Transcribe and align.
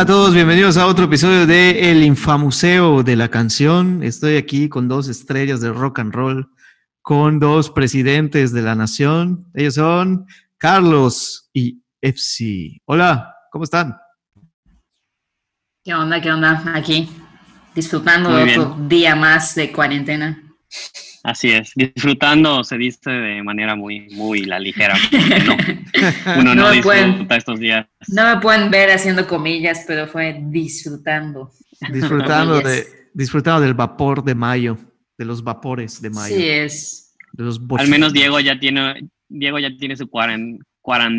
Hola 0.00 0.12
a 0.12 0.16
todos, 0.16 0.34
bienvenidos 0.34 0.78
a 0.78 0.86
otro 0.86 1.04
episodio 1.04 1.46
de 1.46 1.90
El 1.90 2.02
Infamuseo 2.02 3.02
de 3.02 3.16
la 3.16 3.28
Canción. 3.28 4.02
Estoy 4.02 4.38
aquí 4.38 4.70
con 4.70 4.88
dos 4.88 5.08
estrellas 5.08 5.60
de 5.60 5.70
rock 5.70 5.98
and 5.98 6.14
roll, 6.14 6.50
con 7.02 7.38
dos 7.38 7.68
presidentes 7.68 8.50
de 8.54 8.62
la 8.62 8.74
nación. 8.74 9.50
Ellos 9.52 9.74
son 9.74 10.24
Carlos 10.56 11.50
y 11.52 11.82
FC. 12.00 12.80
Hola, 12.86 13.34
¿cómo 13.52 13.64
están? 13.64 13.98
¿Qué 15.84 15.92
onda? 15.92 16.18
¿Qué 16.18 16.32
onda? 16.32 16.62
Aquí, 16.74 17.10
disfrutando 17.74 18.34
de 18.34 18.58
otro 18.58 18.78
día 18.88 19.14
más 19.14 19.54
de 19.54 19.70
cuarentena. 19.70 20.42
Así 21.22 21.50
es, 21.50 21.72
disfrutando 21.74 22.64
se 22.64 22.78
dice 22.78 23.10
de 23.10 23.42
manera 23.42 23.76
muy, 23.76 24.08
muy 24.14 24.44
la 24.44 24.58
ligera. 24.58 24.96
uno 26.38 26.54
no, 26.54 26.70
disfruta 26.70 27.36
estos 27.36 27.60
días. 27.60 27.86
No 28.08 28.24
me 28.24 28.40
pueden 28.40 28.70
ver 28.70 28.90
haciendo 28.90 29.26
comillas, 29.26 29.84
pero 29.86 30.06
fue 30.06 30.40
disfrutando. 30.46 31.50
Disfrutando, 31.92 32.60
de, 32.60 32.86
disfrutando 33.12 33.60
del 33.60 33.74
vapor 33.74 34.24
de 34.24 34.34
mayo, 34.34 34.78
de 35.18 35.24
los 35.26 35.44
vapores 35.44 36.00
de 36.00 36.08
mayo. 36.08 36.34
Sí 36.34 36.48
es. 36.48 37.16
Al 37.76 37.88
menos 37.88 38.14
Diego 38.14 38.40
ya 38.40 38.58
tiene, 38.58 39.08
Diego 39.28 39.58
ya 39.58 39.76
tiene 39.76 39.96
su 39.96 40.08
quarant, 40.08 40.60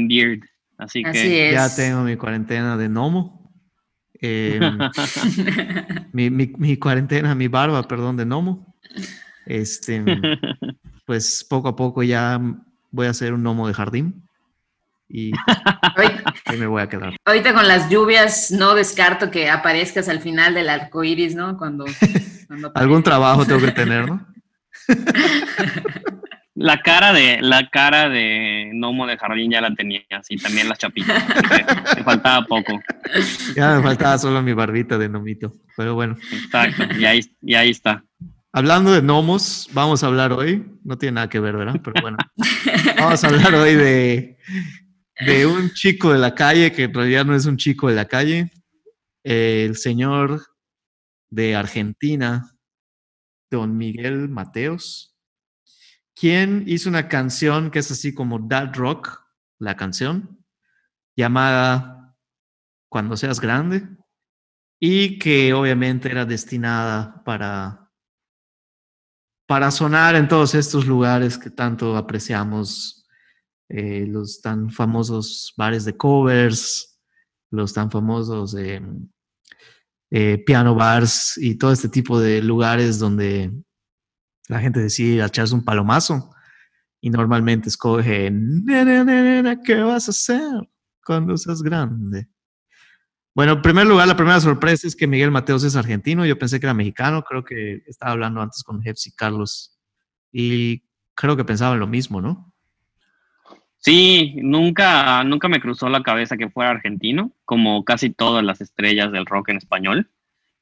beard, 0.09 0.39
así, 0.79 1.03
que 1.03 1.51
ya 1.53 1.73
tengo 1.73 2.01
mi 2.01 2.17
cuarentena 2.17 2.75
de 2.75 2.89
gnomo. 2.89 3.53
Em, 4.19 4.77
mi, 6.11 6.29
mi, 6.29 6.51
mi 6.57 6.77
cuarentena, 6.77 7.33
mi 7.35 7.47
barba, 7.47 7.83
perdón, 7.83 8.17
de 8.17 8.25
gnomo. 8.25 8.75
Este, 9.45 10.03
pues 11.05 11.45
poco 11.49 11.69
a 11.69 11.75
poco 11.75 12.03
ya 12.03 12.39
voy 12.91 13.07
a 13.07 13.11
hacer 13.11 13.33
un 13.33 13.41
gnomo 13.41 13.67
de 13.67 13.73
jardín 13.73 14.27
y 15.09 15.31
ahí 16.45 16.57
me 16.57 16.67
voy 16.67 16.81
a 16.81 16.87
quedar. 16.87 17.15
Ahorita 17.25 17.53
con 17.53 17.67
las 17.67 17.89
lluvias 17.89 18.51
no 18.51 18.75
descarto 18.75 19.29
que 19.29 19.49
aparezcas 19.49 20.07
al 20.07 20.21
final 20.21 20.53
del 20.53 20.69
arco 20.69 21.03
iris, 21.03 21.35
¿no? 21.35 21.57
Cuando, 21.57 21.85
algún 22.75 23.03
trabajo 23.03 23.45
tengo 23.45 23.61
que 23.61 23.71
tener, 23.71 24.07
¿no? 24.07 24.25
La 26.53 26.81
cara 26.81 27.13
de 27.13 27.39
la 27.41 27.69
cara 27.69 28.09
de 28.09 28.71
gnomo 28.73 29.07
de 29.07 29.17
jardín 29.17 29.51
ya 29.51 29.61
la 29.61 29.73
tenía, 29.73 30.01
así 30.11 30.35
también 30.35 30.67
las 30.69 30.77
chapitas. 30.77 31.23
me 31.95 32.03
faltaba 32.03 32.45
poco. 32.45 32.79
Ya 33.55 33.77
me 33.77 33.81
faltaba 33.81 34.17
solo 34.17 34.43
mi 34.43 34.53
barbita 34.53 34.97
de 34.97 35.07
gnomito, 35.07 35.53
pero 35.75 35.95
bueno. 35.95 36.17
Exacto, 36.31 36.83
y 36.99 37.05
ahí, 37.05 37.21
y 37.41 37.55
ahí 37.55 37.69
está. 37.69 38.03
Hablando 38.53 38.91
de 38.91 38.99
gnomos, 38.99 39.69
vamos 39.71 40.03
a 40.03 40.07
hablar 40.07 40.33
hoy, 40.33 40.77
no 40.83 40.97
tiene 40.97 41.13
nada 41.15 41.29
que 41.29 41.39
ver, 41.39 41.55
¿verdad? 41.55 41.79
Pero 41.81 42.01
bueno, 42.01 42.17
vamos 42.97 43.23
a 43.23 43.27
hablar 43.27 43.55
hoy 43.55 43.75
de, 43.75 44.37
de 45.25 45.45
un 45.45 45.71
chico 45.71 46.11
de 46.11 46.19
la 46.19 46.35
calle, 46.35 46.73
que 46.73 46.83
en 46.83 46.93
realidad 46.93 47.23
no 47.23 47.33
es 47.33 47.45
un 47.45 47.55
chico 47.55 47.87
de 47.87 47.95
la 47.95 48.09
calle, 48.09 48.51
el 49.23 49.77
señor 49.77 50.41
de 51.29 51.55
Argentina, 51.55 52.51
don 53.49 53.77
Miguel 53.77 54.27
Mateos, 54.27 55.17
quien 56.13 56.65
hizo 56.67 56.89
una 56.89 57.07
canción 57.07 57.71
que 57.71 57.79
es 57.79 57.89
así 57.89 58.13
como 58.13 58.37
Dad 58.37 58.73
Rock, 58.73 59.23
la 59.59 59.77
canción, 59.77 60.43
llamada 61.15 62.17
Cuando 62.89 63.15
seas 63.15 63.39
grande, 63.39 63.87
y 64.77 65.19
que 65.19 65.53
obviamente 65.53 66.11
era 66.11 66.25
destinada 66.25 67.23
para 67.23 67.80
para 69.51 69.69
sonar 69.69 70.15
en 70.15 70.29
todos 70.29 70.55
estos 70.55 70.87
lugares 70.87 71.37
que 71.37 71.49
tanto 71.49 71.97
apreciamos, 71.97 73.05
eh, 73.67 74.05
los 74.07 74.41
tan 74.41 74.69
famosos 74.69 75.53
bares 75.57 75.83
de 75.83 75.97
covers, 75.97 76.97
los 77.49 77.73
tan 77.73 77.91
famosos 77.91 78.55
eh, 78.57 80.37
piano 80.45 80.73
bars 80.73 81.33
y 81.35 81.55
todo 81.55 81.73
este 81.73 81.89
tipo 81.89 82.17
de 82.17 82.41
lugares 82.41 82.97
donde 82.97 83.51
la 84.47 84.61
gente 84.61 84.79
decide 84.79 85.21
echarse 85.21 85.53
un 85.53 85.65
palomazo 85.65 86.33
y 87.01 87.09
normalmente 87.09 87.67
escoge, 87.67 88.31
¿qué 89.65 89.81
vas 89.83 90.07
a 90.07 90.11
hacer 90.11 90.69
cuando 91.05 91.35
seas 91.35 91.61
grande? 91.61 92.29
Bueno, 93.33 93.53
en 93.53 93.61
primer 93.61 93.87
lugar, 93.87 94.07
la 94.07 94.17
primera 94.17 94.41
sorpresa 94.41 94.87
es 94.87 94.95
que 94.95 95.07
Miguel 95.07 95.31
Mateos 95.31 95.63
es 95.63 95.77
argentino. 95.77 96.25
Yo 96.25 96.37
pensé 96.37 96.59
que 96.59 96.65
era 96.65 96.73
mexicano. 96.73 97.23
Creo 97.23 97.43
que 97.45 97.81
estaba 97.87 98.11
hablando 98.11 98.41
antes 98.41 98.63
con 98.63 98.81
Jeffs 98.81 99.13
Carlos. 99.15 99.79
Y 100.33 100.83
creo 101.15 101.37
que 101.37 101.45
pensaban 101.45 101.79
lo 101.79 101.87
mismo, 101.87 102.21
¿no? 102.21 102.53
Sí, 103.77 104.35
nunca, 104.37 105.23
nunca 105.23 105.47
me 105.47 105.61
cruzó 105.61 105.89
la 105.89 106.03
cabeza 106.03 106.37
que 106.37 106.49
fuera 106.49 106.71
argentino, 106.71 107.31
como 107.45 107.83
casi 107.83 108.11
todas 108.11 108.43
las 108.43 108.61
estrellas 108.61 109.11
del 109.11 109.25
rock 109.25 109.49
en 109.49 109.57
español. 109.57 110.11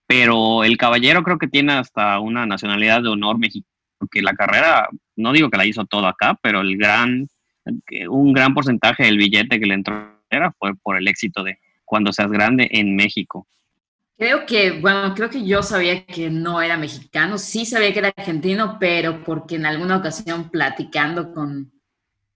Pero 0.05 0.63
el 0.63 0.77
caballero 0.77 1.23
creo 1.23 1.37
que 1.37 1.47
tiene 1.47 1.73
hasta 1.73 2.19
una 2.19 2.45
nacionalidad 2.45 3.01
de 3.01 3.09
honor 3.09 3.37
mexicano, 3.37 3.73
porque 3.97 4.21
la 4.21 4.33
carrera, 4.33 4.89
no 5.15 5.33
digo 5.33 5.49
que 5.49 5.57
la 5.57 5.65
hizo 5.65 5.85
todo 5.85 6.07
acá, 6.07 6.39
pero 6.41 6.61
el 6.61 6.77
gran, 6.77 7.27
un 8.09 8.33
gran 8.33 8.53
porcentaje 8.53 9.03
del 9.03 9.17
billete 9.17 9.59
que 9.59 9.65
le 9.65 9.73
entró 9.73 10.17
fue 10.57 10.75
por 10.75 10.95
el 10.95 11.07
éxito 11.07 11.43
de, 11.43 11.59
cuando 11.89 12.13
seas 12.13 12.31
grande 12.31 12.69
en 12.71 12.95
México? 12.95 13.47
Creo 14.15 14.45
que, 14.45 14.79
bueno, 14.79 15.13
creo 15.15 15.29
que 15.29 15.43
yo 15.43 15.63
sabía 15.63 16.05
que 16.05 16.29
no 16.29 16.61
era 16.61 16.77
mexicano, 16.77 17.37
sí 17.37 17.65
sabía 17.65 17.91
que 17.91 17.99
era 17.99 18.13
argentino, 18.15 18.77
pero 18.79 19.23
porque 19.23 19.55
en 19.55 19.65
alguna 19.65 19.97
ocasión 19.97 20.49
platicando 20.49 21.33
con, 21.33 21.71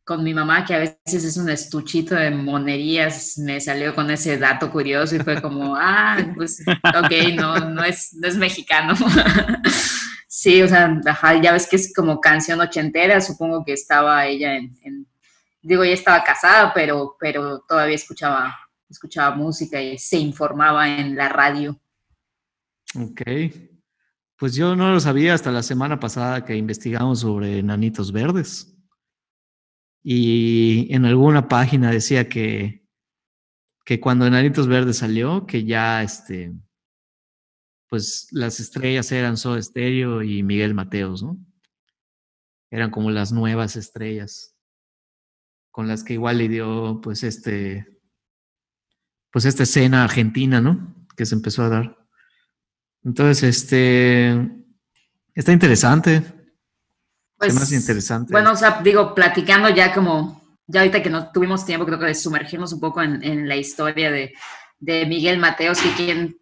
con 0.03 0.23
mi 0.23 0.33
mamá, 0.33 0.65
que 0.65 0.73
a 0.73 0.79
veces 0.79 1.23
es 1.23 1.37
un 1.37 1.49
estuchito 1.49 2.15
de 2.15 2.31
monerías, 2.31 3.37
me 3.37 3.59
salió 3.59 3.93
con 3.93 4.09
ese 4.09 4.37
dato 4.37 4.71
curioso 4.71 5.15
y 5.15 5.19
fue 5.19 5.39
como, 5.41 5.75
ah, 5.77 6.17
pues, 6.35 6.63
ok, 6.67 7.35
no, 7.35 7.59
no, 7.59 7.83
es, 7.83 8.13
no 8.13 8.27
es 8.27 8.37
mexicano. 8.37 8.95
sí, 10.27 10.63
o 10.63 10.67
sea, 10.67 10.99
ya 11.41 11.51
ves 11.51 11.67
que 11.67 11.75
es 11.75 11.93
como 11.93 12.19
canción 12.19 12.59
ochentera, 12.59 13.21
supongo 13.21 13.63
que 13.63 13.73
estaba 13.73 14.25
ella 14.25 14.55
en, 14.55 14.75
en 14.83 15.05
digo, 15.63 15.83
ella 15.83 15.93
estaba 15.93 16.23
casada, 16.23 16.73
pero, 16.73 17.15
pero 17.19 17.59
todavía 17.67 17.95
escuchaba 17.95 18.55
escuchaba 18.93 19.35
música 19.35 19.81
y 19.81 19.97
se 19.97 20.17
informaba 20.17 20.97
en 20.97 21.15
la 21.15 21.29
radio. 21.29 21.79
Ok. 22.95 23.21
Pues 24.37 24.55
yo 24.55 24.75
no 24.75 24.91
lo 24.91 24.99
sabía 24.99 25.33
hasta 25.33 25.51
la 25.51 25.63
semana 25.63 25.99
pasada 25.99 26.45
que 26.45 26.55
investigamos 26.55 27.19
sobre 27.21 27.61
nanitos 27.61 28.11
verdes. 28.11 28.73
Y 30.03 30.93
en 30.93 31.05
alguna 31.05 31.47
página 31.47 31.89
decía 31.89 32.27
que, 32.27 32.85
que 33.85 34.01
cuando 34.01 34.29
Nanitos 34.29 34.67
Verdes 34.67 34.97
salió, 34.97 35.45
que 35.45 35.63
ya 35.63 36.03
este, 36.03 36.53
pues 37.87 38.27
las 38.31 38.59
estrellas 38.59 39.09
eran 39.13 39.37
Soda 39.37 39.61
Stereo 39.61 40.21
y 40.21 40.43
Miguel 40.43 40.73
Mateos, 40.73 41.23
¿no? 41.23 41.37
Eran 42.69 42.91
como 42.91 43.11
las 43.11 43.31
nuevas 43.31 43.77
estrellas 43.77 44.53
con 45.73 45.87
las 45.87 46.03
que 46.03 46.13
igual 46.13 46.37
le 46.37 46.49
dio 46.49 47.01
pues 47.01 47.23
este 47.23 47.99
pues 49.33 49.45
esta 49.45 49.63
escena 49.63 50.03
argentina, 50.03 50.61
¿no? 50.61 50.95
Que 51.17 51.25
se 51.25 51.33
empezó 51.33 51.63
a 51.63 51.69
dar. 51.69 51.97
Entonces, 53.03 53.41
este, 53.41 54.29
está 55.33 55.51
interesante. 55.51 56.21
Pues, 57.39 57.55
más 57.55 57.71
interesante. 57.71 58.31
Bueno, 58.31 58.51
o 58.51 58.55
sea, 58.55 58.79
digo, 58.83 59.15
platicando 59.15 59.69
ya 59.69 59.91
como, 59.91 60.39
ya 60.67 60.81
ahorita 60.81 61.01
que 61.01 61.09
no 61.09 61.31
tuvimos 61.31 61.65
tiempo, 61.65 61.83
creo 61.83 61.97
que 61.97 62.05
de 62.05 62.15
sumergirnos 62.15 62.73
un 62.73 62.79
poco 62.79 63.01
en, 63.01 63.47
la 63.47 63.55
historia 63.55 64.11
de, 64.11 64.33
Miguel 64.79 65.39
Mateos, 65.39 65.81
que 65.81 65.89
quién, 65.93 66.37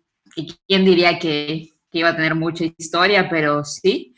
quién 0.68 0.84
diría 0.84 1.18
que, 1.18 1.70
iba 1.94 2.10
a 2.10 2.16
tener 2.16 2.36
mucha 2.36 2.66
historia, 2.78 3.30
pero 3.30 3.64
sí, 3.64 4.16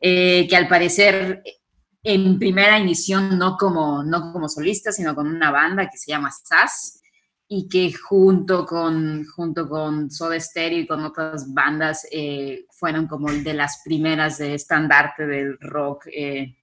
eh, 0.00 0.46
que 0.48 0.56
al 0.56 0.66
parecer 0.66 1.42
en 2.02 2.38
primera 2.38 2.78
inición 2.78 3.38
no 3.38 3.56
como, 3.56 4.02
no 4.02 4.32
como 4.32 4.48
solista, 4.48 4.90
sino 4.90 5.14
con 5.14 5.28
una 5.28 5.50
banda 5.50 5.88
que 5.88 5.98
se 5.98 6.10
llama 6.10 6.30
SAS, 6.30 6.97
y 7.50 7.66
que 7.66 7.92
junto 7.94 8.66
con, 8.66 9.24
junto 9.24 9.68
con 9.68 10.10
Soda 10.10 10.38
Stereo 10.38 10.80
y 10.80 10.86
con 10.86 11.02
otras 11.02 11.52
bandas 11.52 12.06
eh, 12.12 12.66
fueron 12.70 13.06
como 13.06 13.32
de 13.32 13.54
las 13.54 13.80
primeras 13.82 14.36
de 14.38 14.52
estandarte 14.54 15.26
del 15.26 15.58
rock 15.58 16.08
eh, 16.12 16.54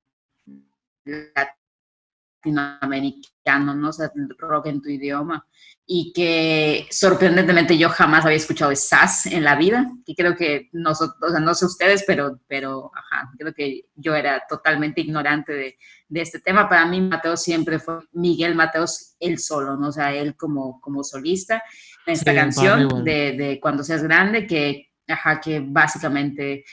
latinoamericano, 2.43 3.73
¿no? 3.73 3.89
O 3.89 3.93
sea, 3.93 4.11
rock 4.37 4.67
en 4.67 4.81
tu 4.81 4.89
idioma. 4.89 5.47
Y 5.87 6.11
que 6.13 6.87
sorprendentemente 6.89 7.77
yo 7.77 7.89
jamás 7.89 8.25
había 8.25 8.37
escuchado 8.37 8.71
de 8.71 8.75
SAS 8.75 9.27
en 9.27 9.43
la 9.43 9.55
vida, 9.55 9.91
que 10.03 10.15
creo 10.15 10.35
que 10.35 10.69
nosotros, 10.71 11.17
o 11.21 11.31
sea, 11.31 11.39
no 11.39 11.53
sé 11.53 11.65
ustedes, 11.65 12.03
pero, 12.07 12.39
pero 12.47 12.91
ajá, 12.95 13.31
creo 13.37 13.53
que 13.53 13.81
yo 13.95 14.15
era 14.15 14.43
totalmente 14.49 15.01
ignorante 15.01 15.53
de, 15.53 15.77
de 16.07 16.21
este 16.21 16.39
tema. 16.39 16.67
Para 16.67 16.87
mí 16.87 17.01
Mateo 17.01 17.37
siempre 17.37 17.77
fue 17.77 17.99
Miguel 18.13 18.55
Mateos 18.55 19.15
él 19.19 19.37
solo, 19.37 19.77
¿no? 19.77 19.89
O 19.89 19.91
sea, 19.91 20.13
él 20.13 20.35
como, 20.35 20.81
como 20.81 21.03
solista 21.03 21.61
en 22.07 22.13
esta 22.13 22.33
canción 22.33 23.03
de, 23.03 23.33
de, 23.33 23.59
Cuando 23.59 23.83
seas 23.83 24.01
grande, 24.01 24.47
que, 24.47 24.91
ajá, 25.07 25.39
que 25.39 25.61
básicamente... 25.63 26.65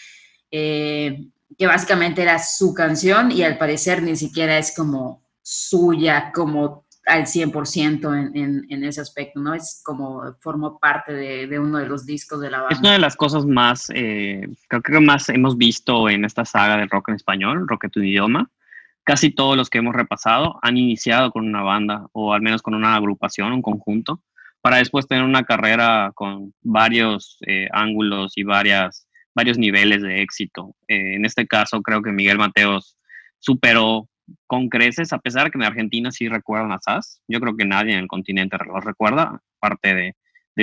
Eh, 0.50 1.18
que 1.58 1.66
básicamente 1.66 2.22
era 2.22 2.38
su 2.38 2.74
canción 2.74 3.30
y 3.30 3.42
al 3.42 3.58
parecer 3.58 4.02
ni 4.02 4.16
siquiera 4.16 4.58
es 4.58 4.74
como 4.74 5.22
suya 5.42 6.30
como 6.34 6.86
al 7.06 7.22
100% 7.22 8.32
en, 8.34 8.66
en, 8.68 8.84
ese 8.84 9.00
aspecto, 9.00 9.40
¿no? 9.40 9.54
Es 9.54 9.80
como 9.84 10.34
formó 10.40 10.78
parte 10.78 11.12
de, 11.12 11.58
uno 11.58 11.78
de 11.78 11.86
los 11.86 12.06
discos 12.06 12.40
de 12.40 12.50
la 12.50 12.60
banda. 12.60 12.74
Es 12.74 12.80
una 12.80 12.92
de 12.92 12.98
las 12.98 13.16
cosas 13.16 13.44
más, 13.44 13.90
eh, 13.94 14.48
creo 14.68 14.82
que 14.82 15.00
más 15.00 15.28
hemos 15.28 15.56
visto 15.56 16.08
en 16.08 16.24
esta 16.24 16.44
saga 16.44 16.76
del 16.76 16.90
rock 16.90 17.08
en 17.08 17.16
español, 17.16 17.66
rock 17.66 17.84
en 17.84 17.90
tu 17.90 18.00
idioma. 18.00 18.50
Casi 19.04 19.30
todos 19.30 19.56
los 19.56 19.68
que 19.68 19.78
hemos 19.78 19.96
repasado 19.96 20.60
han 20.62 20.76
iniciado 20.76 21.32
con 21.32 21.46
una 21.46 21.62
banda 21.62 22.06
o 22.12 22.32
al 22.32 22.40
menos 22.40 22.62
con 22.62 22.74
una 22.74 22.94
agrupación, 22.94 23.52
un 23.52 23.62
conjunto, 23.62 24.22
para 24.60 24.76
después 24.76 25.08
tener 25.08 25.24
una 25.24 25.42
carrera 25.42 26.12
con 26.14 26.54
varios 26.62 27.38
eh, 27.46 27.68
ángulos 27.72 28.34
y 28.36 28.44
varias, 28.44 29.08
varios 29.34 29.58
niveles 29.58 30.02
de 30.02 30.22
éxito. 30.22 30.76
Eh, 30.86 31.16
en 31.16 31.24
este 31.24 31.48
caso, 31.48 31.82
creo 31.82 32.00
que 32.00 32.12
Miguel 32.12 32.38
Mateos 32.38 32.96
superó 33.40 34.08
con 34.46 34.68
creces, 34.68 35.12
a 35.12 35.18
pesar 35.18 35.44
de 35.44 35.50
que 35.50 35.58
en 35.58 35.64
Argentina 35.64 36.10
sí 36.10 36.28
recuerdan 36.28 36.72
a 36.72 36.80
SAS. 36.80 37.20
Yo 37.28 37.40
creo 37.40 37.56
que 37.56 37.64
nadie 37.64 37.92
en 37.92 38.00
el 38.00 38.08
continente 38.08 38.56
lo 38.64 38.80
recuerda, 38.80 39.40
aparte 39.58 39.94
de, 39.94 40.14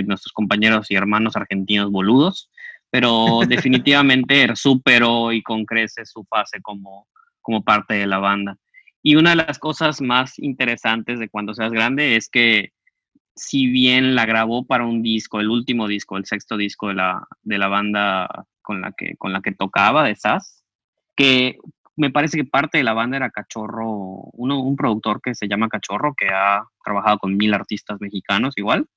nuestros 0.03 0.31
compañeros 0.33 0.91
y 0.91 0.95
hermanos 0.95 1.35
argentinos 1.35 1.91
boludos, 1.91 2.49
pero 2.89 3.41
definitivamente 3.47 4.55
superó 4.55 5.31
y 5.31 5.41
con 5.41 5.65
creces 5.65 6.11
su 6.11 6.23
fase 6.25 6.61
como, 6.61 7.07
como 7.41 7.63
parte 7.63 7.95
de 7.95 8.07
la 8.07 8.19
banda. 8.19 8.57
Y 9.01 9.15
una 9.15 9.31
de 9.31 9.37
las 9.37 9.59
cosas 9.59 10.01
más 10.01 10.37
interesantes 10.39 11.19
de 11.19 11.29
cuando 11.29 11.53
seas 11.53 11.71
grande 11.71 12.15
es 12.15 12.29
que 12.29 12.73
si 13.35 13.67
bien 13.67 14.15
la 14.15 14.25
grabó 14.25 14.65
para 14.65 14.85
un 14.85 15.01
disco, 15.01 15.39
el 15.39 15.49
último 15.49 15.87
disco, 15.87 16.17
el 16.17 16.25
sexto 16.25 16.57
disco 16.57 16.89
de 16.89 16.95
la, 16.95 17.25
de 17.41 17.57
la 17.57 17.67
banda 17.67 18.45
con 18.61 18.81
la, 18.81 18.91
que, 18.91 19.15
con 19.17 19.31
la 19.31 19.41
que 19.41 19.53
tocaba 19.53 20.03
de 20.03 20.15
SAS, 20.15 20.63
que 21.15 21.57
me 21.99 22.11
parece 22.11 22.37
que 22.37 22.45
parte 22.45 22.77
de 22.77 22.83
la 22.85 22.93
banda 22.93 23.17
era 23.17 23.29
Cachorro, 23.29 23.89
uno, 24.33 24.61
un 24.61 24.77
productor 24.77 25.21
que 25.21 25.35
se 25.35 25.49
llama 25.49 25.67
Cachorro, 25.67 26.15
que 26.15 26.29
ha 26.29 26.63
trabajado 26.83 27.19
con 27.19 27.35
mil 27.35 27.53
artistas 27.53 27.99
mexicanos 27.99 28.53
igual. 28.55 28.87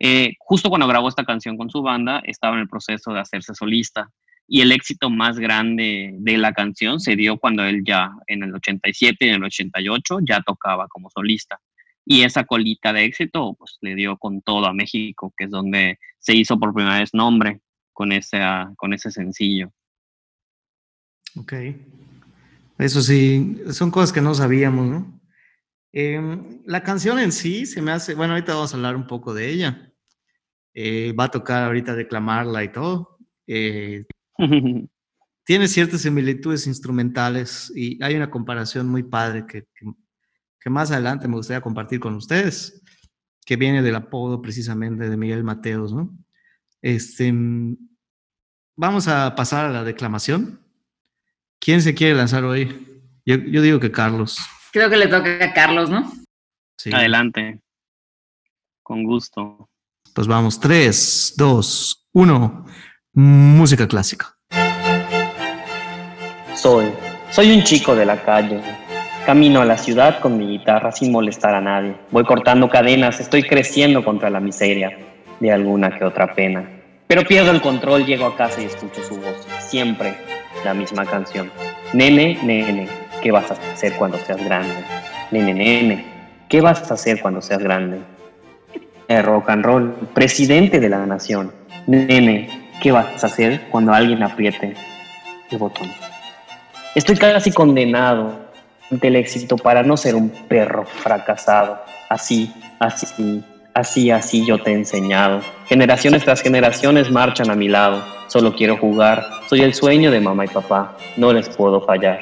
Eh, 0.00 0.34
justo 0.40 0.68
cuando 0.68 0.88
grabó 0.88 1.08
esta 1.08 1.24
canción 1.24 1.56
con 1.56 1.70
su 1.70 1.82
banda, 1.82 2.20
estaba 2.24 2.56
en 2.56 2.62
el 2.62 2.68
proceso 2.68 3.12
de 3.12 3.20
hacerse 3.20 3.54
solista. 3.54 4.10
Y 4.48 4.60
el 4.60 4.72
éxito 4.72 5.08
más 5.08 5.38
grande 5.38 6.16
de 6.18 6.36
la 6.36 6.52
canción 6.52 6.98
se 6.98 7.14
dio 7.14 7.38
cuando 7.38 7.62
él 7.64 7.84
ya, 7.86 8.10
en 8.26 8.42
el 8.42 8.52
87 8.52 9.24
y 9.24 9.28
en 9.28 9.36
el 9.36 9.44
88, 9.44 10.18
ya 10.22 10.40
tocaba 10.40 10.88
como 10.88 11.10
solista. 11.10 11.60
Y 12.04 12.22
esa 12.22 12.42
colita 12.42 12.92
de 12.92 13.04
éxito, 13.04 13.54
pues 13.56 13.78
le 13.82 13.94
dio 13.94 14.16
con 14.16 14.42
todo 14.42 14.66
a 14.66 14.74
México, 14.74 15.32
que 15.36 15.44
es 15.44 15.50
donde 15.50 16.00
se 16.18 16.34
hizo 16.34 16.58
por 16.58 16.74
primera 16.74 16.98
vez 16.98 17.14
nombre 17.14 17.60
con 17.92 18.10
ese, 18.10 18.40
con 18.76 18.92
ese 18.92 19.12
sencillo. 19.12 19.72
Ok. 21.36 21.52
Eso 22.78 23.02
sí, 23.02 23.62
son 23.70 23.90
cosas 23.90 24.12
que 24.12 24.20
no 24.20 24.34
sabíamos, 24.34 24.86
¿no? 24.86 25.20
Em, 25.92 26.62
la 26.64 26.82
canción 26.82 27.18
en 27.18 27.32
sí 27.32 27.66
se 27.66 27.82
me 27.82 27.92
hace, 27.92 28.14
bueno, 28.14 28.32
ahorita 28.32 28.54
vamos 28.54 28.72
a 28.72 28.76
hablar 28.76 28.96
un 28.96 29.06
poco 29.06 29.34
de 29.34 29.50
ella. 29.50 29.92
Eh, 30.74 31.12
va 31.12 31.24
a 31.24 31.30
tocar 31.30 31.64
ahorita 31.64 31.94
declamarla 31.94 32.64
y 32.64 32.72
todo. 32.72 33.10
Eh, 33.48 34.06
tiene 35.44 35.68
ciertas 35.68 36.02
similitudes 36.02 36.66
instrumentales 36.66 37.70
y 37.74 38.02
hay 38.02 38.14
una 38.14 38.30
comparación 38.30 38.88
muy 38.88 39.02
padre 39.02 39.44
que, 39.46 39.66
que, 40.60 40.70
más 40.70 40.90
adelante 40.90 41.28
me 41.28 41.34
gustaría 41.34 41.60
compartir 41.60 42.00
con 42.00 42.14
ustedes, 42.14 42.82
que 43.44 43.56
viene 43.56 43.82
del 43.82 43.96
apodo 43.96 44.40
precisamente 44.40 45.10
de 45.10 45.16
Miguel 45.16 45.44
Mateos, 45.44 45.92
¿no? 45.92 46.16
Este, 46.80 47.34
vamos 48.76 49.08
a 49.08 49.34
pasar 49.34 49.66
a 49.66 49.72
la 49.72 49.84
declamación. 49.84 50.61
¿Quién 51.64 51.80
se 51.80 51.94
quiere 51.94 52.16
lanzar 52.16 52.42
hoy? 52.42 53.00
Yo, 53.24 53.36
digo 53.36 53.78
que 53.78 53.92
Carlos. 53.92 54.36
Creo 54.72 54.90
que 54.90 54.96
le 54.96 55.06
toca 55.06 55.44
a 55.44 55.52
Carlos, 55.52 55.90
¿no? 55.90 56.10
Sí. 56.76 56.92
Adelante. 56.92 57.60
Con 58.82 59.04
gusto. 59.04 59.68
Pues 60.12 60.26
vamos, 60.26 60.58
tres, 60.58 61.34
dos, 61.36 62.08
uno. 62.14 62.66
Música 63.12 63.86
clásica. 63.86 64.36
Soy, 66.56 66.90
soy 67.30 67.52
un 67.52 67.62
chico 67.62 67.94
de 67.94 68.06
la 68.06 68.20
calle. 68.24 68.60
Camino 69.24 69.60
a 69.60 69.64
la 69.64 69.78
ciudad 69.78 70.18
con 70.18 70.36
mi 70.36 70.48
guitarra 70.58 70.90
sin 70.90 71.12
molestar 71.12 71.54
a 71.54 71.60
nadie. 71.60 71.96
Voy 72.10 72.24
cortando 72.24 72.68
cadenas, 72.68 73.20
estoy 73.20 73.44
creciendo 73.44 74.04
contra 74.04 74.30
la 74.30 74.40
miseria 74.40 74.98
de 75.38 75.52
alguna 75.52 75.96
que 75.96 76.04
otra 76.04 76.34
pena. 76.34 76.68
Pero 77.06 77.22
pierdo 77.22 77.52
el 77.52 77.62
control, 77.62 78.04
llego 78.04 78.26
a 78.26 78.36
casa 78.36 78.60
y 78.60 78.64
escucho 78.64 79.00
su 79.04 79.16
voz. 79.16 79.46
Siempre 79.60 80.31
la 80.64 80.74
misma 80.74 81.04
canción. 81.04 81.50
Nene, 81.92 82.38
nene, 82.42 82.88
¿qué 83.22 83.30
vas 83.30 83.50
a 83.50 83.54
hacer 83.72 83.94
cuando 83.94 84.18
seas 84.18 84.42
grande? 84.44 84.74
Nene, 85.30 85.54
nene, 85.54 86.04
¿qué 86.48 86.60
vas 86.60 86.90
a 86.90 86.94
hacer 86.94 87.20
cuando 87.20 87.42
seas 87.42 87.62
grande? 87.62 88.00
El 89.08 89.22
rock 89.24 89.50
and 89.50 89.64
roll, 89.64 89.92
presidente 90.14 90.80
de 90.80 90.88
la 90.88 91.04
nación. 91.06 91.52
Nene, 91.86 92.70
¿qué 92.80 92.92
vas 92.92 93.22
a 93.22 93.26
hacer 93.26 93.68
cuando 93.70 93.92
alguien 93.92 94.22
apriete 94.22 94.74
el 95.50 95.58
botón? 95.58 95.90
Estoy 96.94 97.16
casi 97.16 97.52
condenado 97.52 98.50
ante 98.90 99.08
el 99.08 99.16
éxito 99.16 99.56
para 99.56 99.82
no 99.82 99.96
ser 99.96 100.14
un 100.14 100.28
perro 100.28 100.84
fracasado. 100.84 101.82
Así, 102.08 102.52
así, 102.78 103.42
así, 103.74 104.10
así 104.10 104.44
yo 104.46 104.62
te 104.62 104.70
he 104.70 104.74
enseñado. 104.74 105.40
Generaciones 105.66 106.24
tras 106.24 106.42
generaciones 106.42 107.10
marchan 107.10 107.50
a 107.50 107.54
mi 107.54 107.68
lado 107.68 108.02
Solo 108.32 108.56
quiero 108.56 108.78
jugar. 108.78 109.42
Soy 109.46 109.60
el 109.60 109.74
sueño 109.74 110.10
de 110.10 110.18
mamá 110.18 110.46
y 110.46 110.48
papá. 110.48 110.96
No 111.18 111.34
les 111.34 111.50
puedo 111.50 111.84
fallar. 111.84 112.18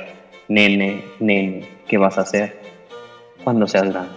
Nene, 0.48 1.04
nene, 1.20 1.68
¿qué 1.86 1.98
vas 1.98 2.18
a 2.18 2.22
hacer 2.22 2.60
cuando 3.44 3.64
seas 3.68 3.88
grande? 3.90 4.10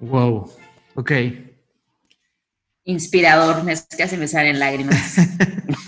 Wow. 0.00 0.50
Ok. 0.96 1.12
Inspirador. 2.82 3.62
Me 3.62 3.74
casi 3.96 4.16
me 4.16 4.26
salen 4.26 4.58
lágrimas. 4.58 5.18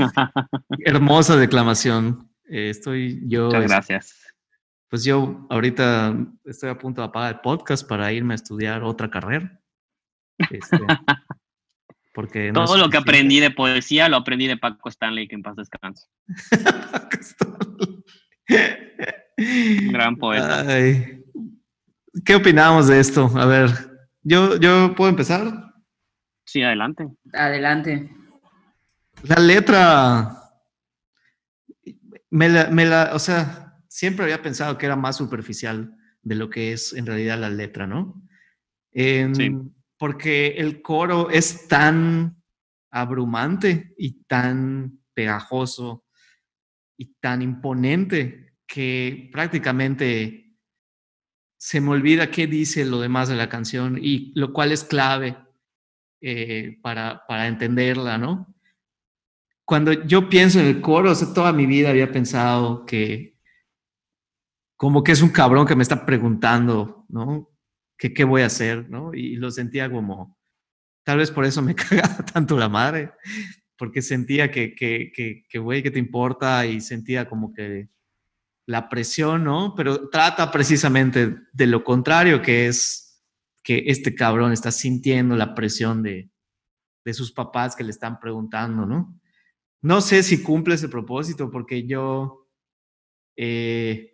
Hermosa 0.85 1.37
declamación. 1.37 2.31
Eh, 2.49 2.71
estoy 2.71 3.21
yo. 3.27 3.47
Muchas 3.47 3.65
gracias. 3.65 4.22
Pues 4.93 5.05
yo 5.05 5.47
ahorita 5.49 6.15
estoy 6.45 6.69
a 6.69 6.77
punto 6.77 7.01
de 7.01 7.07
apagar 7.07 7.37
el 7.37 7.41
podcast 7.41 7.89
para 7.89 8.13
irme 8.13 8.35
a 8.35 8.37
estudiar 8.37 8.83
otra 8.83 9.09
carrera. 9.09 9.59
Este, 10.51 10.77
Porque 12.13 12.53
Todo 12.53 12.77
lo 12.77 12.91
que 12.91 12.99
aprendí 12.99 13.41
de 13.41 13.51
poesía 13.51 14.11
lo 14.11 14.19
aprendí 14.19 14.47
de 14.47 14.59
Paco 14.59 14.91
Stanley, 14.91 15.29
que 15.29 15.37
en 15.37 15.43
paz 15.43 15.57
descanse. 15.57 16.09
gran 19.39 20.17
poeta. 20.17 20.67
¿Qué 22.27 22.35
opinamos 22.35 22.89
de 22.89 23.01
esto? 23.01 23.31
A 23.35 23.47
ver, 23.47 23.71
¿yo, 24.23 24.59
¿yo 24.59 24.95
puedo 24.95 25.09
empezar? 25.09 25.73
Sí, 26.45 26.63
adelante. 26.63 27.09
Adelante. 27.33 28.15
La 29.23 29.37
letra, 29.37 30.37
me 32.29 32.51
la, 32.51 32.69
me 32.69 32.85
la, 32.85 33.13
o 33.15 33.19
sea, 33.19 33.62
siempre 34.03 34.25
había 34.25 34.43
pensado 34.43 34.77
que 34.77 34.87
era 34.87 34.97
más 34.97 35.17
superficial 35.17 35.97
de 36.23 36.35
lo 36.35 36.51
que 36.51 36.73
es 36.73 36.93
en 36.93 37.07
realidad 37.07 37.39
la 37.39 37.51
letra, 37.51 37.87
¿no? 37.87 38.21
sí 38.93 39.55
porque 40.03 40.57
el 40.57 40.83
coro 40.83 41.31
es 41.31 41.69
tan 41.69 42.43
abrumante 42.91 43.95
y 43.97 44.25
tan 44.25 44.99
pegajoso 45.15 46.07
y 46.97 47.15
tan 47.21 47.41
imponente 47.41 48.57
que 48.67 49.31
prácticamente 49.31 50.57
se 51.57 51.81
me 51.81 51.91
olvida 51.91 52.33
qué 52.33 52.49
dice 52.49 52.85
lo 52.85 53.01
demás 53.01 53.29
de 53.29 53.37
la 53.37 53.49
canción 53.49 53.97
y 54.03 54.33
lo 54.35 54.53
cual 54.53 54.73
es 54.73 54.83
clave 54.83 55.37
eh, 56.21 56.81
para, 56.83 57.25
para, 57.29 57.47
entenderla, 57.47 58.19
¿no? 58.19 58.53
Cuando 59.65 59.93
yo 59.93 60.29
pienso 60.29 60.59
en 60.59 60.67
el 60.67 60.81
coro, 60.81 61.15
toda 61.33 61.53
mi 61.53 61.67
vida 61.67 61.91
había 61.91 62.11
pensado 62.11 62.85
que 62.87 63.32
como 64.83 65.05
que 65.05 65.13
es 65.13 65.23
un 65.23 65.29
cabrón 65.29 65.65
que 65.65 65.77
me 65.77 65.85
está 65.85 66.05
preguntando, 66.05 67.07
¿no? 67.09 67.49
que 67.97 68.13
qué 68.13 68.25
voy 68.25 68.43
a 68.43 68.47
hacer, 68.47 68.91
¿no? 68.91 69.15
Y 69.15 69.37
lo 69.37 69.49
sentía 69.53 69.89
como, 69.89 70.37
tal 71.05 71.19
vez 71.19 71.31
por 71.31 71.45
eso 71.45 71.63
me 71.63 71.75
cagaba 71.77 72.25
tanto 72.25 72.59
la 72.59 72.69
madre, 72.69 73.13
porque 73.79 74.03
sentía 74.03 74.51
que, 74.51 74.75
que, 74.75 75.13
que, 75.15 75.45
que, 75.49 75.59
güey, 75.61 75.85
¿qué 75.85 75.93
te 75.93 76.01
importa? 76.01 76.67
Y 76.67 76.81
sentía 76.81 77.29
como 77.29 77.53
que 77.53 77.91
la 78.67 78.89
presión, 78.89 79.45
¿no? 79.45 79.73
Pero 79.77 80.09
trata 80.09 80.51
precisamente 80.51 81.37
de 81.53 81.67
lo 81.69 81.85
contrario, 81.85 82.43
que 82.43 82.67
es 82.67 83.23
que 83.63 83.85
este 83.87 84.17
cabrón 84.17 84.51
está 84.51 84.73
sintiendo 84.73 85.37
la 85.37 85.55
presión 85.55 86.03
de, 86.03 86.29
de 87.05 87.15
sus 87.15 87.31
papás 87.31 87.77
que 87.77 87.85
le 87.85 87.91
están 87.91 88.19
preguntando, 88.19 88.85
¿no? 88.85 89.17
No 89.81 90.01
sé 90.01 90.25
si 90.25 90.43
cumple 90.43 90.75
ese 90.75 90.89
propósito, 90.89 91.53
porque 91.53 91.87
yo, 91.87 92.49
eh, 93.37 94.12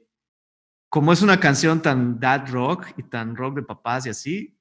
como 0.89 1.13
es 1.13 1.23
una 1.23 1.39
canción 1.39 1.83
tan 1.83 2.19
dad 2.19 2.49
rock 2.51 2.87
y 2.97 3.03
tan 3.03 3.37
rock 3.37 3.57
de 3.57 3.63
papás 3.63 4.07
y 4.07 4.11
así, 4.11 4.59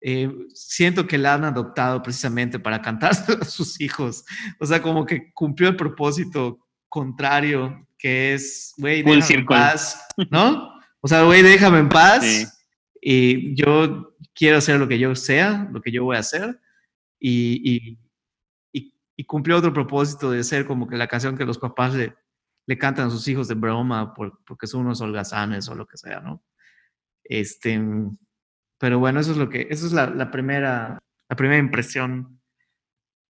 eh, 0.00 0.28
siento 0.52 1.06
que 1.06 1.16
la 1.16 1.34
han 1.34 1.44
adoptado 1.44 2.02
precisamente 2.02 2.58
para 2.58 2.82
cantar 2.82 3.12
a 3.40 3.44
sus 3.44 3.80
hijos. 3.80 4.24
O 4.58 4.66
sea, 4.66 4.82
como 4.82 5.06
que 5.06 5.32
cumplió 5.32 5.68
el 5.68 5.76
propósito 5.76 6.58
contrario, 6.88 7.86
que 7.98 8.34
es, 8.34 8.74
güey, 8.76 9.02
déjame 9.02 9.34
en 9.34 9.46
paz, 9.46 10.04
¿no? 10.30 10.72
O 11.00 11.08
sea, 11.08 11.22
güey, 11.22 11.42
déjame 11.42 11.78
en 11.78 11.88
paz. 11.88 12.58
Y 13.00 13.54
yo 13.54 14.14
quiero 14.34 14.58
hacer 14.58 14.78
lo 14.78 14.88
que 14.88 14.98
yo 14.98 15.14
sea, 15.14 15.68
lo 15.72 15.80
que 15.80 15.92
yo 15.92 16.04
voy 16.04 16.16
a 16.16 16.20
hacer. 16.20 16.60
Y, 17.18 17.98
y, 18.72 18.92
y, 19.16 19.24
cumplió 19.24 19.56
otro 19.56 19.72
propósito 19.72 20.32
de 20.32 20.42
ser 20.42 20.66
como 20.66 20.88
que 20.88 20.96
la 20.96 21.06
canción 21.06 21.38
que 21.38 21.44
los 21.44 21.58
papás 21.58 21.94
le, 21.94 22.16
le 22.66 22.78
cantan 22.78 23.08
a 23.08 23.10
sus 23.10 23.26
hijos 23.28 23.48
de 23.48 23.54
broma 23.54 24.14
porque 24.14 24.66
son 24.66 24.82
unos 24.82 25.00
holgazanes 25.00 25.68
o 25.68 25.74
lo 25.74 25.86
que 25.86 25.96
sea, 25.96 26.20
¿no? 26.20 26.44
Este, 27.24 27.80
pero 28.78 28.98
bueno, 28.98 29.20
eso 29.20 29.32
es 29.32 29.36
lo 29.36 29.48
que, 29.48 29.66
eso 29.70 29.86
es 29.86 29.92
la, 29.92 30.10
la 30.10 30.30
primera, 30.30 30.98
la 31.28 31.36
primera 31.36 31.58
impresión 31.58 32.40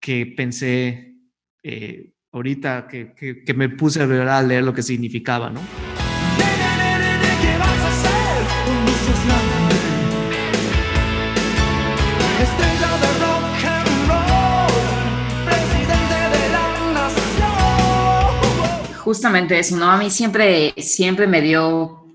que 0.01 0.27
pensé 0.37 1.17
eh, 1.63 2.13
ahorita 2.33 2.87
que, 2.89 3.15
que, 3.15 3.55
me 3.55 3.71
puse 3.71 4.03
a, 4.03 4.07
ver, 4.07 4.29
a 4.29 4.43
leer 4.43 4.65
lo 4.65 4.75
que 4.75 4.83
significaba, 4.83 5.51
¿no? 5.51 5.61
Justamente 19.05 19.59
eso, 19.59 19.77
¿no? 19.77 19.91
A 19.91 19.99
mí 19.99 20.11
siempre, 20.11 20.73
siempre 20.79 21.27
me 21.27 21.43
dio, 21.43 22.07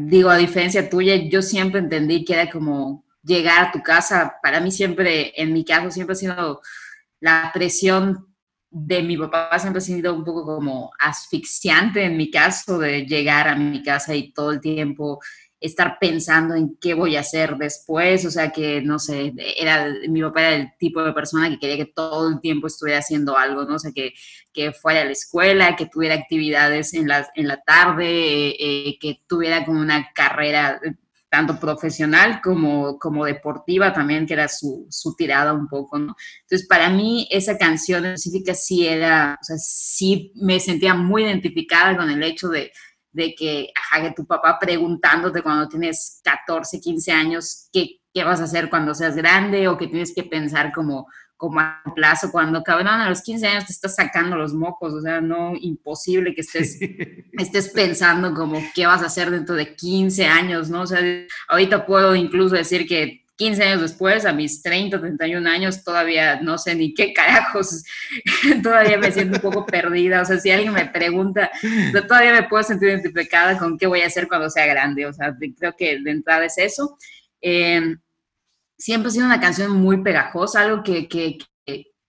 digo, 0.00 0.28
a 0.28 0.36
diferencia 0.36 0.90
tuya, 0.90 1.14
yo 1.14 1.40
siempre 1.40 1.78
entendí 1.78 2.24
que 2.24 2.34
era 2.34 2.50
como 2.50 3.04
llegar 3.22 3.66
a 3.66 3.72
tu 3.72 3.80
casa, 3.80 4.34
para 4.42 4.60
mí 4.60 4.72
siempre, 4.72 5.32
en 5.40 5.52
mi 5.52 5.64
caso, 5.64 5.90
siempre 5.90 6.14
ha 6.14 6.16
sido 6.16 6.60
la 7.20 7.50
presión 7.54 8.26
de 8.70 9.02
mi 9.02 9.16
papá 9.16 9.58
siempre 9.58 9.78
ha 9.78 9.80
sido 9.80 10.12
un 10.12 10.24
poco 10.24 10.44
como 10.44 10.90
asfixiante 10.98 12.04
en 12.04 12.16
mi 12.16 12.30
caso, 12.30 12.78
de 12.78 13.06
llegar 13.06 13.48
a 13.48 13.54
mi 13.54 13.82
casa 13.82 14.14
y 14.14 14.32
todo 14.32 14.50
el 14.52 14.60
tiempo 14.60 15.20
estar 15.60 15.98
pensando 15.98 16.54
en 16.54 16.76
qué 16.80 16.94
voy 16.94 17.16
a 17.16 17.20
hacer 17.20 17.56
después, 17.56 18.24
o 18.26 18.30
sea 18.30 18.50
que, 18.50 18.82
no 18.82 18.98
sé, 18.98 19.32
era, 19.56 19.92
mi 20.08 20.22
papá 20.22 20.42
era 20.42 20.54
el 20.54 20.68
tipo 20.78 21.02
de 21.02 21.12
persona 21.12 21.48
que 21.48 21.58
quería 21.58 21.76
que 21.76 21.92
todo 21.92 22.28
el 22.28 22.40
tiempo 22.40 22.66
estuviera 22.66 22.98
haciendo 22.98 23.36
algo, 23.38 23.64
¿no? 23.64 23.76
O 23.76 23.78
sea, 23.78 23.92
que, 23.94 24.12
que 24.52 24.72
fuera 24.72 25.02
a 25.02 25.04
la 25.04 25.12
escuela, 25.12 25.76
que 25.76 25.86
tuviera 25.86 26.14
actividades 26.14 26.94
en 26.94 27.08
la, 27.08 27.28
en 27.34 27.48
la 27.48 27.60
tarde, 27.62 28.06
eh, 28.06 28.56
eh, 28.58 28.98
que 29.00 29.22
tuviera 29.26 29.64
como 29.64 29.80
una 29.80 30.10
carrera 30.14 30.80
tanto 31.28 31.58
profesional 31.58 32.40
como, 32.42 32.98
como 32.98 33.24
deportiva 33.24 33.92
también, 33.92 34.26
que 34.26 34.34
era 34.34 34.48
su, 34.48 34.86
su, 34.90 35.14
tirada 35.16 35.52
un 35.52 35.68
poco, 35.68 35.98
¿no? 35.98 36.14
Entonces, 36.42 36.66
para 36.68 36.88
mí 36.88 37.28
esa 37.30 37.58
canción 37.58 38.06
específica 38.06 38.54
sí 38.54 38.86
era, 38.86 39.38
o 39.40 39.44
sea, 39.44 39.56
sí 39.58 40.32
me 40.36 40.60
sentía 40.60 40.94
muy 40.94 41.24
identificada 41.24 41.96
con 41.96 42.10
el 42.10 42.22
hecho 42.22 42.48
de, 42.48 42.72
de 43.16 43.34
que, 43.34 43.70
ajá, 43.74 44.02
que 44.02 44.14
tu 44.14 44.26
papá 44.26 44.58
preguntándote 44.60 45.42
cuando 45.42 45.68
tienes 45.68 46.20
14, 46.22 46.80
15 46.80 47.12
años, 47.12 47.68
¿qué, 47.72 47.98
qué 48.12 48.24
vas 48.24 48.40
a 48.40 48.44
hacer 48.44 48.68
cuando 48.68 48.94
seas 48.94 49.16
grande? 49.16 49.68
O 49.68 49.78
que 49.78 49.86
tienes 49.86 50.14
que 50.14 50.22
pensar 50.22 50.70
como 50.72 51.06
como 51.38 51.60
a 51.60 51.82
plazo, 51.94 52.32
cuando 52.32 52.62
cabrón 52.62 52.88
a 52.88 53.10
los 53.10 53.20
15 53.20 53.46
años 53.46 53.66
te 53.66 53.72
estás 53.72 53.94
sacando 53.94 54.36
los 54.36 54.54
mocos, 54.54 54.94
o 54.94 55.02
sea, 55.02 55.20
no, 55.20 55.52
imposible 55.54 56.34
que 56.34 56.40
estés, 56.40 56.78
estés 57.32 57.68
pensando 57.68 58.32
como 58.32 58.58
qué 58.74 58.86
vas 58.86 59.02
a 59.02 59.06
hacer 59.06 59.30
dentro 59.30 59.54
de 59.54 59.76
15 59.76 60.24
años, 60.24 60.70
¿no? 60.70 60.80
O 60.82 60.86
sea, 60.86 61.00
ahorita 61.48 61.84
puedo 61.84 62.14
incluso 62.14 62.56
decir 62.56 62.88
que 62.88 63.25
15 63.36 63.62
años 63.62 63.80
después, 63.82 64.24
a 64.24 64.32
mis 64.32 64.62
30, 64.62 64.98
31 64.98 65.48
años, 65.48 65.84
todavía 65.84 66.40
no 66.40 66.56
sé 66.56 66.74
ni 66.74 66.94
qué 66.94 67.12
carajos, 67.12 67.82
todavía 68.62 68.98
me 68.98 69.12
siento 69.12 69.36
un 69.36 69.42
poco 69.42 69.66
perdida, 69.66 70.22
o 70.22 70.24
sea, 70.24 70.38
si 70.38 70.50
alguien 70.50 70.72
me 70.72 70.86
pregunta, 70.86 71.50
todavía 72.08 72.32
me 72.32 72.48
puedo 72.48 72.62
sentir 72.62 72.88
identificada 72.88 73.58
con 73.58 73.76
qué 73.76 73.86
voy 73.86 74.00
a 74.00 74.06
hacer 74.06 74.26
cuando 74.26 74.48
sea 74.48 74.66
grande, 74.66 75.06
o 75.06 75.12
sea, 75.12 75.36
creo 75.58 75.74
que 75.76 75.98
de 76.00 76.10
entrada 76.10 76.46
es 76.46 76.56
eso. 76.56 76.96
Eh, 77.42 77.96
siempre 78.78 79.08
ha 79.08 79.12
sido 79.12 79.26
una 79.26 79.40
canción 79.40 79.72
muy 79.72 80.02
pegajosa, 80.02 80.62
algo 80.62 80.82
que, 80.82 81.08
que, 81.08 81.38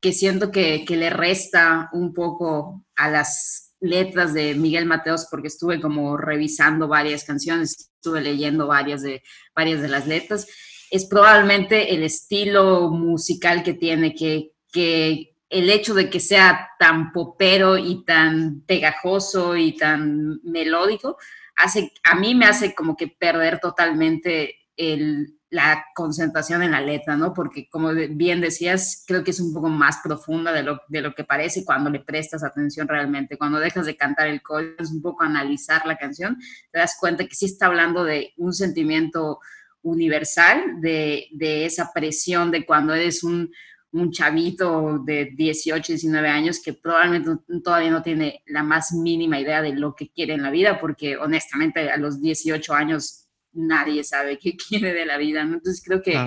que, 0.01 0.13
siento 0.13 0.51
que, 0.51 0.85
que, 0.85 0.95
le 0.95 1.09
resta 1.09 1.89
un 1.91 2.13
poco 2.13 2.85
a 2.95 3.09
las 3.09 3.73
letras 3.79 4.33
de 4.33 4.55
Miguel 4.55 4.85
Mateos, 4.85 5.27
porque 5.29 5.47
estuve 5.47 5.81
como 5.81 6.17
revisando 6.17 6.87
varias 6.87 7.23
canciones, 7.23 7.91
estuve 7.95 8.21
leyendo 8.21 8.67
varias 8.67 9.01
de, 9.01 9.21
varias 9.55 9.81
de 9.81 9.87
las 9.89 10.07
letras. 10.07 10.47
Es 10.91 11.05
probablemente 11.05 11.93
el 11.93 12.03
estilo 12.03 12.89
musical 12.91 13.63
que 13.63 13.73
tiene, 13.73 14.13
que, 14.13 14.51
que 14.71 15.35
el 15.49 15.69
hecho 15.69 15.93
de 15.93 16.09
que 16.09 16.19
sea 16.19 16.69
tan 16.79 17.11
popero 17.11 17.77
y 17.77 18.03
tan 18.05 18.61
pegajoso 18.61 19.55
y 19.55 19.75
tan 19.75 20.41
melódico, 20.43 21.17
hace, 21.55 21.91
a 22.03 22.15
mí 22.15 22.35
me 22.35 22.45
hace 22.45 22.75
como 22.75 22.95
que 22.95 23.07
perder 23.07 23.59
totalmente 23.59 24.55
el, 24.75 25.37
la 25.49 25.85
concentración 25.95 26.61
en 26.61 26.71
la 26.71 26.81
letra, 26.81 27.15
¿no? 27.15 27.33
Porque 27.33 27.69
como 27.69 27.93
bien 27.93 28.41
decías, 28.41 29.03
creo 29.07 29.23
que 29.23 29.31
es 29.31 29.39
un 29.39 29.53
poco 29.53 29.69
más 29.69 29.99
profunda 30.03 30.51
de 30.51 30.63
lo, 30.63 30.81
de 30.89 31.01
lo 31.01 31.13
que 31.13 31.23
parece 31.23 31.63
cuando 31.63 31.89
le 31.89 32.01
prestas 32.01 32.43
atención 32.43 32.87
realmente. 32.87 33.37
Cuando 33.37 33.59
dejas 33.59 33.85
de 33.85 33.95
cantar 33.95 34.27
el 34.27 34.41
código, 34.41 34.75
es 34.79 34.91
un 34.91 35.01
poco 35.01 35.23
analizar 35.23 35.85
la 35.85 35.97
canción, 35.97 36.37
te 36.71 36.79
das 36.79 36.97
cuenta 36.99 37.25
que 37.25 37.35
sí 37.35 37.45
está 37.45 37.67
hablando 37.67 38.03
de 38.03 38.33
un 38.37 38.53
sentimiento 38.53 39.39
universal, 39.81 40.81
de, 40.81 41.27
de 41.31 41.65
esa 41.65 41.91
presión 41.93 42.51
de 42.51 42.65
cuando 42.65 42.93
eres 42.93 43.23
un, 43.23 43.51
un 43.91 44.11
chavito 44.11 44.99
de 44.99 45.31
18, 45.35 45.93
19 45.93 46.27
años 46.27 46.61
que 46.63 46.73
probablemente 46.73 47.31
todavía 47.63 47.91
no 47.91 48.01
tiene 48.01 48.43
la 48.47 48.63
más 48.63 48.91
mínima 48.91 49.39
idea 49.39 49.61
de 49.61 49.73
lo 49.73 49.95
que 49.95 50.09
quiere 50.09 50.33
en 50.33 50.43
la 50.43 50.51
vida, 50.51 50.79
porque 50.79 51.17
honestamente 51.17 51.89
a 51.89 51.97
los 51.97 52.21
18 52.21 52.73
años 52.73 53.27
nadie 53.53 54.03
sabe 54.03 54.37
qué 54.37 54.55
quiere 54.69 54.93
de 54.93 55.05
la 55.05 55.17
vida, 55.17 55.43
¿no? 55.43 55.55
Entonces 55.55 55.83
creo 55.83 56.01
que, 56.01 56.17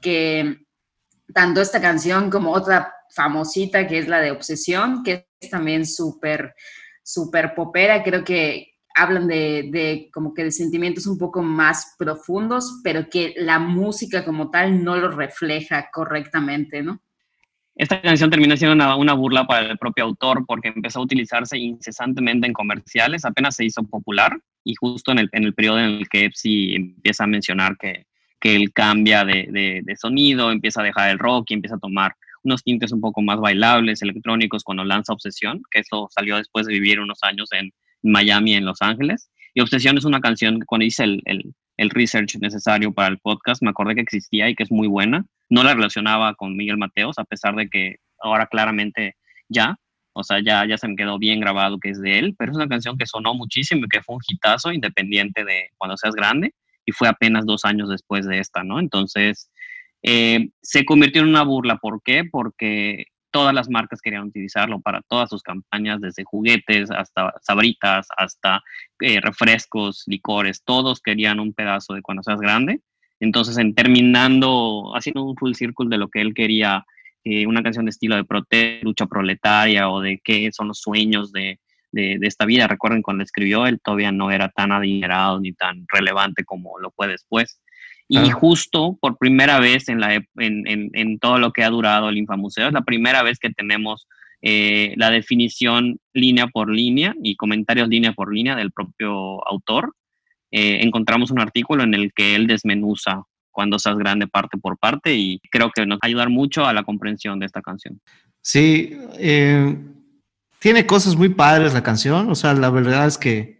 que 0.00 0.66
tanto 1.32 1.60
esta 1.60 1.80
canción 1.80 2.30
como 2.30 2.52
otra 2.52 2.92
famosita 3.14 3.86
que 3.86 3.98
es 3.98 4.08
la 4.08 4.20
de 4.20 4.30
Obsesión, 4.30 5.02
que 5.02 5.28
es 5.40 5.50
también 5.50 5.86
súper, 5.86 6.54
súper 7.02 7.54
popera, 7.54 8.02
creo 8.02 8.22
que 8.22 8.74
hablan 8.98 9.28
de, 9.28 9.68
de, 9.70 10.10
como 10.12 10.34
que 10.34 10.44
de 10.44 10.50
sentimientos 10.50 11.06
un 11.06 11.18
poco 11.18 11.42
más 11.42 11.94
profundos, 11.98 12.80
pero 12.82 13.08
que 13.08 13.34
la 13.36 13.58
música 13.58 14.24
como 14.24 14.50
tal 14.50 14.82
no 14.82 14.96
lo 14.96 15.10
refleja 15.10 15.88
correctamente, 15.92 16.82
¿no? 16.82 17.00
Esta 17.76 18.02
canción 18.02 18.28
termina 18.28 18.56
siendo 18.56 18.74
una, 18.74 18.96
una, 18.96 19.12
burla 19.12 19.46
para 19.46 19.70
el 19.70 19.78
propio 19.78 20.04
autor 20.04 20.44
porque 20.46 20.66
empezó 20.68 20.98
a 20.98 21.04
utilizarse 21.04 21.56
incesantemente 21.56 22.48
en 22.48 22.52
comerciales, 22.52 23.24
apenas 23.24 23.54
se 23.54 23.64
hizo 23.64 23.84
popular 23.84 24.36
y 24.64 24.74
justo 24.74 25.12
en 25.12 25.20
el, 25.20 25.28
en 25.30 25.44
el 25.44 25.54
periodo 25.54 25.78
en 25.78 25.84
el 25.84 26.08
que 26.08 26.24
Epsi 26.24 26.74
empieza 26.74 27.22
a 27.22 27.28
mencionar 27.28 27.76
que, 27.78 28.06
que 28.40 28.56
él 28.56 28.72
cambia 28.72 29.24
de, 29.24 29.82
de, 29.84 29.96
sonido, 29.96 30.50
empieza 30.50 30.80
a 30.80 30.84
dejar 30.84 31.10
el 31.10 31.20
rock 31.20 31.50
y 31.50 31.54
empieza 31.54 31.76
a 31.76 31.80
tomar 31.80 32.16
unos 32.42 32.62
tintes 32.64 32.92
un 32.92 33.00
poco 33.00 33.22
más 33.22 33.38
bailables, 33.38 34.02
electrónicos, 34.02 34.64
cuando 34.64 34.84
lanza 34.84 35.12
Obsesión, 35.12 35.62
que 35.70 35.80
eso 35.80 36.08
salió 36.10 36.36
después 36.36 36.66
de 36.66 36.72
vivir 36.72 37.00
unos 37.00 37.18
años 37.22 37.48
en 37.52 37.72
Miami, 38.02 38.54
en 38.54 38.64
Los 38.64 38.82
Ángeles. 38.82 39.30
Y 39.54 39.60
Obsesión 39.60 39.98
es 39.98 40.04
una 40.04 40.20
canción 40.20 40.60
que 40.60 40.66
cuando 40.66 40.86
hice 40.86 41.04
el, 41.04 41.22
el, 41.24 41.54
el 41.76 41.90
research 41.90 42.36
necesario 42.40 42.92
para 42.92 43.08
el 43.08 43.18
podcast, 43.18 43.62
me 43.62 43.70
acordé 43.70 43.94
que 43.94 44.02
existía 44.02 44.48
y 44.48 44.54
que 44.54 44.62
es 44.62 44.70
muy 44.70 44.88
buena. 44.88 45.24
No 45.48 45.62
la 45.62 45.74
relacionaba 45.74 46.34
con 46.34 46.56
Miguel 46.56 46.76
Mateos, 46.76 47.18
a 47.18 47.24
pesar 47.24 47.54
de 47.56 47.68
que 47.68 47.96
ahora 48.20 48.46
claramente 48.46 49.16
ya, 49.48 49.76
o 50.12 50.24
sea, 50.24 50.40
ya, 50.44 50.66
ya 50.66 50.76
se 50.76 50.88
me 50.88 50.96
quedó 50.96 51.18
bien 51.18 51.40
grabado 51.40 51.78
que 51.78 51.90
es 51.90 52.00
de 52.00 52.18
él, 52.18 52.34
pero 52.36 52.50
es 52.50 52.56
una 52.56 52.68
canción 52.68 52.98
que 52.98 53.06
sonó 53.06 53.34
muchísimo 53.34 53.84
y 53.84 53.88
que 53.88 54.02
fue 54.02 54.16
un 54.16 54.22
hitazo 54.26 54.72
independiente 54.72 55.44
de 55.44 55.70
cuando 55.76 55.96
seas 55.96 56.14
grande 56.14 56.52
y 56.84 56.92
fue 56.92 57.08
apenas 57.08 57.46
dos 57.46 57.64
años 57.64 57.88
después 57.88 58.26
de 58.26 58.40
esta, 58.40 58.64
¿no? 58.64 58.80
Entonces, 58.80 59.50
eh, 60.02 60.48
se 60.62 60.84
convirtió 60.84 61.22
en 61.22 61.28
una 61.28 61.44
burla. 61.44 61.76
¿Por 61.76 62.00
qué? 62.02 62.24
Porque 62.24 63.06
todas 63.30 63.54
las 63.54 63.68
marcas 63.68 64.00
querían 64.00 64.24
utilizarlo 64.24 64.80
para 64.80 65.02
todas 65.02 65.30
sus 65.30 65.42
campañas, 65.42 66.00
desde 66.00 66.24
juguetes 66.24 66.90
hasta 66.90 67.34
sabritas, 67.42 68.06
hasta 68.16 68.62
eh, 69.00 69.20
refrescos, 69.20 70.04
licores, 70.06 70.62
todos 70.64 71.00
querían 71.00 71.40
un 71.40 71.52
pedazo 71.52 71.94
de 71.94 72.02
cuando 72.02 72.22
seas 72.22 72.40
grande. 72.40 72.80
Entonces, 73.20 73.58
en 73.58 73.74
terminando, 73.74 74.92
haciendo 74.94 75.24
un 75.24 75.36
full 75.36 75.54
circle 75.54 75.88
de 75.88 75.98
lo 75.98 76.08
que 76.08 76.20
él 76.20 76.34
quería 76.34 76.84
eh, 77.24 77.46
una 77.46 77.62
canción 77.62 77.84
de 77.84 77.90
estilo 77.90 78.16
de 78.16 78.24
prote 78.24 78.80
lucha 78.82 79.06
proletaria 79.06 79.90
o 79.90 80.00
de 80.00 80.20
qué 80.22 80.50
son 80.52 80.68
los 80.68 80.78
sueños 80.78 81.32
de, 81.32 81.58
de, 81.92 82.18
esta 82.22 82.44
vida. 82.44 82.66
Recuerden, 82.66 83.02
cuando 83.02 83.24
escribió, 83.24 83.66
él 83.66 83.80
todavía 83.82 84.12
no 84.12 84.30
era 84.30 84.48
tan 84.48 84.72
adinerado 84.72 85.40
ni 85.40 85.52
tan 85.52 85.84
relevante 85.92 86.44
como 86.44 86.78
lo 86.78 86.90
fue 86.90 87.08
después. 87.08 87.60
Y 88.08 88.30
justo 88.30 88.96
por 89.00 89.18
primera 89.18 89.60
vez 89.60 89.88
en, 89.88 90.00
la, 90.00 90.14
en, 90.14 90.24
en, 90.36 90.90
en, 90.94 91.18
todo 91.18 91.38
lo 91.38 91.52
que 91.52 91.62
ha 91.62 91.68
durado 91.68 92.08
el 92.08 92.16
Infamuseo, 92.16 92.68
es 92.68 92.72
la 92.72 92.80
primera 92.80 93.22
vez 93.22 93.38
que 93.38 93.50
tenemos 93.50 94.06
eh, 94.40 94.94
la 94.96 95.10
definición 95.10 95.98
línea 96.12 96.46
por 96.46 96.70
línea 96.70 97.14
y 97.22 97.34
comentarios 97.34 97.88
línea 97.88 98.12
por 98.12 98.32
línea 98.32 98.54
del 98.54 98.70
propio 98.70 99.46
autor. 99.46 99.94
Eh, 100.50 100.78
encontramos 100.82 101.30
un 101.30 101.40
artículo 101.40 101.82
en 101.82 101.92
el 101.92 102.12
que 102.14 102.34
él 102.34 102.46
desmenuza 102.46 103.24
cuando 103.50 103.78
seas 103.78 103.98
grande 103.98 104.28
parte 104.28 104.56
por 104.56 104.78
parte 104.78 105.14
y 105.14 105.40
creo 105.50 105.72
que 105.74 105.84
nos 105.84 105.96
va 105.96 106.00
a 106.02 106.06
ayudar 106.06 106.30
mucho 106.30 106.64
a 106.64 106.72
la 106.72 106.84
comprensión 106.84 107.40
de 107.40 107.46
esta 107.46 107.60
canción. 107.60 108.00
Sí, 108.40 108.96
eh, 109.18 109.76
tiene 110.60 110.86
cosas 110.86 111.16
muy 111.16 111.30
padres 111.30 111.74
la 111.74 111.82
canción, 111.82 112.30
o 112.30 112.34
sea, 112.36 112.54
la 112.54 112.70
verdad 112.70 113.08
es 113.08 113.18
que 113.18 113.58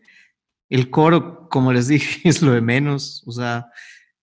el 0.71 0.91
coro, 0.91 1.49
como 1.49 1.73
les 1.73 1.89
dije, 1.89 2.29
es 2.29 2.41
lo 2.41 2.53
de 2.53 2.61
menos, 2.61 3.25
o 3.27 3.33
sea, 3.33 3.67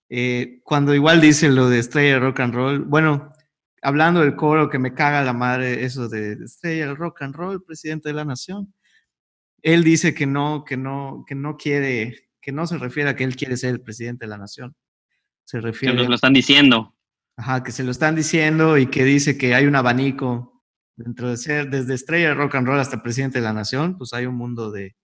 Eh, 0.08 0.60
cuando 0.62 0.94
igual 0.94 1.20
dice 1.20 1.48
lo 1.48 1.68
de 1.68 1.80
estrella 1.80 2.14
de 2.14 2.20
rock 2.20 2.40
and 2.40 2.54
roll, 2.54 2.84
bueno, 2.84 3.32
hablando 3.82 4.20
del 4.20 4.36
coro 4.36 4.70
que 4.70 4.78
me 4.78 4.94
caga 4.94 5.22
la 5.22 5.32
madre, 5.32 5.84
eso 5.84 6.08
de 6.08 6.32
estrella 6.44 6.88
de 6.88 6.94
rock 6.94 7.22
and 7.22 7.34
roll, 7.34 7.64
presidente 7.64 8.08
de 8.08 8.14
la 8.14 8.24
nación, 8.24 8.72
él 9.62 9.82
dice 9.82 10.14
que 10.14 10.26
no, 10.26 10.64
que 10.64 10.76
no, 10.76 11.24
que 11.26 11.34
no 11.34 11.56
quiere, 11.56 12.30
que 12.40 12.52
no 12.52 12.66
se 12.66 12.78
refiere 12.78 13.10
a 13.10 13.16
que 13.16 13.24
él 13.24 13.36
quiere 13.36 13.56
ser 13.56 13.70
el 13.70 13.80
presidente 13.80 14.26
de 14.26 14.30
la 14.30 14.38
nación. 14.38 14.76
Se 15.44 15.60
refiere. 15.60 15.94
Que 15.94 16.02
nos 16.02 16.08
lo 16.08 16.14
están 16.14 16.32
diciendo. 16.32 16.94
Ajá, 17.36 17.62
que 17.62 17.72
se 17.72 17.84
lo 17.84 17.90
están 17.90 18.14
diciendo 18.14 18.78
y 18.78 18.86
que 18.86 19.04
dice 19.04 19.36
que 19.36 19.54
hay 19.54 19.66
un 19.66 19.76
abanico 19.76 20.62
dentro 20.96 21.28
de 21.28 21.36
ser 21.36 21.68
desde 21.68 21.94
estrella 21.94 22.28
de 22.28 22.34
rock 22.34 22.54
and 22.54 22.66
roll 22.66 22.80
hasta 22.80 23.02
presidente 23.02 23.38
de 23.38 23.44
la 23.44 23.52
nación, 23.52 23.98
pues 23.98 24.14
hay 24.14 24.26
un 24.26 24.36
mundo 24.36 24.70
de, 24.70 24.96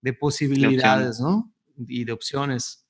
de 0.00 0.12
posibilidades, 0.14 1.20
¿no? 1.20 1.52
Y 1.76 2.04
de 2.04 2.12
opciones. 2.12 2.85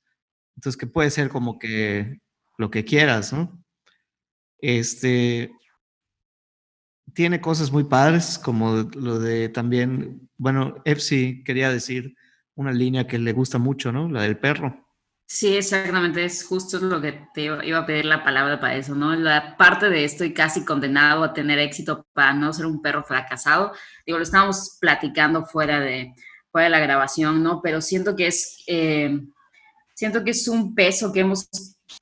Entonces, 0.57 0.77
que 0.77 0.87
puede 0.87 1.11
ser 1.11 1.29
como 1.29 1.59
que 1.59 2.21
lo 2.59 2.71
que 2.71 2.85
quieras, 2.85 3.33
¿no? 3.33 3.63
Este, 4.59 5.53
tiene 7.15 7.41
cosas 7.41 7.71
muy 7.71 7.85
padres, 7.85 8.39
como 8.39 8.89
lo 8.95 9.19
de 9.19 9.49
también, 9.49 10.29
bueno, 10.37 10.77
Epsi 10.85 11.45
quería 11.45 11.71
decir 11.71 12.17
una 12.55 12.73
línea 12.73 13.07
que 13.07 13.19
le 13.19 13.33
gusta 13.33 13.59
mucho, 13.59 13.93
¿no? 13.93 14.09
La 14.09 14.23
del 14.23 14.39
perro. 14.39 14.87
Sí, 15.29 15.57
exactamente, 15.57 16.25
es 16.25 16.45
justo 16.45 16.79
lo 16.79 17.01
que 17.01 17.27
te 17.35 17.43
iba 17.43 17.79
a 17.79 17.87
pedir 17.87 18.05
la 18.05 18.23
palabra 18.23 18.61
para 18.61 18.77
eso, 18.77 18.95
¿no? 18.95 19.15
La 19.17 19.57
parte 19.57 19.91
de 19.91 20.05
estoy 20.05 20.33
casi 20.33 20.65
condenado 20.65 21.25
a 21.25 21.33
tener 21.33 21.59
éxito 21.59 22.07
para 22.13 22.33
no 22.33 22.53
ser 22.53 22.67
un 22.67 22.81
perro 22.81 23.03
fracasado, 23.03 23.73
digo, 24.07 24.19
lo 24.19 24.23
estábamos 24.23 24.79
platicando 24.81 25.45
fuera 25.45 25.81
de, 25.81 26.15
fuera 26.53 26.67
de 26.67 26.71
la 26.71 26.79
grabación, 26.79 27.43
¿no? 27.43 27.61
Pero 27.61 27.81
siento 27.81 28.15
que 28.15 28.29
es, 28.29 28.63
eh, 28.69 29.21
siento 29.97 30.23
que 30.23 30.31
es 30.31 30.47
un 30.47 30.75
peso 30.75 31.13
que 31.13 31.21
hemos, 31.21 31.49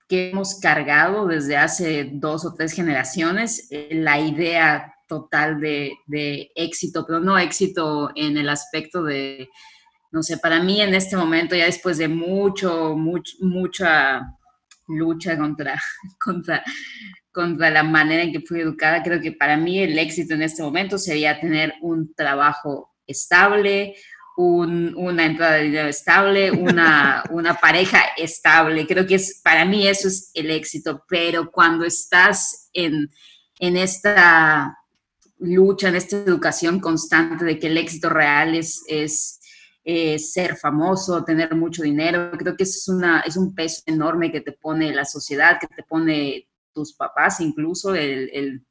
que 0.09 0.31
hemos 0.31 0.59
cargado 0.59 1.27
desde 1.27 1.57
hace 1.57 2.11
dos 2.13 2.45
o 2.45 2.53
tres 2.53 2.73
generaciones, 2.73 3.69
eh, 3.71 3.89
la 3.93 4.19
idea 4.19 4.95
total 5.09 5.61
de, 5.61 5.93
de 6.07 6.51
éxito, 6.57 7.05
pero 7.07 7.21
no 7.21 7.39
éxito 7.39 8.11
en 8.17 8.37
el 8.37 8.49
aspecto 8.49 9.03
de 9.05 9.49
no 10.11 10.23
sé, 10.23 10.39
para 10.39 10.63
mí 10.63 10.81
en 10.81 10.95
este 10.95 11.17
momento, 11.17 11.57
ya 11.57 11.65
después 11.65 11.99
de 11.99 12.07
mucho, 12.07 12.95
mucho 12.97 13.37
mucha 13.41 14.23
lucha 14.87 15.37
contra, 15.37 15.81
contra, 16.25 16.63
contra 17.33 17.71
la 17.71 17.83
manera 17.83 18.23
en 18.23 18.33
que 18.33 18.41
fui 18.41 18.61
educada, 18.61 19.03
creo 19.03 19.21
que 19.21 19.33
para 19.33 19.57
mí 19.57 19.81
el 19.81 19.99
éxito 19.99 20.35
en 20.35 20.43
este 20.43 20.63
momento 20.63 20.99
sería 20.99 21.41
tener 21.41 21.75
un 21.83 22.15
trabajo 22.15 22.95
estable, 23.09 23.97
una 24.37 25.27
entrada 25.27 25.55
de 25.55 25.65
dinero 25.65 25.89
estable, 25.89 26.51
una, 26.51 27.23
una 27.31 27.55
pareja 27.55 28.01
estable. 28.17 28.87
Creo 28.87 29.07
que 29.07 29.17
es, 29.17 29.41
para 29.43 29.65
mí 29.65 29.87
eso 29.87 30.09
es 30.09 30.31
el 30.35 30.51
éxito, 30.51 31.05
pero 31.09 31.51
cuando 31.51 31.85
estás 31.85 32.69
en, 32.73 33.11
en 33.59 33.77
esta 33.77 34.77
lucha, 35.39 35.89
en 35.89 35.97
esta 35.97 36.17
educación 36.17 36.81
constante 36.81 37.45
de 37.45 37.59
que 37.59 37.69
el 37.69 37.77
éxito 37.77 38.09
real 38.09 38.55
es, 38.55 38.83
es 38.89 39.41
eh, 39.85 40.19
ser 40.19 40.57
famoso, 40.57 41.25
tener 41.25 41.55
mucho 41.55 41.83
dinero. 41.83 42.31
Creo 42.39 42.57
que 42.57 42.65
eso 42.65 42.79
es, 42.79 42.89
una, 42.89 43.21
es 43.21 43.37
un 43.37 43.55
peso 43.55 43.83
enorme 43.87 44.33
que 44.33 44.41
te 44.41 44.53
pone 44.53 44.95
la 44.95 45.05
sociedad, 45.05 45.59
que 45.61 45.69
te 45.69 45.83
pone 45.83 46.49
tus 46.73 46.95
papás, 46.95 47.41
incluso 47.41 47.95
el, 47.95 48.65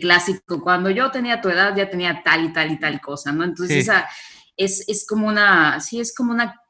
clásico. 0.00 0.62
Cuando 0.62 0.90
yo 0.90 1.10
tenía 1.10 1.40
tu 1.40 1.48
edad 1.48 1.76
ya 1.76 1.90
tenía 1.90 2.22
tal 2.24 2.44
y 2.44 2.52
tal 2.52 2.70
y 2.70 2.78
tal 2.78 3.00
cosa, 3.00 3.32
¿no? 3.32 3.42
Entonces 3.42 3.78
esa 3.78 4.08
es, 4.56 4.88
es 4.88 5.06
como 5.06 5.28
una, 5.28 5.80
sí, 5.80 6.00
es 6.00 6.14
como 6.14 6.32
una, 6.32 6.60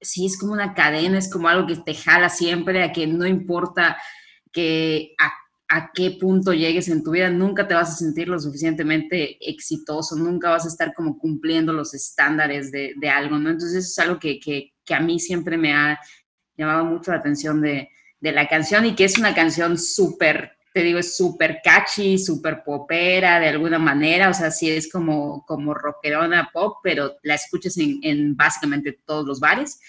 sí, 0.00 0.26
es 0.26 0.38
como 0.38 0.52
una 0.52 0.74
cadena, 0.74 1.18
es 1.18 1.30
como 1.30 1.48
algo 1.48 1.66
que 1.66 1.76
te 1.76 1.94
jala 1.94 2.28
siempre 2.28 2.82
a 2.82 2.92
que 2.92 3.06
no 3.06 3.26
importa 3.26 3.96
que 4.52 5.14
a 5.68 5.90
qué 5.92 6.12
punto 6.20 6.52
llegues 6.52 6.88
en 6.88 7.02
tu 7.02 7.10
vida, 7.10 7.28
nunca 7.28 7.66
te 7.66 7.74
vas 7.74 7.90
a 7.90 7.96
sentir 7.96 8.28
lo 8.28 8.38
suficientemente 8.38 9.36
exitoso, 9.40 10.14
nunca 10.14 10.50
vas 10.50 10.64
a 10.64 10.68
estar 10.68 10.94
como 10.94 11.18
cumpliendo 11.18 11.72
los 11.72 11.92
estándares 11.92 12.70
de, 12.70 12.94
algo, 13.10 13.38
¿no? 13.38 13.50
Entonces 13.50 13.84
eso 13.84 13.88
es 13.88 14.06
algo 14.06 14.20
que, 14.20 14.72
a 14.88 15.00
mí 15.00 15.18
siempre 15.18 15.56
me 15.56 15.72
ha 15.72 15.98
llamado 16.56 16.84
mucho 16.84 17.10
la 17.10 17.18
atención 17.18 17.60
de, 17.60 17.88
la 18.20 18.48
canción 18.48 18.84
y 18.84 18.94
que 18.94 19.04
es 19.04 19.18
una 19.18 19.34
canción 19.34 19.78
súper, 19.78 20.55
te 20.76 20.82
digo, 20.82 20.98
es 20.98 21.16
súper 21.16 21.62
catchy, 21.64 22.18
súper 22.18 22.62
popera 22.62 23.40
de 23.40 23.48
alguna 23.48 23.78
manera, 23.78 24.28
o 24.28 24.34
sea, 24.34 24.50
sí 24.50 24.68
es 24.68 24.92
como, 24.92 25.42
como 25.46 25.72
rockerona 25.72 26.50
pop, 26.52 26.80
pero 26.82 27.16
la 27.22 27.36
escuchas 27.36 27.78
en, 27.78 27.98
en 28.02 28.36
básicamente 28.36 29.00
todos 29.06 29.24
los 29.24 29.40
bares 29.40 29.80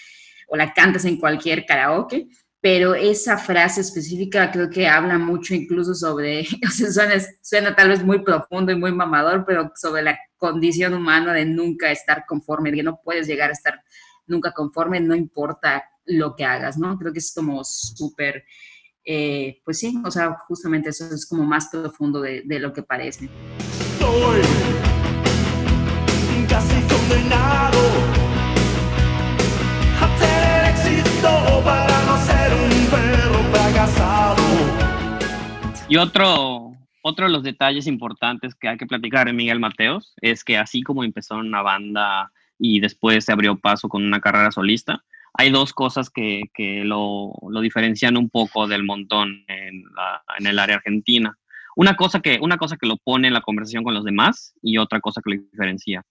o 0.46 0.56
la 0.56 0.72
cantas 0.72 1.04
en 1.04 1.18
cualquier 1.18 1.66
karaoke 1.66 2.26
pero 2.58 2.94
esa 2.94 3.36
frase 3.36 3.82
específica 3.82 4.50
creo 4.50 4.70
que 4.70 4.88
habla 4.88 5.18
mucho 5.18 5.54
incluso 5.54 5.94
sobre, 5.94 6.40
o 6.66 6.70
sea, 6.70 6.90
suena, 6.90 7.22
suena, 7.42 7.76
tal 7.76 7.90
vez 7.90 8.02
muy 8.02 8.20
profundo 8.20 8.72
y 8.72 8.76
muy 8.76 8.90
mamador, 8.90 9.44
pero 9.46 9.70
sobre 9.76 10.02
la 10.02 10.18
condición 10.38 10.94
humana 10.94 11.34
de 11.34 11.44
nunca 11.44 11.92
estar 11.92 12.24
conforme, 12.26 12.72
que 12.72 12.82
no 12.82 12.98
puedes 13.04 13.26
llegar 13.26 13.50
a 13.50 13.52
estar 13.52 13.82
nunca 14.26 14.52
conforme, 14.52 15.00
no 15.00 15.14
importa 15.14 15.84
lo 16.06 16.34
que 16.34 16.46
hagas, 16.46 16.78
¿no? 16.78 16.98
Creo 16.98 17.12
que 17.12 17.18
es 17.18 17.32
como 17.34 17.62
súper, 17.62 18.44
eh, 19.10 19.62
pues 19.64 19.78
sí, 19.78 19.98
o 20.04 20.10
sea, 20.10 20.36
justamente 20.46 20.90
eso 20.90 21.06
es 21.14 21.26
como 21.26 21.42
más 21.42 21.70
profundo 21.70 22.20
de, 22.20 22.42
de 22.44 22.58
lo 22.58 22.74
que 22.74 22.82
parece. 22.82 23.30
Estoy 23.70 24.42
casi 26.46 26.74
condenado 26.82 27.78
a 30.02 30.18
tener 30.18 30.74
éxito 30.74 31.62
para 31.64 32.04
no 32.04 32.26
ser 32.26 32.68
y 35.90 35.96
otro, 35.96 36.76
otro 37.00 37.24
de 37.24 37.32
los 37.32 37.42
detalles 37.42 37.86
importantes 37.86 38.54
que 38.54 38.68
hay 38.68 38.76
que 38.76 38.86
platicar 38.86 39.26
de 39.26 39.32
Miguel 39.32 39.58
Mateos 39.58 40.12
es 40.20 40.44
que 40.44 40.58
así 40.58 40.82
como 40.82 41.02
empezó 41.02 41.40
en 41.40 41.46
una 41.46 41.62
banda 41.62 42.30
y 42.58 42.80
después 42.80 43.24
se 43.24 43.32
abrió 43.32 43.58
paso 43.58 43.88
con 43.88 44.04
una 44.04 44.20
carrera 44.20 44.50
solista, 44.50 45.02
hay 45.38 45.50
dos 45.50 45.72
cosas 45.72 46.10
que, 46.10 46.42
que 46.52 46.82
lo, 46.84 47.32
lo, 47.48 47.60
diferencian 47.60 48.16
un 48.16 48.28
poco 48.28 48.66
del 48.66 48.82
montón 48.82 49.44
en, 49.46 49.84
en, 50.38 50.46
el 50.46 50.58
área 50.58 50.76
argentina. 50.76 51.38
Una 51.76 51.94
cosa, 51.94 52.18
que, 52.18 52.40
una 52.42 52.56
cosa 52.56 52.76
que 52.76 52.88
lo 52.88 52.96
pone 52.96 53.28
en 53.28 53.34
la 53.34 53.40
conversación 53.40 53.84
con 53.84 53.94
los 53.94 54.04
demás 54.04 54.52
y 54.62 54.78
otra 54.78 55.00
cosa 55.00 55.20
que 55.24 55.36
lo 55.36 55.42
diferencia. 55.42 56.02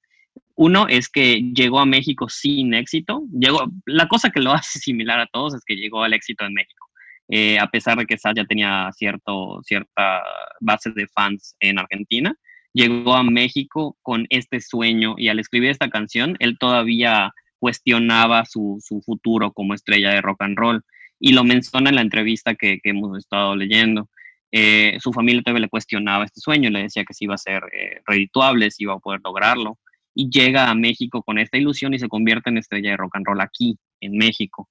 Uno 0.56 0.88
es 0.88 1.10
que 1.10 1.42
llegó 1.54 1.82
a 1.82 1.86
México 1.86 2.30
sin 2.30 2.74
éxito. 2.74 3.24
Llegó, 3.38 3.70
la 3.86 4.08
cosa 4.08 4.30
que 4.30 4.40
lo 4.40 4.52
hace 4.54 4.80
similar 4.80 5.20
a 5.20 5.28
todos 5.28 5.56
es 5.56 5.66
que 5.66 5.76
llegó 5.76 6.04
al 6.04 6.14
éxito 6.14 6.46
en 6.46 6.54
México. 6.54 6.88
Eh, 7.28 7.60
a 7.60 7.68
pesar 7.68 7.98
de 7.98 8.06
que 8.06 8.18
Sal 8.18 8.34
ya 8.34 8.46
tenía 8.46 8.90
cierto, 8.94 9.60
cierta 9.64 10.24
base 10.62 10.92
de 10.92 11.06
fans 11.08 11.58
en 11.60 11.80
Argentina, 11.80 12.34
llegó 12.72 13.16
a 13.16 13.24
México 13.24 13.98
con 14.02 14.26
este 14.30 14.62
sueño 14.62 15.16
y 15.18 15.28
al 15.28 15.40
escribir 15.40 15.72
esta 15.72 15.90
canción, 15.90 16.38
él 16.40 16.58
todavía 16.58 17.34
cuestionaba 17.60 18.46
su, 18.46 18.80
futuro 19.06 19.52
como 19.52 19.74
estrella 19.74 20.12
de 20.12 20.22
rock 20.22 20.42
and 20.44 20.58
roll 20.58 20.84
y 21.20 21.34
lo 21.34 21.44
menciona 21.44 21.90
en 21.90 21.96
la 21.96 22.02
entrevista 22.02 22.56
que, 22.56 22.80
hemos 22.84 23.18
estado 23.18 23.56
leyendo. 23.56 24.10
Eh, 24.52 24.98
su 25.02 25.12
familia 25.12 25.42
todavía 25.42 25.62
le 25.62 25.70
cuestionaba 25.70 26.24
este 26.24 26.40
sueño, 26.40 26.70
le 26.70 26.84
decía 26.84 27.04
que 27.04 27.14
si 27.14 27.26
iba 27.26 27.36
a 27.36 27.40
ser 27.40 27.64
eh, 27.74 28.02
redituable, 28.06 28.72
si 28.72 28.84
iba 28.84 28.94
a 28.94 29.00
poder 29.00 29.20
lograrlo 29.24 29.78
y 30.14 30.30
llega 30.30 30.70
a 30.70 30.74
México 30.74 31.22
con 31.22 31.38
esta 31.38 31.58
ilusión 31.58 31.94
y 31.94 32.00
se 32.00 32.08
convierte 32.08 32.50
en 32.50 32.58
estrella 32.58 32.92
de 32.92 32.98
rock 32.98 33.18
and 33.18 33.26
roll 33.28 33.42
aquí, 33.42 33.78
en 34.02 34.18
México. 34.18 34.68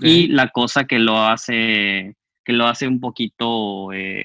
Y 0.00 0.28
la 0.28 0.48
cosa 0.48 0.84
que 0.84 0.98
lo 0.98 1.18
hace, 1.18 2.14
que 2.44 2.52
lo 2.52 2.66
hace 2.66 2.88
un 2.88 3.00
poquito 3.00 3.92
eh, 3.92 4.24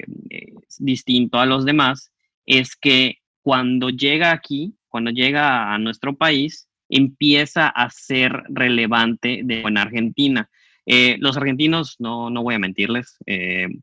distinto 0.78 1.40
a 1.40 1.46
los 1.46 1.66
demás 1.66 2.12
es 2.46 2.76
que 2.76 3.18
cuando 3.42 3.90
llega 3.90 4.32
aquí, 4.32 4.76
cuando 4.90 5.12
llega 5.12 5.74
a 5.74 5.78
nuestro 5.78 6.18
país, 6.18 6.67
empieza 6.90 7.68
a 7.68 7.90
ser 7.90 8.44
relevante 8.50 9.42
de, 9.44 9.62
en 9.62 9.78
Argentina. 9.78 10.50
Eh, 10.86 11.18
los 11.20 11.36
argentinos, 11.38 11.96
no, 12.00 12.30
no 12.30 12.44
voy 12.44 12.56
a 12.56 12.60
mentirles, 12.60 13.18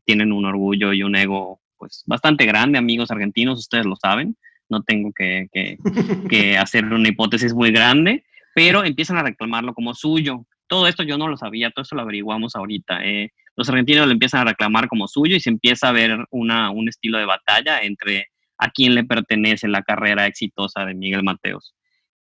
tienen 0.05 0.31
un 0.31 0.45
orgullo 0.45 0.91
y 0.91 1.03
un 1.03 1.15
ego 1.15 1.59
pues 1.77 2.03
bastante 2.05 2.45
grande, 2.45 2.79
amigos 2.79 3.11
argentinos, 3.11 3.59
ustedes 3.59 3.85
lo 3.85 3.95
saben, 3.95 4.37
no 4.69 4.81
tengo 4.83 5.11
que, 5.13 5.47
que, 5.51 5.77
que 6.29 6.57
hacer 6.57 6.85
una 6.85 7.09
hipótesis 7.09 7.53
muy 7.53 7.71
grande, 7.71 8.23
pero 8.53 8.83
empiezan 8.83 9.17
a 9.17 9.23
reclamarlo 9.23 9.73
como 9.73 9.93
suyo. 9.93 10.45
Todo 10.67 10.87
esto 10.87 11.03
yo 11.03 11.17
no 11.17 11.27
lo 11.27 11.37
sabía, 11.37 11.69
todo 11.71 11.83
esto 11.83 11.95
lo 11.95 12.01
averiguamos 12.01 12.55
ahorita. 12.55 13.05
Eh, 13.05 13.31
los 13.55 13.69
argentinos 13.69 14.07
lo 14.07 14.13
empiezan 14.13 14.41
a 14.41 14.51
reclamar 14.51 14.87
como 14.87 15.07
suyo 15.07 15.35
y 15.35 15.39
se 15.39 15.49
empieza 15.49 15.89
a 15.89 15.91
ver 15.91 16.25
una, 16.31 16.71
un 16.71 16.89
estilo 16.89 17.17
de 17.17 17.25
batalla 17.25 17.81
entre 17.81 18.29
a 18.57 18.69
quién 18.69 18.95
le 18.95 19.03
pertenece 19.03 19.67
la 19.67 19.83
carrera 19.83 20.25
exitosa 20.25 20.85
de 20.85 20.95
Miguel 20.95 21.23
Mateos. 21.23 21.75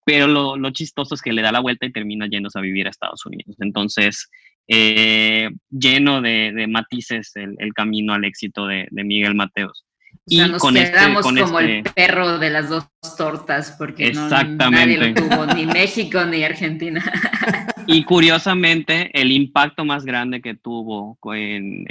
Pero 0.05 0.27
lo, 0.27 0.57
lo 0.57 0.71
chistoso 0.71 1.15
es 1.15 1.21
que 1.21 1.33
le 1.33 1.41
da 1.41 1.51
la 1.51 1.61
vuelta 1.61 1.85
y 1.85 1.91
termina 1.91 2.27
yéndose 2.27 2.59
a 2.59 2.61
vivir 2.61 2.87
a 2.87 2.89
Estados 2.89 3.25
Unidos. 3.25 3.55
Entonces, 3.59 4.29
eh, 4.67 5.49
lleno 5.69 6.21
de, 6.21 6.51
de 6.53 6.67
matices 6.67 7.35
el, 7.35 7.55
el, 7.59 7.73
camino 7.73 8.13
al 8.13 8.25
éxito 8.25 8.65
de, 8.65 8.87
de 8.91 9.03
Miguel 9.03 9.35
Mateos. 9.35 9.85
y 10.25 10.37
nos 10.39 10.61
con 10.61 10.77
este, 10.77 10.91
quedamos 10.91 11.21
como 11.21 11.59
el 11.59 11.69
este 11.69 11.91
perro 11.91 12.39
de 12.39 12.49
las 12.49 12.69
dos 12.69 12.87
tortas, 13.17 13.75
porque 13.77 14.13
no, 14.13 14.29
nadie 14.29 14.97
lo 14.97 15.13
tuvo, 15.13 15.45
ni 15.53 15.65
México 15.65 16.23
ni 16.25 16.43
Argentina. 16.43 17.03
Y 17.85 18.05
curiosamente, 18.05 19.09
el 19.13 19.33
impacto 19.33 19.83
más 19.83 20.05
grande 20.05 20.41
que 20.41 20.55
tuvo 20.55 21.17
en, 21.33 21.85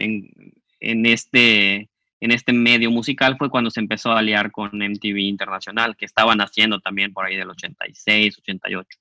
en, 0.81 1.07
este, 1.07 1.91
en 2.23 2.31
este 2.31 2.53
medio 2.53 2.89
musical 2.93 3.37
fue 3.37 3.51
cuando 3.51 3.69
se 3.69 3.81
empezó 3.81 4.13
a 4.13 4.21
aliar 4.21 4.53
con 4.53 4.71
MTV 4.73 5.19
Internacional, 5.19 5.97
que 5.97 6.05
estaban 6.05 6.41
haciendo 6.41 6.79
también 6.79 7.13
por 7.13 7.27
ahí 7.27 7.37
del 7.37 7.51
86, 7.51 8.39
88. 8.39 8.99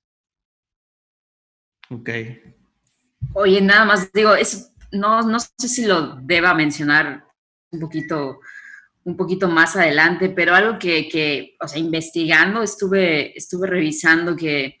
Ok. 1.90 2.10
Oye, 3.34 3.60
nada 3.60 3.84
más 3.84 4.12
digo, 4.12 4.34
es, 4.34 4.72
no, 4.90 5.22
no 5.22 5.38
sé 5.38 5.68
si 5.68 5.86
lo 5.86 6.16
deba 6.16 6.52
mencionar 6.52 7.24
un 7.70 7.78
poquito, 7.78 8.40
un 9.04 9.16
poquito 9.16 9.46
más 9.46 9.76
adelante, 9.76 10.30
pero 10.30 10.56
algo 10.56 10.76
que, 10.80 11.08
que, 11.08 11.54
o 11.60 11.68
sea, 11.68 11.78
investigando, 11.78 12.60
estuve, 12.60 13.38
estuve 13.38 13.68
revisando 13.68 14.34
que 14.34 14.80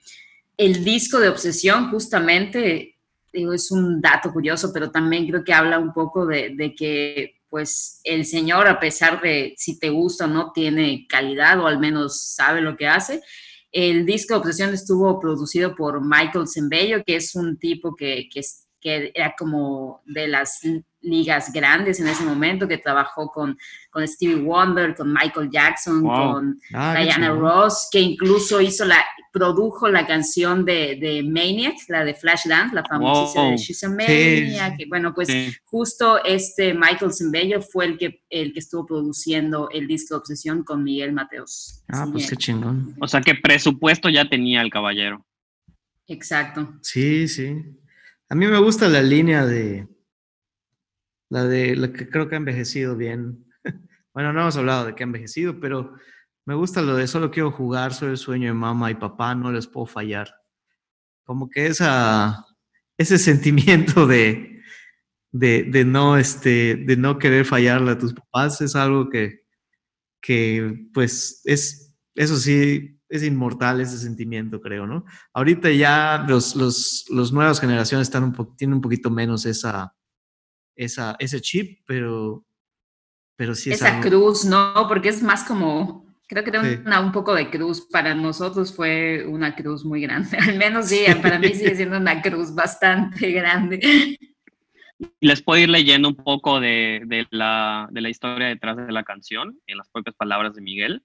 el 0.56 0.82
disco 0.82 1.20
de 1.20 1.28
Obsesión 1.28 1.90
justamente, 1.90 2.98
digo, 3.32 3.52
es 3.52 3.70
un 3.70 4.00
dato 4.00 4.32
curioso, 4.32 4.72
pero 4.74 4.90
también 4.90 5.28
creo 5.28 5.44
que 5.44 5.54
habla 5.54 5.78
un 5.78 5.92
poco 5.92 6.26
de, 6.26 6.56
de 6.56 6.74
que 6.74 7.41
pues 7.52 8.00
el 8.04 8.24
señor, 8.24 8.66
a 8.66 8.80
pesar 8.80 9.20
de 9.20 9.52
si 9.58 9.78
te 9.78 9.90
gusta 9.90 10.24
o 10.24 10.26
no, 10.26 10.52
tiene 10.52 11.06
calidad 11.06 11.60
o 11.60 11.66
al 11.66 11.78
menos 11.78 12.32
sabe 12.34 12.62
lo 12.62 12.78
que 12.78 12.88
hace. 12.88 13.20
El 13.70 14.06
disco 14.06 14.32
de 14.32 14.40
Obsesión 14.40 14.72
estuvo 14.72 15.20
producido 15.20 15.74
por 15.76 16.00
Michael 16.00 16.48
Zembello, 16.48 17.04
que 17.04 17.16
es 17.16 17.34
un 17.34 17.58
tipo 17.58 17.94
que, 17.94 18.26
que, 18.32 18.40
que 18.80 19.12
era 19.14 19.34
como 19.38 20.00
de 20.06 20.28
las 20.28 20.60
ligas 21.02 21.52
grandes 21.52 22.00
en 22.00 22.08
ese 22.08 22.24
momento, 22.24 22.66
que 22.66 22.78
trabajó 22.78 23.28
con, 23.28 23.58
con 23.90 24.06
Stevie 24.06 24.42
Wonder, 24.42 24.94
con 24.94 25.12
Michael 25.12 25.50
Jackson, 25.50 26.02
con 26.02 26.60
ah, 26.74 26.94
Diana 26.98 27.30
Ross, 27.30 27.88
que 27.90 28.00
incluso 28.00 28.60
hizo 28.60 28.84
la, 28.84 29.04
produjo 29.32 29.88
la 29.88 30.06
canción 30.06 30.64
de, 30.64 30.96
de 31.00 31.22
Maniac, 31.22 31.74
la 31.88 32.04
de 32.04 32.14
Flashdance, 32.14 32.74
la 32.74 32.84
famosísima 32.84 33.50
de 33.50 33.56
She's 33.56 33.84
a 33.84 33.88
Maniac, 33.88 34.76
que 34.76 34.86
bueno, 34.86 35.14
pues 35.14 35.28
justo 35.64 36.22
este 36.24 36.74
Michael 36.74 37.12
Zembello 37.12 37.62
fue 37.62 37.86
el 37.86 37.98
que, 37.98 38.22
el 38.30 38.52
que 38.52 38.60
estuvo 38.60 38.86
produciendo 38.86 39.68
el 39.70 39.86
disco 39.86 40.14
de 40.14 40.18
Obsesión 40.20 40.62
con 40.62 40.84
Miguel 40.84 41.12
Mateos. 41.12 41.82
Ah, 41.88 42.06
pues 42.10 42.28
qué 42.28 42.36
chingón. 42.36 42.94
O 43.00 43.08
sea 43.08 43.20
que 43.20 43.34
presupuesto 43.34 44.08
ya 44.08 44.28
tenía 44.28 44.60
el 44.60 44.70
caballero. 44.70 45.24
Exacto. 46.06 46.74
Sí, 46.82 47.26
sí. 47.26 47.56
A 48.28 48.34
mí 48.34 48.46
me 48.46 48.58
gusta 48.58 48.88
la 48.88 49.02
línea 49.02 49.46
de, 49.46 49.86
la 51.32 51.44
de 51.44 51.74
la 51.76 51.90
que 51.90 52.10
creo 52.10 52.28
que 52.28 52.34
ha 52.34 52.38
envejecido 52.38 52.94
bien. 52.94 53.46
bueno, 54.12 54.34
no 54.34 54.42
hemos 54.42 54.56
hablado 54.58 54.84
de 54.84 54.94
que 54.94 55.02
ha 55.02 55.06
envejecido, 55.06 55.58
pero 55.60 55.94
me 56.44 56.54
gusta 56.54 56.82
lo 56.82 56.94
de 56.94 57.06
solo 57.06 57.30
quiero 57.30 57.50
jugar, 57.50 57.94
soy 57.94 58.10
el 58.10 58.18
sueño 58.18 58.48
de 58.48 58.52
mamá 58.52 58.90
y 58.90 58.96
papá, 58.96 59.34
no 59.34 59.50
les 59.50 59.66
puedo 59.66 59.86
fallar. 59.86 60.30
Como 61.24 61.48
que 61.48 61.66
esa, 61.68 62.44
ese 62.98 63.16
sentimiento 63.30 64.06
de, 64.06 64.60
de, 65.30 65.84
no, 65.86 66.18
este, 66.18 66.76
de 66.76 66.96
no 66.98 67.18
querer 67.18 67.46
fallarle 67.46 67.92
a 67.92 67.98
tus 67.98 68.12
papás 68.12 68.60
es 68.60 68.76
algo 68.76 69.08
que, 69.08 69.40
que, 70.20 70.86
pues, 70.92 71.40
es, 71.44 71.96
eso 72.14 72.36
sí, 72.36 73.00
es 73.08 73.22
inmortal 73.22 73.80
ese 73.80 73.96
sentimiento, 73.96 74.60
creo, 74.60 74.86
¿no? 74.86 75.06
Ahorita 75.32 75.70
ya 75.70 76.26
los, 76.28 76.56
los, 76.56 77.06
los 77.08 77.32
nuevas 77.32 77.58
generaciones 77.58 78.10
tienen 78.10 78.74
un 78.74 78.82
poquito 78.82 79.10
menos 79.10 79.46
esa, 79.46 79.94
esa, 80.76 81.16
ese 81.18 81.40
chip, 81.40 81.80
pero, 81.86 82.44
pero 83.36 83.54
sí 83.54 83.70
es 83.70 83.76
Esa 83.76 84.00
cruz, 84.00 84.44
¿no? 84.44 84.86
Porque 84.88 85.08
es 85.08 85.22
más 85.22 85.44
como, 85.44 86.06
creo 86.26 86.44
que 86.44 86.50
era 86.50 87.00
un 87.00 87.12
poco 87.12 87.34
de 87.34 87.50
cruz. 87.50 87.86
Para 87.90 88.14
nosotros 88.14 88.74
fue 88.74 89.24
una 89.26 89.54
cruz 89.54 89.84
muy 89.84 90.00
grande. 90.00 90.36
Al 90.38 90.56
menos 90.56 90.88
sí, 90.88 91.04
para 91.20 91.38
mí 91.38 91.48
sigue 91.48 91.74
siendo 91.76 91.98
una 91.98 92.22
cruz 92.22 92.54
bastante 92.54 93.30
grande. 93.32 94.18
Les 95.20 95.42
puedo 95.42 95.60
ir 95.60 95.68
leyendo 95.68 96.08
un 96.08 96.16
poco 96.16 96.60
de, 96.60 97.02
de, 97.06 97.26
la, 97.30 97.88
de 97.90 98.00
la 98.00 98.08
historia 98.08 98.46
detrás 98.46 98.76
de 98.76 98.92
la 98.92 99.02
canción, 99.02 99.58
en 99.66 99.78
las 99.78 99.88
propias 99.90 100.14
palabras 100.16 100.54
de 100.54 100.62
Miguel. 100.62 101.02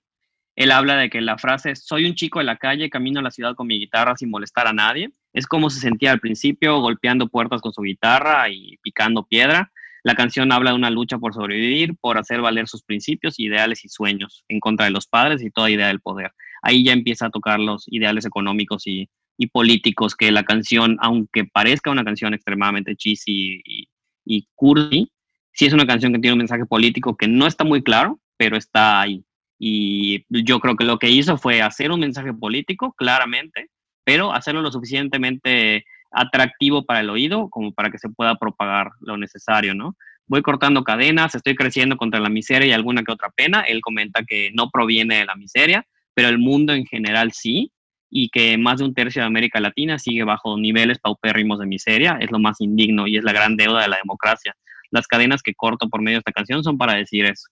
Él 0.57 0.71
habla 0.71 0.97
de 0.97 1.11
que 1.11 1.21
la 1.21 1.37
frase, 1.37 1.75
soy 1.75 2.05
un 2.05 2.15
chico 2.15 2.39
de 2.39 2.45
la 2.45 2.57
calle, 2.57 2.89
camino 2.89 3.19
a 3.19 3.23
la 3.23 3.29
ciudad 3.29 3.53
con 3.53 3.67
mi 3.67 3.77
guitarra 3.77 4.17
sin 4.17 4.31
molestar 4.31 4.65
a 4.65 4.73
nadie, 4.73 5.11
es 5.31 5.45
como 5.45 5.69
se 5.69 5.79
sentía 5.79 6.11
al 6.11 6.19
principio, 6.19 6.81
golpeando 6.81 7.29
puertas 7.29 7.61
con 7.61 7.73
su 7.73 7.83
guitarra 7.83 8.49
y 8.49 8.77
picando 8.81 9.23
piedra. 9.23 9.71
La 10.03 10.15
canción 10.15 10.51
habla 10.51 10.71
de 10.71 10.75
una 10.75 10.89
lucha 10.89 11.19
por 11.19 11.35
sobrevivir, 11.35 11.95
por 12.01 12.17
hacer 12.17 12.41
valer 12.41 12.67
sus 12.67 12.81
principios, 12.81 13.39
ideales 13.39 13.85
y 13.85 13.89
sueños 13.89 14.45
en 14.47 14.59
contra 14.59 14.85
de 14.85 14.91
los 14.91 15.05
padres 15.05 15.43
y 15.43 15.51
toda 15.51 15.69
idea 15.69 15.89
del 15.89 15.99
poder. 15.99 16.31
Ahí 16.63 16.83
ya 16.83 16.93
empieza 16.93 17.27
a 17.27 17.29
tocar 17.29 17.59
los 17.59 17.85
ideales 17.87 18.25
económicos 18.25 18.87
y, 18.87 19.09
políticos 19.51 20.15
que 20.15 20.31
la 20.31 20.43
canción, 20.43 20.97
aunque 20.99 21.45
parezca 21.45 21.91
una 21.91 22.03
canción 22.03 22.33
extremadamente 22.33 22.95
cheesy 22.95 23.61
y, 23.63 23.87
y 24.25 24.47
cursi, 24.55 25.11
sí 25.53 25.67
es 25.67 25.73
una 25.73 25.85
canción 25.85 26.13
que 26.13 26.19
tiene 26.19 26.33
un 26.33 26.39
mensaje 26.39 26.65
político 26.65 27.15
que 27.15 27.27
no 27.27 27.45
está 27.45 27.63
muy 27.63 27.83
claro, 27.83 28.19
pero 28.37 28.57
está 28.57 28.99
ahí. 29.01 29.23
Y 29.59 30.25
yo 30.29 30.59
creo 30.59 30.75
que 30.75 30.85
lo 30.85 30.99
que 30.99 31.09
hizo 31.09 31.37
fue 31.37 31.61
hacer 31.61 31.91
un 31.91 32.01
mensaje 32.01 32.33
político, 32.33 32.93
claramente, 32.93 33.69
pero 34.03 34.33
hacerlo 34.33 34.61
lo 34.61 34.71
suficientemente 34.71 35.85
atractivo 36.11 36.85
para 36.85 37.01
el 37.01 37.09
oído 37.09 37.49
como 37.49 37.73
para 37.73 37.89
que 37.89 37.97
se 37.97 38.09
pueda 38.09 38.35
propagar 38.35 38.91
lo 39.01 39.17
necesario, 39.17 39.73
¿no? 39.73 39.95
Voy 40.27 40.41
cortando 40.41 40.83
cadenas, 40.83 41.35
estoy 41.35 41.55
creciendo 41.55 41.97
contra 41.97 42.19
la 42.19 42.29
miseria 42.29 42.67
y 42.67 42.71
alguna 42.73 43.03
que 43.03 43.11
otra 43.11 43.29
pena. 43.29 43.61
Él 43.61 43.81
comenta 43.81 44.23
que 44.23 44.51
no 44.53 44.69
proviene 44.69 45.19
de 45.19 45.25
la 45.25 45.35
miseria, 45.35 45.85
pero 46.13 46.27
el 46.27 46.37
mundo 46.37 46.73
en 46.73 46.85
general 46.85 47.31
sí, 47.31 47.71
y 48.09 48.29
que 48.29 48.57
más 48.57 48.77
de 48.77 48.85
un 48.85 48.93
tercio 48.93 49.21
de 49.21 49.27
América 49.27 49.59
Latina 49.59 49.99
sigue 49.99 50.23
bajo 50.23 50.57
niveles 50.57 50.99
paupérrimos 50.99 51.59
de 51.59 51.65
miseria. 51.65 52.17
Es 52.19 52.31
lo 52.31 52.39
más 52.39 52.59
indigno 52.61 53.07
y 53.07 53.17
es 53.17 53.23
la 53.23 53.33
gran 53.33 53.55
deuda 53.55 53.81
de 53.81 53.87
la 53.87 53.97
democracia. 53.97 54.55
Las 54.91 55.07
cadenas 55.07 55.41
que 55.41 55.53
corto 55.53 55.89
por 55.89 56.01
medio 56.01 56.17
de 56.17 56.19
esta 56.19 56.31
canción 56.31 56.63
son 56.63 56.77
para 56.77 56.93
decir 56.93 57.25
eso 57.25 57.47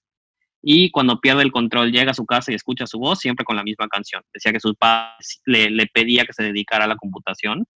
y 0.67 0.89
cuando 0.89 1.21
pierde 1.21 1.43
el 1.43 1.51
control 1.51 1.91
llega 1.91 2.09
a 2.09 2.15
su 2.15 2.25
casa 2.25 2.51
y 2.51 2.55
escucha 2.55 2.87
su 2.87 2.97
voz 2.97 3.19
siempre 3.19 3.45
con 3.45 3.55
la 3.55 3.61
misma 3.61 3.87
canción. 3.87 4.23
Decía 4.33 4.51
que 4.51 4.59
sus 4.59 4.75
padres 4.75 5.39
le, 5.45 5.85
pedía 5.85 6.25
que 6.25 6.33
se 6.33 6.41
dedicara 6.41 6.85
a 6.85 6.87
la 6.87 6.95
computación, 6.95 7.67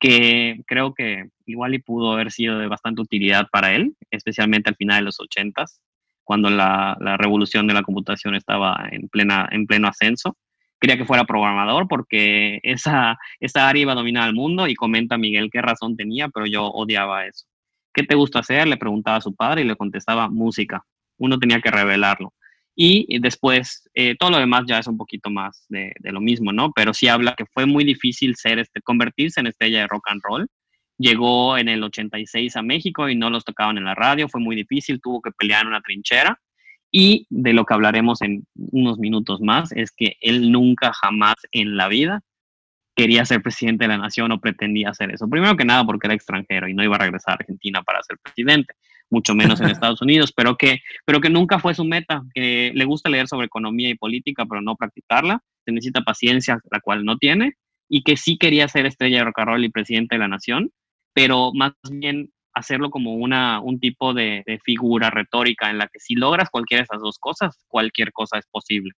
que 0.00 0.62
creo 0.66 0.94
que 0.94 1.28
igual 1.44 1.74
y 1.74 1.78
pudo 1.78 2.10
haber 2.10 2.32
sido 2.32 2.58
de 2.58 2.66
bastante 2.66 3.02
utilidad 3.02 3.48
para 3.52 3.74
él, 3.74 3.94
especialmente 4.10 4.70
al 4.70 4.76
final 4.76 5.00
de 5.00 5.04
los 5.04 5.20
ochentas, 5.20 5.82
cuando 6.24 6.48
la, 6.48 6.96
la, 7.00 7.18
revolución 7.18 7.66
de 7.66 7.74
la 7.74 7.82
computación 7.82 8.34
estaba 8.34 8.88
en, 8.92 9.10
plena, 9.10 9.46
en 9.52 9.66
pleno 9.66 9.86
ascenso. 9.86 10.38
Quería 10.80 10.96
que 10.96 11.04
fuera 11.04 11.24
programador 11.24 11.86
porque 11.86 12.60
esa, 12.62 13.18
esa 13.40 13.68
área 13.68 13.82
iba 13.82 13.92
a 13.92 13.96
dominar 13.96 14.26
el 14.26 14.34
mundo 14.34 14.68
y 14.68 14.74
comenta 14.74 15.18
Miguel 15.18 15.50
qué 15.52 15.60
razón 15.60 15.98
tenía, 15.98 16.30
pero 16.30 16.46
yo 16.46 16.64
odiaba 16.64 17.26
eso. 17.26 17.44
¿Qué 17.92 18.04
te 18.04 18.14
gusta 18.14 18.38
hacer? 18.38 18.66
Le 18.66 18.78
preguntaba 18.78 19.18
a 19.18 19.20
su 19.20 19.34
padre 19.34 19.60
y 19.60 19.64
le 19.64 19.76
contestaba 19.76 20.30
música. 20.30 20.82
Uno 21.18 21.38
tenía 21.38 21.60
que 21.60 21.70
revelarlo. 21.70 22.32
Y 22.80 23.18
después, 23.18 23.90
eh, 23.92 24.14
todo 24.16 24.30
lo 24.30 24.38
demás 24.38 24.62
ya 24.68 24.78
es 24.78 24.86
un 24.86 24.96
poquito 24.96 25.30
más 25.30 25.66
de, 25.68 25.92
lo 26.00 26.20
mismo, 26.20 26.52
¿no? 26.52 26.70
Pero 26.70 26.94
sí 26.94 27.08
habla 27.08 27.34
que 27.36 27.44
fue 27.44 27.66
muy 27.66 27.82
difícil 27.82 28.36
ser 28.36 28.60
este, 28.60 28.80
convertirse 28.80 29.40
en 29.40 29.48
estrella 29.48 29.80
de 29.80 29.88
rock 29.88 30.08
and 30.08 30.20
roll. 30.22 30.46
Llegó 30.96 31.58
en 31.58 31.68
el 31.68 31.82
86 31.82 32.54
a 32.54 32.62
México 32.62 33.08
y 33.08 33.16
no 33.16 33.30
los 33.30 33.44
tocaban 33.44 33.78
en 33.78 33.84
la 33.84 33.96
radio, 33.96 34.28
fue 34.28 34.40
muy 34.40 34.54
difícil, 34.54 35.00
tuvo 35.00 35.20
que 35.20 35.32
pelear 35.32 35.62
en 35.62 35.68
una 35.68 35.80
trinchera. 35.80 36.38
Y 36.92 37.26
de 37.30 37.52
lo 37.52 37.64
que 37.64 37.74
hablaremos 37.74 38.22
en 38.22 38.46
unos 38.54 39.00
minutos 39.00 39.40
más 39.40 39.72
es 39.72 39.90
que 39.90 40.14
él 40.20 40.52
nunca 40.52 40.92
jamás 40.92 41.34
en 41.50 41.76
la 41.76 41.88
vida 41.88 42.20
quería 42.94 43.24
ser 43.24 43.42
presidente 43.42 43.86
de 43.86 43.88
la 43.88 43.98
nación 43.98 44.30
o 44.30 44.40
pretendía 44.40 44.90
hacer 44.90 45.10
eso. 45.10 45.28
Primero 45.28 45.56
que 45.56 45.64
nada 45.64 45.84
porque 45.84 46.06
era 46.06 46.14
extranjero 46.14 46.68
y 46.68 46.74
no 46.74 46.84
iba 46.84 46.94
a 46.94 47.00
regresar 47.00 47.32
a 47.32 47.38
Argentina 47.40 47.82
para 47.82 48.04
ser 48.04 48.18
presidente 48.22 48.72
mucho 49.10 49.34
menos 49.34 49.60
en 49.60 49.68
Estados 49.70 50.02
Unidos, 50.02 50.32
pero 50.34 50.56
que, 50.56 50.80
pero 51.04 51.20
que 51.20 51.30
nunca 51.30 51.58
fue 51.58 51.74
su 51.74 51.84
meta, 51.84 52.22
que 52.34 52.72
le 52.74 52.84
gusta 52.84 53.10
leer 53.10 53.28
sobre 53.28 53.46
economía 53.46 53.88
y 53.88 53.94
política, 53.94 54.46
pero 54.46 54.60
no 54.60 54.76
practicarla, 54.76 55.42
se 55.64 55.72
necesita 55.72 56.02
paciencia, 56.02 56.60
la 56.70 56.80
cual 56.80 57.04
no 57.04 57.16
tiene, 57.18 57.54
y 57.88 58.02
que 58.02 58.16
sí 58.16 58.38
quería 58.38 58.68
ser 58.68 58.86
estrella 58.86 59.18
de 59.18 59.24
rock 59.24 59.38
and 59.40 59.48
roll 59.48 59.64
y 59.64 59.70
presidente 59.70 60.14
de 60.16 60.20
la 60.20 60.28
nación, 60.28 60.70
pero 61.14 61.52
más 61.54 61.72
bien 61.90 62.30
hacerlo 62.54 62.90
como 62.90 63.14
una, 63.14 63.60
un 63.60 63.78
tipo 63.78 64.14
de, 64.14 64.42
de 64.46 64.58
figura 64.58 65.10
retórica 65.10 65.70
en 65.70 65.78
la 65.78 65.86
que 65.86 66.00
si 66.00 66.14
logras 66.14 66.50
cualquiera 66.50 66.80
de 66.80 66.84
esas 66.84 67.00
dos 67.00 67.18
cosas, 67.18 67.64
cualquier 67.68 68.12
cosa 68.12 68.38
es 68.38 68.46
posible. 68.50 68.92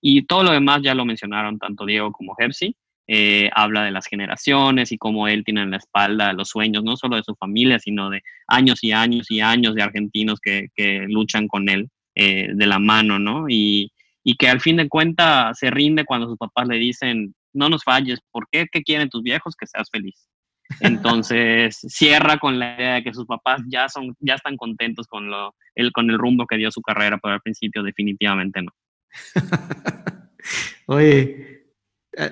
Y 0.00 0.22
todo 0.26 0.42
lo 0.42 0.52
demás 0.52 0.80
ya 0.82 0.94
lo 0.94 1.04
mencionaron 1.04 1.58
tanto 1.58 1.86
Diego 1.86 2.12
como 2.12 2.34
Hepsi, 2.38 2.76
eh, 3.12 3.50
habla 3.56 3.82
de 3.82 3.90
las 3.90 4.06
generaciones 4.06 4.92
y 4.92 4.96
cómo 4.96 5.26
él 5.26 5.42
tiene 5.42 5.62
en 5.62 5.72
la 5.72 5.78
espalda 5.78 6.32
los 6.32 6.50
sueños, 6.50 6.84
no 6.84 6.96
solo 6.96 7.16
de 7.16 7.24
su 7.24 7.34
familia, 7.34 7.80
sino 7.80 8.08
de 8.08 8.22
años 8.46 8.84
y 8.84 8.92
años 8.92 9.28
y 9.32 9.40
años 9.40 9.74
de 9.74 9.82
argentinos 9.82 10.38
que, 10.38 10.68
luchan 11.08 11.48
con 11.48 11.68
él 11.68 11.88
eh, 12.14 12.50
de 12.54 12.66
la 12.68 12.78
mano, 12.78 13.18
¿no? 13.18 13.46
Y, 13.48 13.90
que 14.38 14.48
al 14.48 14.60
fin 14.60 14.76
de 14.76 14.88
cuentas 14.88 15.58
se 15.58 15.72
rinde 15.72 16.04
cuando 16.04 16.28
sus 16.28 16.38
papás 16.38 16.68
le 16.68 16.76
dicen, 16.76 17.34
no 17.52 17.68
nos 17.68 17.82
falles, 17.82 18.20
¿por 18.30 18.46
qué? 18.48 18.66
¿Qué 18.70 18.84
quieren 18.84 19.08
tus 19.08 19.24
viejos? 19.24 19.56
Que 19.56 19.66
seas 19.66 19.88
feliz. 19.90 20.28
Entonces 20.78 21.78
cierra 21.88 22.38
con 22.38 22.60
la 22.60 22.76
idea 22.76 22.94
de 22.94 23.02
que 23.02 23.12
sus 23.12 23.26
papás 23.26 23.60
ya 23.66 23.88
son, 23.88 24.14
ya 24.20 24.36
están 24.36 24.56
contentos 24.56 25.08
con 25.08 25.28
lo, 25.28 25.56
el, 25.74 25.90
con 25.90 26.08
el 26.10 26.16
rumbo 26.16 26.46
que 26.46 26.58
dio 26.58 26.70
su 26.70 26.80
carrera, 26.80 27.18
pero 27.20 27.34
al 27.34 27.40
principio 27.40 27.82
definitivamente 27.82 28.62
no. 28.62 28.70
Oye, 30.86 31.49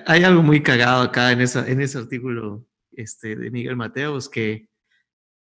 hay 0.05 0.23
algo 0.23 0.43
muy 0.43 0.61
cagado 0.61 1.01
acá 1.03 1.31
en, 1.31 1.41
esa, 1.41 1.67
en 1.67 1.81
ese 1.81 1.97
artículo 1.97 2.65
este, 2.91 3.35
de 3.35 3.51
Miguel 3.51 3.75
Mateos, 3.75 4.29
que, 4.29 4.67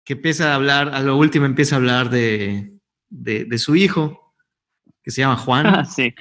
que 0.04 0.14
empieza 0.14 0.52
a 0.52 0.56
hablar, 0.56 0.90
a 0.94 1.02
lo 1.02 1.18
último 1.18 1.46
empieza 1.46 1.76
a 1.76 1.80
hablar 1.80 2.10
de, 2.10 2.74
de, 3.10 3.58
su 3.58 3.76
hijo, 3.76 4.36
que 5.02 5.12
se 5.12 5.22
llama 5.22 5.38
Juan. 5.38 5.86
Sí. 5.86 6.14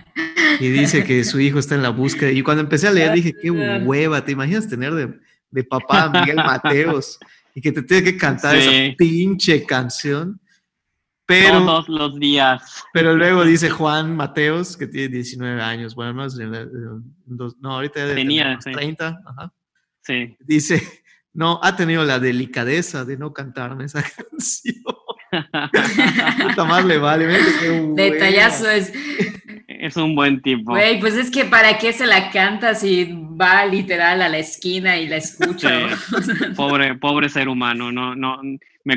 Y 0.59 0.69
dice 0.71 1.05
que 1.05 1.23
su 1.25 1.39
hijo 1.41 1.59
está 1.59 1.75
en 1.75 1.83
la 1.83 1.91
búsqueda. 1.91 2.31
Y 2.31 2.43
cuando 2.43 2.63
empecé 2.63 2.89
a 2.89 2.93
leer 2.93 3.13
dije, 3.13 3.35
qué 3.41 3.51
hueva, 3.51 4.25
¿te 4.25 4.33
imaginas 4.33 4.69
tener 4.69 4.95
de, 4.95 5.21
de 5.51 5.65
papá 5.65 6.09
Miguel 6.09 6.37
Mateos 6.37 7.19
y 7.55 7.61
que 7.61 7.73
te 7.73 7.83
tenga 7.83 8.05
que 8.05 8.17
cantar 8.17 8.57
esa 8.57 8.97
pinche 8.97 9.65
canción? 9.67 10.41
Pero, 11.27 11.65
Todos 11.65 11.89
los 11.89 12.19
días. 12.19 12.85
Pero 12.93 13.15
luego 13.17 13.45
dice 13.45 13.69
Juan 13.69 14.17
Mateos, 14.17 14.77
que 14.77 14.87
tiene 14.87 15.09
19 15.09 15.61
años, 15.61 15.95
bueno, 15.95 16.27
no, 17.27 17.49
no 17.61 17.73
ahorita 17.73 18.07
ya 18.07 18.15
Tenía 18.15 18.59
30, 18.59 19.21
ajá. 19.27 19.53
Sí. 20.03 20.37
Dice, 20.41 20.83
no, 21.33 21.59
ha 21.63 21.75
tenido 21.75 22.05
la 22.05 22.21
delicadeza 22.21 23.05
de 23.05 23.17
no 23.17 23.33
cantarme 23.33 23.85
esa 23.85 24.03
canción. 24.31 24.77
Puta 26.43 26.65
más 26.65 26.85
le 26.85 26.99
vale. 26.99 27.27
Detallazo 27.95 28.71
es. 28.71 28.93
Es 29.69 29.97
un 29.97 30.15
buen 30.15 30.41
tipo. 30.41 30.73
Güey, 30.73 30.99
pues 31.01 31.15
es 31.15 31.31
que 31.31 31.45
para 31.45 31.79
qué 31.79 31.93
se 31.93 32.07
la 32.07 32.31
canta 32.31 32.75
si 32.75 33.13
va 33.41 33.67
literal 33.67 34.23
a 34.23 34.29
la 34.29 34.39
esquina 34.39 34.97
y 34.97 35.09
la 35.09 35.17
escucha. 35.17 35.89
pobre, 36.57 36.95
pobre 36.95 37.29
ser 37.29 37.49
humano, 37.49 37.93
no, 37.93 38.15
no, 38.15 38.41
me, 38.85 38.97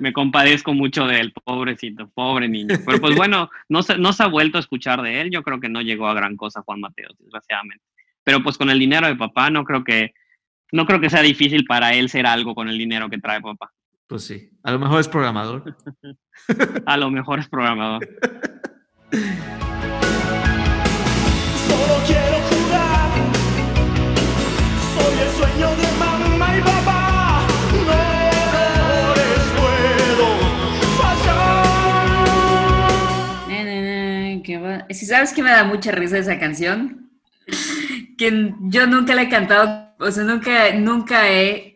me, 0.00 0.12
compadezco 0.12 0.74
mucho 0.74 1.06
de 1.06 1.20
él, 1.20 1.32
pobrecito, 1.32 2.08
pobre 2.10 2.48
niño. 2.48 2.76
Pero 2.84 3.00
pues 3.00 3.16
bueno, 3.16 3.50
no 3.68 3.82
se, 3.82 3.98
no 3.98 4.12
se 4.12 4.22
ha 4.22 4.26
vuelto 4.26 4.58
a 4.58 4.60
escuchar 4.60 5.02
de 5.02 5.20
él, 5.20 5.30
yo 5.30 5.42
creo 5.42 5.60
que 5.60 5.68
no 5.68 5.82
llegó 5.82 6.08
a 6.08 6.14
gran 6.14 6.36
cosa 6.36 6.62
Juan 6.62 6.80
Mateo, 6.80 7.08
desgraciadamente. 7.18 7.84
Pero 8.22 8.42
pues 8.42 8.56
con 8.58 8.70
el 8.70 8.78
dinero 8.78 9.06
de 9.06 9.16
papá 9.16 9.50
no 9.50 9.64
creo 9.64 9.84
que, 9.84 10.14
no 10.72 10.86
creo 10.86 11.00
que 11.00 11.10
sea 11.10 11.22
difícil 11.22 11.64
para 11.64 11.94
él 11.94 12.08
ser 12.08 12.26
algo 12.26 12.54
con 12.54 12.68
el 12.68 12.78
dinero 12.78 13.10
que 13.10 13.18
trae 13.18 13.40
papá. 13.40 13.72
Pues 14.06 14.24
sí, 14.24 14.50
a 14.62 14.72
lo 14.72 14.78
mejor 14.78 15.00
es 15.00 15.08
programador. 15.08 15.76
a 16.86 16.96
lo 16.96 17.10
mejor 17.10 17.38
es 17.38 17.48
programador. 17.48 18.08
Si 34.94 35.06
sabes 35.06 35.32
que 35.32 35.42
me 35.42 35.50
da 35.50 35.64
mucha 35.64 35.92
risa 35.92 36.18
esa 36.18 36.38
canción, 36.38 37.10
que 38.16 38.54
yo 38.62 38.86
nunca 38.86 39.14
la 39.14 39.22
he 39.22 39.28
cantado, 39.28 39.94
o 39.98 40.10
sea, 40.10 40.24
nunca, 40.24 40.72
nunca 40.74 41.30
he 41.30 41.74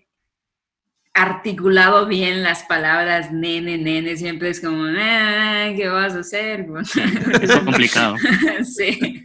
articulado 1.14 2.06
bien 2.06 2.42
las 2.42 2.62
palabras 2.64 3.32
nene, 3.32 3.76
nene, 3.76 4.16
siempre 4.16 4.50
es 4.50 4.60
como, 4.60 4.84
ah, 4.84 5.72
¿qué 5.76 5.88
vas 5.88 6.14
a 6.14 6.20
hacer? 6.20 6.66
Es 7.42 7.50
complicado. 7.56 8.16
sí. 8.64 9.22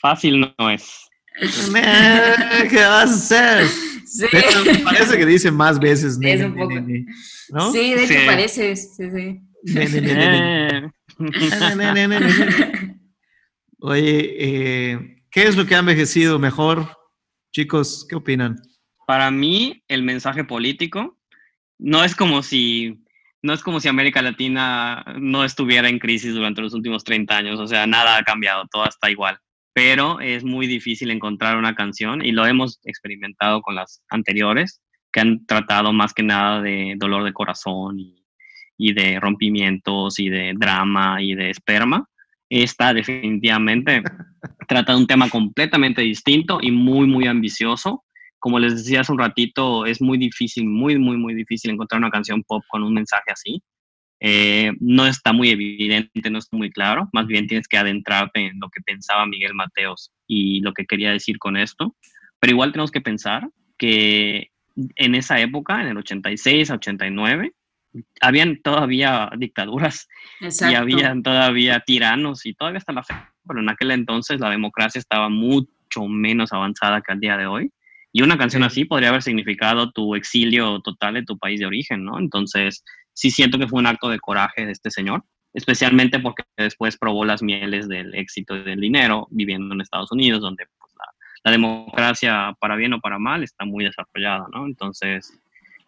Fácil 0.00 0.54
no 0.58 0.70
es. 0.70 1.08
¿Qué 1.38 2.76
vas 2.76 3.10
a 3.32 3.58
hacer? 3.58 3.66
Sí. 4.06 4.26
parece 4.84 5.18
que 5.18 5.26
dice 5.26 5.50
más 5.50 5.78
veces 5.78 6.18
nene, 6.18 6.34
es 6.34 6.46
un 6.46 6.54
poco. 6.54 6.74
Nene, 6.74 7.06
¿no? 7.50 7.72
Sí, 7.72 7.94
de 7.94 8.04
hecho 8.04 8.26
parece, 8.26 8.76
sí, 8.76 9.10
sí. 9.10 9.40
Nene, 9.64 10.00
nene, 10.00 10.70
nene. 10.70 10.92
Oye, 13.80 14.34
eh, 14.38 15.22
¿qué 15.30 15.44
es 15.44 15.56
lo 15.56 15.66
que 15.66 15.74
ha 15.74 15.78
envejecido 15.78 16.38
mejor? 16.38 16.88
Chicos, 17.52 18.06
¿qué 18.08 18.16
opinan? 18.16 18.56
para 19.06 19.30
mí 19.30 19.82
el 19.88 20.02
mensaje 20.02 20.44
político 20.44 21.16
no 21.78 22.04
es 22.04 22.14
como 22.14 22.42
si 22.42 23.02
no 23.42 23.52
es 23.52 23.62
como 23.62 23.78
si 23.78 23.88
América 23.88 24.20
Latina 24.22 25.04
no 25.20 25.44
estuviera 25.44 25.88
en 25.88 26.00
crisis 26.00 26.34
durante 26.34 26.60
los 26.60 26.74
últimos 26.74 27.04
30 27.04 27.36
años, 27.36 27.60
o 27.60 27.66
sea, 27.68 27.86
nada 27.86 28.18
ha 28.18 28.24
cambiado, 28.24 28.66
todo 28.72 28.88
está 28.88 29.08
igual, 29.08 29.38
pero 29.72 30.18
es 30.20 30.42
muy 30.42 30.66
difícil 30.66 31.12
encontrar 31.12 31.56
una 31.56 31.76
canción 31.76 32.24
y 32.24 32.32
lo 32.32 32.44
hemos 32.44 32.80
experimentado 32.82 33.62
con 33.62 33.76
las 33.76 34.02
anteriores 34.08 34.82
que 35.12 35.20
han 35.20 35.46
tratado 35.46 35.92
más 35.92 36.12
que 36.12 36.24
nada 36.24 36.60
de 36.60 36.94
dolor 36.96 37.22
de 37.22 37.32
corazón 37.32 38.00
y, 38.00 38.25
y 38.78 38.92
de 38.92 39.18
rompimientos 39.20 40.18
y 40.18 40.28
de 40.28 40.54
drama 40.56 41.22
y 41.22 41.34
de 41.34 41.50
esperma. 41.50 42.08
Esta 42.48 42.94
definitivamente 42.94 44.02
trata 44.68 44.92
de 44.92 44.98
un 44.98 45.06
tema 45.06 45.28
completamente 45.30 46.02
distinto 46.02 46.58
y 46.60 46.70
muy, 46.70 47.06
muy 47.06 47.26
ambicioso 47.26 48.04
como 48.38 48.60
les 48.60 48.76
decía 48.76 49.00
hace 49.00 49.10
un 49.10 49.18
ratito, 49.18 49.86
es 49.86 50.00
muy 50.00 50.18
difícil, 50.18 50.66
muy, 50.66 50.98
muy, 50.98 51.16
muy 51.16 51.34
difícil 51.34 51.72
encontrar 51.72 51.98
una 51.98 52.10
canción 52.10 52.44
pop 52.44 52.62
con 52.68 52.84
un 52.84 52.94
mensaje 52.94 53.32
así. 53.32 53.60
Eh, 54.20 54.70
no 54.78 55.04
está 55.04 55.32
muy 55.32 55.50
evidente, 55.50 56.30
no 56.30 56.38
está 56.38 56.56
muy 56.56 56.70
claro, 56.70 57.08
más 57.12 57.26
bien 57.26 57.48
tienes 57.48 57.66
que 57.68 57.76
adentrarte 57.76 58.46
en 58.46 58.60
lo 58.60 58.70
que 58.70 58.80
pensaba 58.82 59.26
Miguel 59.26 59.54
Mateos 59.54 60.12
y 60.28 60.60
lo 60.60 60.72
que 60.72 60.86
quería 60.86 61.10
decir 61.10 61.38
con 61.38 61.56
esto, 61.56 61.96
pero 62.38 62.52
igual 62.52 62.70
tenemos 62.70 62.92
que 62.92 63.00
pensar 63.00 63.48
que 63.76 64.50
en 64.94 65.14
esa 65.16 65.40
época, 65.40 65.82
en 65.82 65.88
el 65.88 65.98
86 65.98 66.70
89, 66.70 67.52
habían 68.20 68.60
todavía 68.62 69.30
dictaduras 69.36 70.08
y 70.40 70.74
habían 70.74 71.22
todavía 71.22 71.80
tiranos 71.80 72.46
y 72.46 72.54
todavía 72.54 72.78
hasta 72.78 72.92
la 72.92 73.02
fe, 73.02 73.14
pero 73.46 73.60
en 73.60 73.68
aquel 73.68 73.90
entonces 73.90 74.40
la 74.40 74.50
democracia 74.50 74.98
estaba 74.98 75.28
mucho 75.28 76.06
menos 76.08 76.52
avanzada 76.52 77.00
que 77.00 77.12
al 77.12 77.20
día 77.20 77.36
de 77.36 77.46
hoy 77.46 77.70
y 78.16 78.22
una 78.22 78.38
canción 78.38 78.62
así 78.62 78.86
podría 78.86 79.10
haber 79.10 79.22
significado 79.22 79.90
tu 79.90 80.14
exilio 80.14 80.80
total 80.80 81.12
de 81.12 81.24
tu 81.24 81.36
país 81.36 81.60
de 81.60 81.66
origen, 81.66 82.02
¿no? 82.02 82.18
Entonces, 82.18 82.82
sí 83.12 83.30
siento 83.30 83.58
que 83.58 83.68
fue 83.68 83.78
un 83.78 83.86
acto 83.86 84.08
de 84.08 84.18
coraje 84.18 84.64
de 84.64 84.72
este 84.72 84.90
señor, 84.90 85.22
especialmente 85.52 86.18
porque 86.18 86.44
después 86.56 86.96
probó 86.96 87.26
las 87.26 87.42
mieles 87.42 87.88
del 87.88 88.14
éxito 88.14 88.56
y 88.56 88.62
del 88.62 88.80
dinero 88.80 89.28
viviendo 89.30 89.74
en 89.74 89.82
Estados 89.82 90.10
Unidos, 90.12 90.40
donde 90.40 90.64
pues, 90.78 90.94
la, 91.44 91.50
democracia, 91.50 92.56
para 92.58 92.76
bien 92.76 92.94
o 92.94 93.00
para 93.00 93.18
mal, 93.18 93.42
está 93.42 93.66
muy 93.66 93.84
desarrollada, 93.84 94.46
¿no? 94.50 94.64
Entonces, 94.64 95.38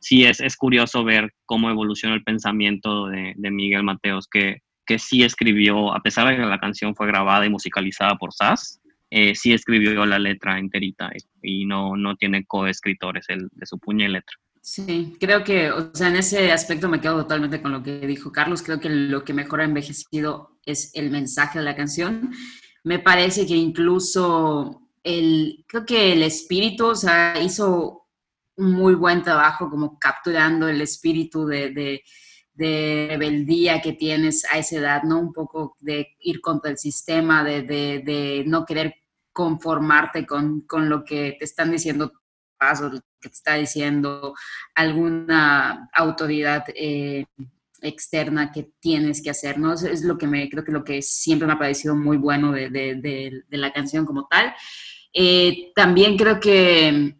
sí 0.00 0.24
es, 0.24 0.40
es 0.40 0.56
curioso 0.56 1.04
ver 1.04 1.32
cómo 1.44 1.70
evolucionó 1.70 2.14
el 2.14 2.24
pensamiento 2.24 3.06
de, 3.06 3.34
Miguel 3.36 3.82
Mateos, 3.82 4.28
que, 4.30 4.62
que 4.86 4.98
sí 4.98 5.22
escribió, 5.22 5.94
a 5.94 6.00
pesar 6.00 6.28
de 6.28 6.36
que 6.36 6.42
la 6.42 6.58
canción 6.58 6.94
fue 6.94 7.06
grabada 7.06 7.46
y 7.46 7.50
musicalizada 7.50 8.16
por 8.16 8.32
Sass, 8.32 8.80
eh, 9.10 9.34
sí 9.34 9.52
escribió 9.52 10.04
la 10.04 10.18
letra 10.18 10.58
enterita 10.58 11.10
y, 11.42 11.64
no, 11.64 11.96
no 11.96 12.16
tiene 12.16 12.44
coescritores 12.44 13.24
el, 13.28 13.48
de 13.52 13.66
su 13.66 13.78
puña 13.78 14.06
y 14.06 14.08
letra. 14.08 14.36
Sí, 14.60 15.16
creo 15.18 15.44
que, 15.44 15.70
o 15.70 15.94
sea, 15.94 16.08
en 16.08 16.16
ese 16.16 16.52
aspecto 16.52 16.90
me 16.90 17.00
quedo 17.00 17.22
totalmente 17.22 17.62
con 17.62 17.72
lo 17.72 17.82
que 17.82 18.06
dijo 18.06 18.32
Carlos. 18.32 18.62
Creo 18.62 18.80
que 18.80 18.90
lo 18.90 19.24
que 19.24 19.32
mejor 19.32 19.62
ha 19.62 19.64
envejecido 19.64 20.58
es 20.66 20.90
el 20.94 21.10
mensaje 21.10 21.58
de 21.58 21.64
la 21.64 21.74
canción. 21.74 22.32
Me 22.84 22.98
parece 22.98 23.46
que 23.46 23.56
incluso 23.56 24.82
el, 25.02 25.64
creo 25.66 25.86
que 25.86 26.12
el 26.12 26.22
espíritu, 26.22 26.88
o 26.88 26.94
sea, 26.94 27.40
hizo 27.42 28.07
muy 28.58 28.94
buen 28.94 29.22
trabajo 29.22 29.70
como 29.70 29.98
capturando 29.98 30.68
el 30.68 30.80
espíritu 30.80 31.46
de, 31.46 31.70
de, 31.70 32.02
de 32.54 33.06
rebeldía 33.10 33.80
que 33.80 33.92
tienes 33.92 34.44
a 34.50 34.58
esa 34.58 34.76
edad, 34.76 35.02
¿no? 35.04 35.18
Un 35.18 35.32
poco 35.32 35.76
de 35.80 36.16
ir 36.20 36.40
contra 36.40 36.70
el 36.70 36.78
sistema, 36.78 37.44
de, 37.44 37.62
de, 37.62 38.44
no 38.46 38.66
querer 38.66 38.94
conformarte 39.32 40.26
con, 40.26 40.62
con, 40.62 40.88
lo 40.88 41.04
que 41.04 41.36
te 41.38 41.44
están 41.44 41.70
diciendo 41.70 42.12
pasos, 42.58 43.00
que 43.20 43.28
te 43.28 43.34
está 43.34 43.54
diciendo 43.54 44.34
alguna 44.74 45.88
autoridad 45.94 46.64
eh, 46.74 47.24
externa 47.80 48.50
que 48.50 48.72
tienes 48.80 49.22
que 49.22 49.30
hacer, 49.30 49.58
¿no? 49.58 49.74
Es 49.74 50.02
lo 50.02 50.18
que 50.18 50.26
me, 50.26 50.48
creo 50.50 50.64
que 50.64 50.72
lo 50.72 50.82
que 50.82 51.00
siempre 51.00 51.46
me 51.46 51.52
ha 51.52 51.58
parecido 51.58 51.94
muy 51.94 52.16
bueno 52.16 52.50
de 52.50 53.42
la 53.50 53.72
canción 53.72 54.04
como 54.04 54.26
tal. 54.26 54.52
Eh, 55.12 55.72
también 55.74 56.16
creo 56.16 56.38
que, 56.38 57.16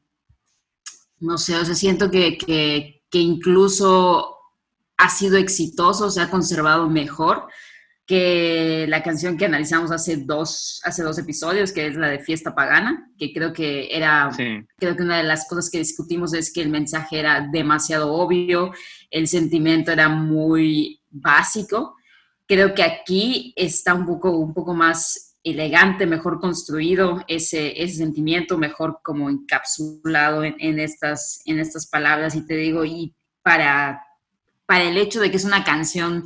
no 1.21 1.39
sé, 1.39 1.57
o 1.57 1.65
sea, 1.65 1.75
siento 1.75 2.11
que, 2.11 2.39
que, 2.39 3.03
que 3.11 3.19
incluso 3.19 4.37
ha 4.97 5.09
sido 5.09 5.37
exitoso, 5.37 6.11
se 6.11 6.21
ha 6.21 6.31
conservado 6.31 6.89
mejor 6.89 7.49
que 8.09 8.87
la 8.89 9.03
canción 9.03 9.37
que 9.37 9.45
analizamos 9.45 9.93
hace 9.93 10.17
dos, 10.17 10.81
hace 10.83 11.03
dos 11.03 11.19
episodios, 11.19 11.73
que 11.73 11.89
es 11.89 11.95
la 11.95 12.09
de 12.09 12.19
Fiesta 12.19 12.55
Pagana, 12.55 13.13
que 13.19 13.35
creo 13.35 13.53
que 13.53 13.95
era, 13.95 14.31
creo 14.79 14.97
que 14.97 15.03
una 15.03 15.19
de 15.19 15.25
las 15.25 15.47
cosas 15.47 15.69
que 15.69 15.79
discutimos 15.79 16.33
es 16.33 16.51
que 16.51 16.63
el 16.63 16.71
mensaje 16.71 17.19
era 17.19 17.47
demasiado 17.53 18.15
obvio, 18.15 18.73
el 19.11 19.29
sentimiento 19.29 19.93
era 19.93 20.09
muy 20.09 21.03
básico. 21.11 21.97
Creo 22.47 22.75
que 22.75 22.83
aquí 22.83 23.53
está 23.55 23.93
un 23.93 24.07
poco, 24.07 24.31
un 24.31 24.55
poco 24.55 24.73
más 24.73 25.28
elegante, 25.43 26.07
mejor 26.07 26.41
construido 26.41 27.25
ese, 27.29 27.83
ese 27.83 27.97
sentimiento, 27.97 28.59
mejor 28.59 29.01
como 29.03 29.31
encapsulado 29.31 30.45
en, 30.45 30.57
en, 30.59 30.79
estas, 30.79 31.41
en 31.47 31.59
estas 31.59 31.87
palabras. 31.89 32.35
Y 32.35 32.45
te 32.47 32.57
digo, 32.57 32.85
y 32.85 33.15
para 33.43 34.03
para 34.69 34.85
el 34.85 34.99
hecho 34.99 35.21
de 35.21 35.31
que 35.31 35.39
es 35.39 35.47
una 35.47 35.65
canción 35.65 36.25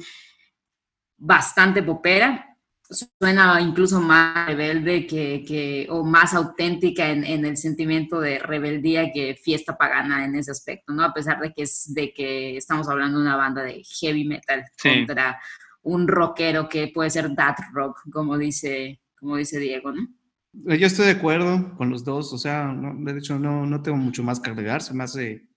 bastante 1.16 1.80
popera. 1.80 2.58
suena 2.90 3.60
incluso 3.60 4.00
más 4.00 4.46
rebelde 4.48 5.06
que, 5.06 5.44
que 5.46 5.86
o 5.88 6.02
más 6.02 6.34
auténtica 6.34 7.08
en, 7.08 7.22
en, 7.22 7.46
el 7.46 7.56
sentimiento 7.56 8.20
de 8.20 8.40
rebeldía 8.40 9.12
que 9.12 9.36
fiesta 9.36 9.78
pagana 9.78 10.24
en 10.24 10.34
ese 10.34 10.50
aspecto, 10.50 10.92
¿no? 10.92 11.04
A 11.04 11.14
pesar 11.14 11.38
de 11.40 11.52
que, 11.52 11.62
es, 11.62 11.94
de 11.94 12.12
que 12.12 12.56
estamos 12.56 12.88
hablando 12.88 13.18
de 13.18 13.26
una 13.26 13.36
banda 13.36 13.62
de 13.62 13.84
heavy 13.84 14.24
metal 14.24 14.64
contra 14.82 15.40
un 15.82 16.08
rockero 16.08 16.68
que 16.68 16.88
puede 16.88 17.10
ser 17.10 17.34
that 17.36 17.56
rock, 17.72 18.00
como 18.12 18.36
dice, 18.36 19.01
como 19.22 19.36
dice 19.36 19.60
Diego, 19.60 19.92
¿no? 19.92 20.08
Yo 20.52 20.86
estoy 20.86 21.06
de 21.06 21.12
acuerdo 21.12 21.76
con 21.76 21.90
los 21.90 22.04
dos, 22.04 22.32
o 22.32 22.38
sea, 22.38 22.66
no, 22.66 22.92
de 23.12 23.18
hecho 23.18 23.38
no, 23.38 23.64
no 23.64 23.80
tengo 23.80 23.96
mucho 23.96 24.24
más 24.24 24.40
que 24.40 24.50
agregar, 24.50 24.82
se 24.82 24.92
me 24.92 25.04
hace 25.04 25.48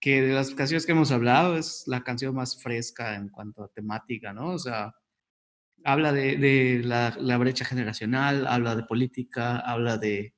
que 0.00 0.20
de 0.20 0.34
las 0.34 0.54
canciones 0.54 0.84
que 0.84 0.92
hemos 0.92 1.10
hablado 1.10 1.56
es 1.56 1.84
la 1.86 2.04
canción 2.04 2.34
más 2.34 2.62
fresca 2.62 3.16
en 3.16 3.30
cuanto 3.30 3.64
a 3.64 3.68
temática, 3.68 4.34
¿no? 4.34 4.50
O 4.50 4.58
sea, 4.58 4.94
habla 5.82 6.12
de, 6.12 6.36
de 6.36 6.82
la, 6.84 7.16
la, 7.18 7.38
brecha 7.38 7.64
generacional, 7.64 8.46
habla 8.46 8.76
de 8.76 8.84
política, 8.84 9.58
habla 9.60 9.96
de, 9.96 10.34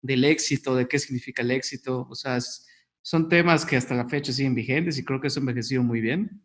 del 0.00 0.24
éxito, 0.24 0.76
de 0.76 0.86
qué 0.86 1.00
significa 1.00 1.42
el 1.42 1.50
éxito, 1.50 2.06
o 2.08 2.14
sea, 2.14 2.36
es, 2.36 2.64
son 3.02 3.28
temas 3.28 3.66
que 3.66 3.76
hasta 3.76 3.96
la 3.96 4.08
fecha 4.08 4.32
siguen 4.32 4.54
vigentes 4.54 4.98
y 4.98 5.04
creo 5.04 5.20
que 5.20 5.26
eso 5.26 5.40
ha 5.40 5.42
envejecido 5.42 5.82
muy 5.82 6.00
bien. 6.00 6.42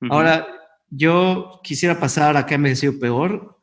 Uh 0.00 0.06
-huh. 0.06 0.12
Ahora, 0.12 0.46
yo 0.88 1.60
quisiera 1.62 2.00
pasar 2.00 2.36
a 2.38 2.46
qué 2.46 2.54
ha 2.54 2.56
envejecido 2.56 2.98
peor, 2.98 3.55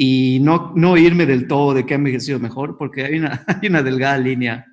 y 0.00 0.38
no, 0.42 0.72
no 0.76 0.96
irme 0.96 1.26
del 1.26 1.48
todo 1.48 1.74
de 1.74 1.84
que 1.84 1.92
ha 1.92 1.96
envejecido 1.96 2.38
mejor, 2.38 2.78
porque 2.78 3.04
hay 3.04 3.18
una, 3.18 3.44
hay 3.48 3.68
una 3.68 3.82
delgada 3.82 4.16
línea 4.16 4.64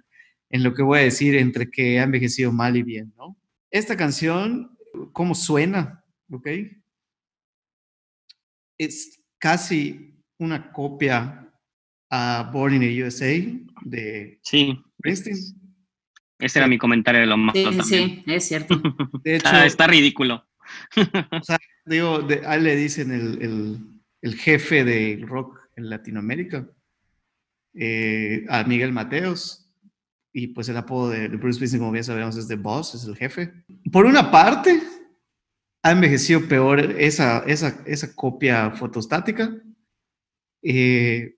en 0.51 0.61
lo 0.61 0.75
que 0.75 0.83
voy 0.83 0.99
a 0.99 1.03
decir 1.03 1.35
entre 1.35 1.71
que 1.71 1.99
ha 1.99 2.03
envejecido 2.03 2.51
mal 2.51 2.77
y 2.77 2.83
bien, 2.83 3.11
¿no? 3.17 3.35
Esta 3.71 3.97
canción, 3.97 4.77
¿cómo 5.13 5.33
suena? 5.33 6.03
¿Ok? 6.29 6.47
Es 8.77 9.19
casi 9.39 10.13
una 10.37 10.71
copia 10.71 11.51
a 12.11 12.51
Born 12.53 12.75
in 12.75 12.81
the 12.81 13.03
USA 13.03 13.33
de 13.81 14.39
sí. 14.43 14.79
Springsteen. 14.99 15.37
Ese 16.37 16.59
era 16.59 16.67
mi 16.67 16.77
comentario 16.77 17.21
de 17.21 17.27
lo 17.27 17.37
más. 17.37 17.55
Sí, 17.55 17.65
sí, 17.83 18.23
es 18.27 18.47
cierto. 18.47 18.79
De 19.23 19.37
hecho, 19.37 19.47
ah, 19.49 19.65
está 19.65 19.87
ridículo. 19.87 20.45
o 21.31 21.43
sea, 21.43 21.57
digo, 21.85 22.19
de, 22.19 22.45
a 22.45 22.55
él 22.55 22.65
le 22.65 22.75
dicen 22.75 23.11
el, 23.11 23.41
el 23.41 23.94
el 24.25 24.35
jefe 24.35 24.83
de 24.83 25.23
rock 25.23 25.59
en 25.75 25.87
Latinoamérica, 25.87 26.67
eh, 27.75 28.43
a 28.49 28.63
Miguel 28.63 28.91
Mateos, 28.91 29.69
y 30.33 30.47
pues 30.47 30.67
el 30.67 30.77
apodo 30.77 31.11
de, 31.11 31.29
de, 31.29 31.37
Bruce 31.37 31.57
Springsteen, 31.57 31.79
como 31.79 31.91
bien 31.91 32.03
sabemos, 32.03 32.35
es 32.35 32.47
The 32.47 32.55
Boss, 32.55 32.95
es 32.95 33.05
el 33.05 33.15
jefe. 33.15 33.53
Por 33.91 34.07
una 34.07 34.31
parte, 34.31 34.81
ha 35.83 35.91
envejecido 35.91 36.41
peor 36.47 36.79
esa, 36.79 37.43
esa, 37.45 37.83
esa 37.85 38.15
copia 38.15 38.71
fotostática, 38.71 39.55
eh, 40.63 41.35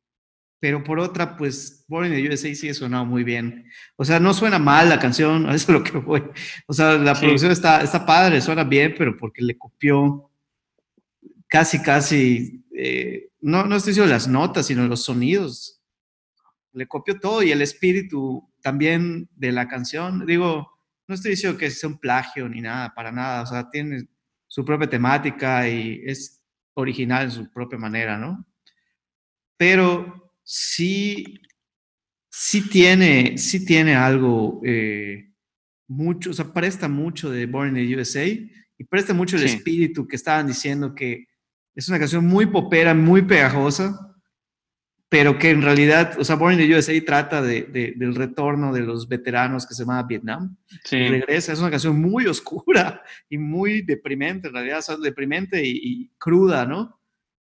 pero 0.62 0.82
por 0.82 0.98
otra, 1.00 1.36
pues 1.36 1.84
Born 1.90 2.08
in 2.08 2.14
the 2.14 2.30
USA 2.30 2.56
sigue 2.56 2.74
sonando 2.74 3.06
muy 3.06 3.26
bien. 3.26 3.70
O 3.98 4.06
sea, 4.06 4.22
no 4.22 4.34
suena 4.34 4.60
mal 4.60 4.88
la 4.88 4.98
canción, 4.98 5.46
a 5.50 5.54
eso 5.54 5.74
es 5.74 5.78
lo 5.78 5.84
que 5.84 5.98
voy. 5.98 6.24
O 6.68 6.74
sea, 6.74 6.98
la 6.98 7.16
sí. 7.16 7.26
producción 7.26 7.52
está, 7.52 7.82
está 7.82 8.06
padre, 8.06 8.40
suena 8.40 8.64
bien, 8.64 8.96
pero 8.98 9.18
porque 9.18 9.42
le 9.42 9.58
copió 9.58 10.27
casi, 11.48 11.82
casi 11.82 12.66
eh, 12.76 13.30
no, 13.42 13.66
no 13.66 13.76
estoy 13.76 13.92
diciendo 13.92 14.12
las 14.12 14.28
notas, 14.28 14.68
sino 14.68 14.88
los 14.88 15.04
sonidos. 15.04 15.82
Le 16.74 16.88
copió 16.88 17.20
todo 17.20 17.42
y 17.44 17.52
el 17.52 17.62
espíritu 17.62 18.48
también 18.62 19.30
de 19.36 19.52
la 19.52 19.68
canción. 19.68 20.26
Digo, 20.26 20.70
no 21.08 21.16
estoy 21.16 21.32
diciendo 21.32 21.58
que 21.58 21.72
sea 21.72 21.90
un 21.90 21.98
plagio 21.98 22.48
ni 22.50 22.62
nada, 22.62 22.94
para 22.94 23.12
nada. 23.12 23.44
O 23.44 23.46
sea, 23.46 23.70
tiene 23.70 24.08
su 24.48 24.64
propia 24.64 24.90
temática 24.90 25.68
y 25.68 26.02
es 26.06 26.42
original 26.74 27.26
en 27.26 27.32
su 27.32 27.52
propia 27.52 27.80
manera, 27.80 28.18
¿no? 28.18 28.46
Pero 29.58 30.34
sí, 30.44 31.40
sí 32.30 32.70
tiene, 32.70 33.38
sí 33.38 33.66
tiene 33.66 33.96
algo 33.96 34.62
eh, 34.64 35.32
mucho, 35.88 36.32
o 36.32 36.34
sea, 36.34 36.54
presta 36.54 36.88
mucho 36.88 37.32
de 37.32 37.46
Born 37.48 37.76
in 37.76 37.88
the 37.88 37.96
USA 37.96 38.26
y 38.26 38.84
presta 38.84 39.14
mucho 39.14 39.38
el 39.38 39.50
sí. 39.50 39.56
espíritu 39.56 40.08
que 40.08 40.18
estaban 40.18 40.46
diciendo 40.46 40.94
que 40.94 41.27
es 41.78 41.88
una 41.90 42.00
canción 42.00 42.26
muy 42.26 42.48
popera, 42.48 42.96
muy 42.96 43.22
pegajosa, 43.22 44.16
pero 45.10 45.38
que 45.38 45.52
en 45.52 45.62
realidad, 45.62 46.20
o 46.20 46.24
sea, 46.24 46.36
Born 46.36 46.60
in 46.60 46.68
the 46.68 46.76
USA 46.76 47.06
trata 47.06 47.40
de, 47.40 47.62
de, 47.62 47.94
del 47.96 48.16
retorno 48.16 48.74
de 48.74 48.82
los 48.82 49.08
veteranos 49.08 49.68
que 49.68 49.76
se 49.76 49.84
llama 49.84 50.02
Vietnam. 50.02 50.58
Sí. 50.84 51.08
regresa, 51.08 51.54
es 51.54 51.60
una 51.60 51.70
canción 51.70 52.02
muy 52.02 52.26
oscura 52.26 53.04
y 53.30 53.38
muy 53.38 53.84
deprimente, 53.84 54.48
en 54.48 54.56
realidad, 54.56 54.80
o 54.80 54.82
sea, 54.82 54.98
deprimente 54.98 55.64
y, 55.64 55.80
y, 55.84 56.10
cruda, 56.18 56.66
¿no? 56.66 57.00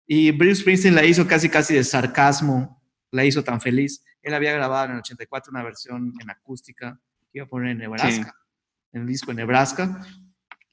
Y 0.05 0.29
Bruce 0.29 0.61
Springsteen 0.61 0.93
la 0.93 1.03
hizo 1.03 1.25
casi, 1.25 1.49
casi 1.49 1.73
de 1.73 1.83
sarcasmo, 1.83 2.83
la 3.11 3.25
hizo 3.25 3.43
tan 3.43 3.59
feliz. 3.59 4.05
Él 4.21 4.35
había 4.35 4.53
grabado 4.53 4.85
en 4.85 4.91
el 4.91 4.99
84 4.99 5.49
una 5.49 5.63
versión 5.63 6.13
en 6.21 6.29
acústica 6.29 6.99
que 7.31 7.39
iba 7.39 7.45
a 7.45 7.49
poner 7.49 7.71
en 7.71 7.79
Nebraska, 7.79 8.35
sí. 8.35 8.93
en 8.93 9.01
el 9.01 9.07
disco 9.07 9.31
de 9.31 9.37
Nebraska, 9.37 10.05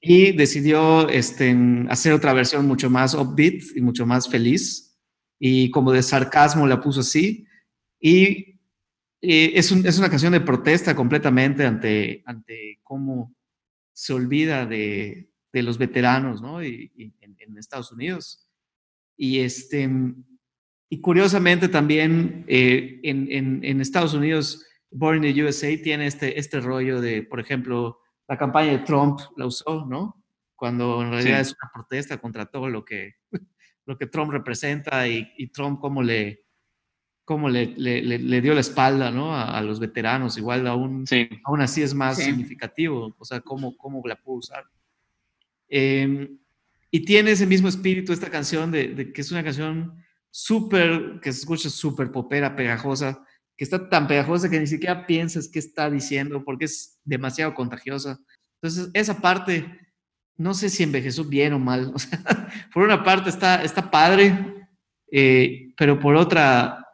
y 0.08 0.30
decidió 0.30 1.08
este, 1.08 1.56
hacer 1.88 2.12
otra 2.12 2.32
versión 2.32 2.64
mucho 2.64 2.88
más 2.88 3.12
upbeat 3.14 3.62
y 3.74 3.80
mucho 3.80 4.06
más 4.06 4.28
feliz 4.28 4.96
y 5.36 5.68
como 5.72 5.90
de 5.90 6.00
sarcasmo 6.00 6.64
la 6.68 6.80
puso 6.80 7.00
así 7.00 7.44
y, 8.00 8.60
es, 9.20 9.72
un, 9.72 9.84
es, 9.84 9.98
una 9.98 10.08
canción 10.08 10.32
de 10.32 10.40
protesta 10.40 10.94
completamente 10.94 11.66
ante, 11.66 12.22
ante 12.24 12.78
cómo 12.84 13.34
se 13.92 14.12
olvida 14.12 14.64
de, 14.64 15.28
de 15.52 15.62
los 15.64 15.76
veteranos 15.76 16.40
¿no? 16.40 16.62
y 16.62 16.92
en, 17.20 17.36
en, 17.40 17.58
Estados 17.58 17.90
Unidos 17.90 18.48
y 19.16 19.40
este 19.40 19.90
y 20.88 21.00
curiosamente 21.00 21.68
también 21.68 22.44
eh, 22.46 23.00
en, 23.02 23.32
en, 23.32 23.64
en 23.64 23.80
Estados 23.80 24.14
Unidos 24.14 24.64
Born 24.92 25.24
in 25.24 25.34
the 25.34 25.44
USA 25.44 25.66
tiene 25.82 26.06
este, 26.06 26.38
este 26.38 26.60
rollo 26.60 27.00
de 27.00 27.24
por 27.24 27.40
ejemplo 27.40 27.98
la 28.28 28.36
campaña 28.36 28.72
de 28.72 28.78
Trump 28.80 29.20
la 29.36 29.46
usó, 29.46 29.84
¿no? 29.86 30.22
Cuando 30.54 31.02
en 31.02 31.10
realidad 31.10 31.44
sí. 31.44 31.50
es 31.50 31.56
una 31.60 31.70
protesta 31.72 32.18
contra 32.18 32.46
todo 32.46 32.68
lo 32.68 32.84
que, 32.84 33.14
lo 33.86 33.96
que 33.96 34.06
Trump 34.06 34.32
representa 34.32 35.06
y, 35.06 35.32
y 35.36 35.48
Trump 35.48 35.80
cómo 35.80 36.02
le, 36.02 36.44
cómo 37.24 37.48
le, 37.48 37.66
le, 37.76 38.02
le, 38.02 38.40
dio 38.40 38.54
la 38.54 38.60
espalda, 38.60 39.10
¿no? 39.10 39.34
A, 39.34 39.56
a 39.56 39.62
los 39.62 39.80
veteranos, 39.80 40.38
igual 40.38 40.66
aún, 40.66 41.06
sí. 41.06 41.28
aún 41.44 41.60
así 41.60 41.82
es 41.82 41.94
más 41.94 42.16
sí. 42.16 42.24
significativo, 42.24 43.14
o 43.18 43.24
sea, 43.24 43.40
cómo, 43.40 43.76
cómo 43.76 44.02
la 44.06 44.16
pudo 44.16 44.38
usar. 44.38 44.64
Eh, 45.68 46.30
y 46.90 47.04
tiene 47.04 47.32
ese 47.32 47.46
mismo 47.46 47.68
espíritu 47.68 48.12
esta 48.12 48.30
canción 48.30 48.70
de, 48.70 48.88
de 48.88 49.12
que 49.12 49.20
es 49.20 49.30
una 49.30 49.44
canción 49.44 50.02
súper, 50.30 51.20
que 51.20 51.32
se 51.32 51.40
escucha 51.40 51.68
súper 51.68 52.10
popera, 52.10 52.56
pegajosa, 52.56 53.24
que 53.56 53.64
está 53.64 53.88
tan 53.88 54.06
pegajosa 54.06 54.50
que 54.50 54.60
ni 54.60 54.66
siquiera 54.66 55.06
piensas 55.06 55.48
qué 55.48 55.58
está 55.58 55.90
diciendo 55.90 56.44
porque 56.44 56.66
es 56.66 57.00
demasiado 57.04 57.54
contagiosa. 57.54 58.18
Entonces, 58.60 58.90
esa 58.92 59.20
parte, 59.20 59.80
no 60.36 60.52
sé 60.52 60.68
si 60.68 60.82
envejeció 60.82 61.24
bien 61.24 61.54
o 61.54 61.58
mal. 61.58 61.92
O 61.94 61.98
sea, 61.98 62.20
por 62.72 62.82
una 62.84 63.02
parte 63.02 63.30
está, 63.30 63.62
está 63.62 63.90
padre, 63.90 64.68
eh, 65.10 65.72
pero 65.76 65.98
por 65.98 66.16
otra, 66.16 66.84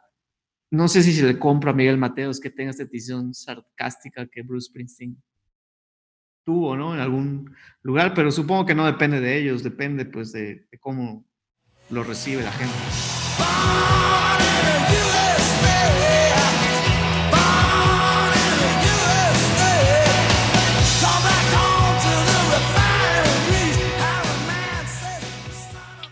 no 0.71 0.87
sé 0.87 1.03
si 1.03 1.13
se 1.13 1.25
le 1.25 1.37
compro 1.37 1.71
a 1.71 1.73
Miguel 1.73 1.97
Mateos 1.97 2.39
que 2.39 2.49
tenga 2.49 2.71
esta 2.71 2.83
edición 2.83 3.33
sarcástica 3.33 4.27
que 4.27 4.41
Bruce 4.41 4.67
Springsteen 4.67 5.21
tuvo, 6.45 6.75
¿no? 6.75 6.93
En 6.93 6.99
algún 6.99 7.53
lugar, 7.81 8.13
pero 8.13 8.31
supongo 8.31 8.65
que 8.65 8.75
no 8.75 8.85
depende 8.85 9.19
de 9.19 9.37
ellos, 9.37 9.63
depende 9.63 10.05
pues 10.05 10.31
de, 10.31 10.67
de 10.71 10.79
cómo 10.79 11.25
lo 11.89 12.03
recibe 12.03 12.43
la 12.43 12.51
gente. 12.51 12.73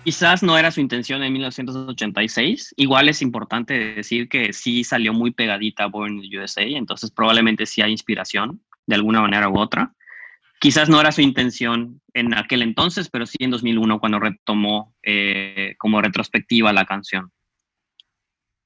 Quizás 0.04 0.42
no 0.42 0.58
era 0.58 0.72
su 0.72 0.82
intención 0.82 1.22
en 1.22 1.32
1986. 1.34 2.74
Igual 2.76 3.10
es 3.10 3.22
importante 3.22 3.94
decir 3.96 4.28
que 4.30 4.52
sí 4.52 4.84
salió 4.84 5.14
muy 5.14 5.32
pegadita 5.32 5.86
Born 5.86 6.24
in 6.24 6.30
the 6.30 6.40
USA, 6.40 6.64
entonces 6.64 7.12
probablemente 7.12 7.68
sí 7.68 7.82
hay 7.82 7.92
inspiración 7.92 8.62
de 8.88 8.96
alguna 8.96 9.22
manera 9.22 9.48
u 9.48 9.60
otra. 9.60 9.94
Quizás 10.60 10.90
no 10.90 11.00
era 11.00 11.12
su 11.12 11.22
intención 11.22 12.02
en 12.14 12.34
aquel 12.34 12.64
entonces, 12.64 13.10
pero 13.10 13.28
sí 13.28 13.38
en 13.40 13.52
2001 13.52 14.00
cuando 14.00 14.20
retomó 14.20 14.96
eh, 15.04 15.76
como 15.78 16.02
retrospectiva 16.02 16.74
la 16.74 16.86
canción. 16.86 17.32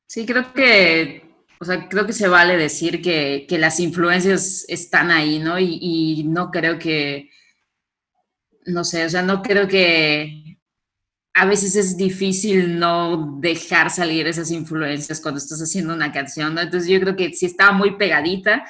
Sí, 0.07 0.25
creo 0.25 0.53
que, 0.53 1.23
o 1.59 1.65
sea, 1.65 1.89
creo 1.89 2.05
que 2.05 2.13
se 2.13 2.29
vale 2.29 2.55
decir 2.55 3.01
que, 3.01 3.45
que 3.47 3.57
las 3.57 3.81
influencias 3.81 4.65
están 4.69 5.11
ahí, 5.11 5.39
¿no? 5.39 5.59
Y, 5.59 5.79
y 5.81 6.23
no 6.23 6.49
creo 6.49 6.79
que, 6.79 7.29
no 8.65 8.85
sé, 8.85 9.05
o 9.05 9.09
sea, 9.09 9.21
no 9.21 9.41
creo 9.41 9.67
que 9.67 10.54
a 11.35 11.45
veces 11.45 11.75
es 11.75 11.97
difícil 11.97 12.79
no 12.79 13.37
dejar 13.39 13.91
salir 13.91 14.25
esas 14.25 14.51
influencias 14.51 15.21
cuando 15.21 15.37
estás 15.37 15.59
haciendo 15.61 15.93
una 15.93 16.11
canción, 16.11 16.55
¿no? 16.55 16.61
Entonces 16.61 16.89
yo 16.89 16.99
creo 16.99 17.15
que 17.15 17.33
sí 17.33 17.45
estaba 17.45 17.73
muy 17.73 17.97
pegadita 17.97 18.65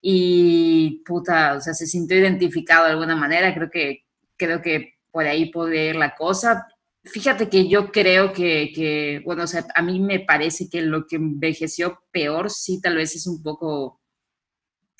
y 0.00 1.02
puta, 1.06 1.54
o 1.54 1.60
sea, 1.60 1.74
se 1.74 1.86
sintió 1.86 2.18
identificado 2.18 2.84
de 2.84 2.92
alguna 2.92 3.16
manera, 3.16 3.54
creo 3.54 3.70
que, 3.70 4.04
creo 4.36 4.62
que 4.62 4.94
por 5.10 5.26
ahí 5.26 5.50
puede 5.50 5.88
ir 5.90 5.96
la 5.96 6.14
cosa, 6.14 6.66
Fíjate 7.04 7.48
que 7.48 7.68
yo 7.68 7.90
creo 7.90 8.32
que, 8.32 9.20
bueno, 9.24 9.42
o 9.42 9.46
sea, 9.48 9.66
a 9.74 9.82
mí 9.82 9.98
me 9.98 10.20
parece 10.20 10.68
que 10.70 10.82
lo 10.82 11.06
que 11.06 11.16
envejeció 11.16 12.00
peor 12.12 12.48
sí 12.48 12.80
tal 12.80 12.94
vez 12.96 13.16
es 13.16 13.26
un 13.26 13.42
poco, 13.42 14.00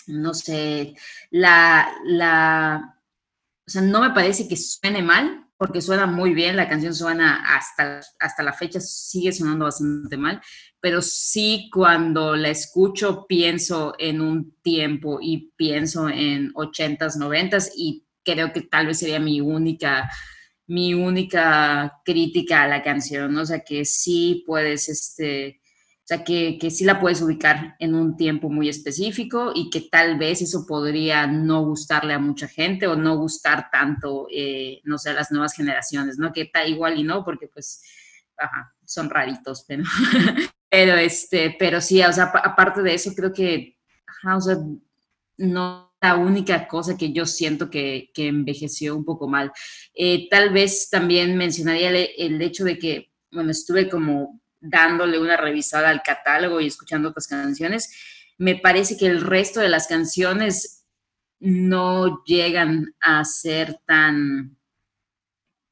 no 0.08 0.34
sé, 0.34 0.94
la, 1.30 1.94
la, 2.04 2.98
o 3.64 3.70
sea, 3.70 3.82
no 3.82 4.00
me 4.00 4.10
parece 4.10 4.48
que 4.48 4.56
suene 4.56 5.00
mal, 5.00 5.41
porque 5.62 5.80
suena 5.80 6.06
muy 6.06 6.34
bien, 6.34 6.56
la 6.56 6.68
canción 6.68 6.92
suena 6.92 7.56
hasta, 7.56 8.00
hasta 8.18 8.42
la 8.42 8.52
fecha, 8.52 8.80
sigue 8.80 9.30
sonando 9.30 9.66
bastante 9.66 10.16
mal, 10.16 10.40
pero 10.80 11.00
sí 11.00 11.70
cuando 11.72 12.34
la 12.34 12.48
escucho 12.48 13.26
pienso 13.28 13.94
en 13.96 14.20
un 14.20 14.56
tiempo 14.60 15.20
y 15.22 15.52
pienso 15.54 16.08
en 16.08 16.52
80s, 16.54 17.16
90s 17.16 17.70
y 17.76 18.04
creo 18.24 18.52
que 18.52 18.62
tal 18.62 18.88
vez 18.88 18.98
sería 18.98 19.20
mi 19.20 19.40
única 19.40 20.10
mi 20.66 20.94
única 20.94 22.00
crítica 22.04 22.64
a 22.64 22.68
la 22.68 22.82
canción, 22.82 23.36
o 23.36 23.46
sea, 23.46 23.60
que 23.60 23.84
sí 23.84 24.42
puedes, 24.44 24.88
este, 24.88 25.60
sea, 26.16 26.24
que, 26.24 26.58
que 26.58 26.70
sí 26.70 26.84
la 26.84 27.00
puedes 27.00 27.22
ubicar 27.22 27.76
en 27.78 27.94
un 27.94 28.16
tiempo 28.16 28.48
muy 28.50 28.68
específico 28.68 29.52
y 29.54 29.70
que 29.70 29.82
tal 29.82 30.18
vez 30.18 30.42
eso 30.42 30.66
podría 30.66 31.26
no 31.26 31.64
gustarle 31.64 32.14
a 32.14 32.18
mucha 32.18 32.48
gente 32.48 32.86
o 32.86 32.96
no 32.96 33.16
gustar 33.16 33.70
tanto, 33.70 34.26
eh, 34.30 34.80
no 34.84 34.98
sé, 34.98 35.10
a 35.10 35.14
las 35.14 35.30
nuevas 35.30 35.54
generaciones, 35.54 36.18
¿no? 36.18 36.32
Que 36.32 36.42
está 36.42 36.66
igual 36.66 36.98
y 36.98 37.02
no, 37.02 37.24
porque 37.24 37.48
pues, 37.48 37.82
ajá, 38.36 38.74
son 38.84 39.10
raritos, 39.10 39.64
pero, 39.66 39.84
pero 40.70 40.94
este, 40.94 41.56
pero 41.58 41.80
sí, 41.80 42.02
o 42.02 42.12
sea, 42.12 42.24
aparte 42.24 42.82
de 42.82 42.94
eso, 42.94 43.12
creo 43.14 43.32
que, 43.32 43.78
ajá, 44.06 44.36
o 44.36 44.40
sea, 44.40 44.56
no 45.38 45.92
la 46.02 46.16
única 46.16 46.66
cosa 46.66 46.96
que 46.96 47.12
yo 47.12 47.24
siento 47.24 47.70
que, 47.70 48.10
envejeció 48.16 48.96
un 48.96 49.04
poco 49.04 49.28
mal. 49.28 49.52
Eh, 49.94 50.28
tal 50.28 50.52
vez 50.52 50.90
también 50.90 51.36
mencionaría 51.36 51.90
el, 51.90 52.42
hecho 52.42 52.64
de 52.64 52.76
que, 52.76 53.12
bueno, 53.30 53.52
estuve 53.52 53.88
como 53.88 54.40
dándole 54.62 55.18
una 55.18 55.36
revisada 55.36 55.90
al 55.90 56.02
catálogo 56.02 56.60
y 56.60 56.66
escuchando 56.66 57.10
otras 57.10 57.26
canciones. 57.26 57.94
Me 58.38 58.56
parece 58.56 58.96
que 58.96 59.06
el 59.06 59.20
resto 59.20 59.60
de 59.60 59.68
las 59.68 59.86
canciones 59.86 60.86
no 61.40 62.22
llegan 62.24 62.94
a 63.00 63.24
ser 63.24 63.78
tan, 63.84 64.56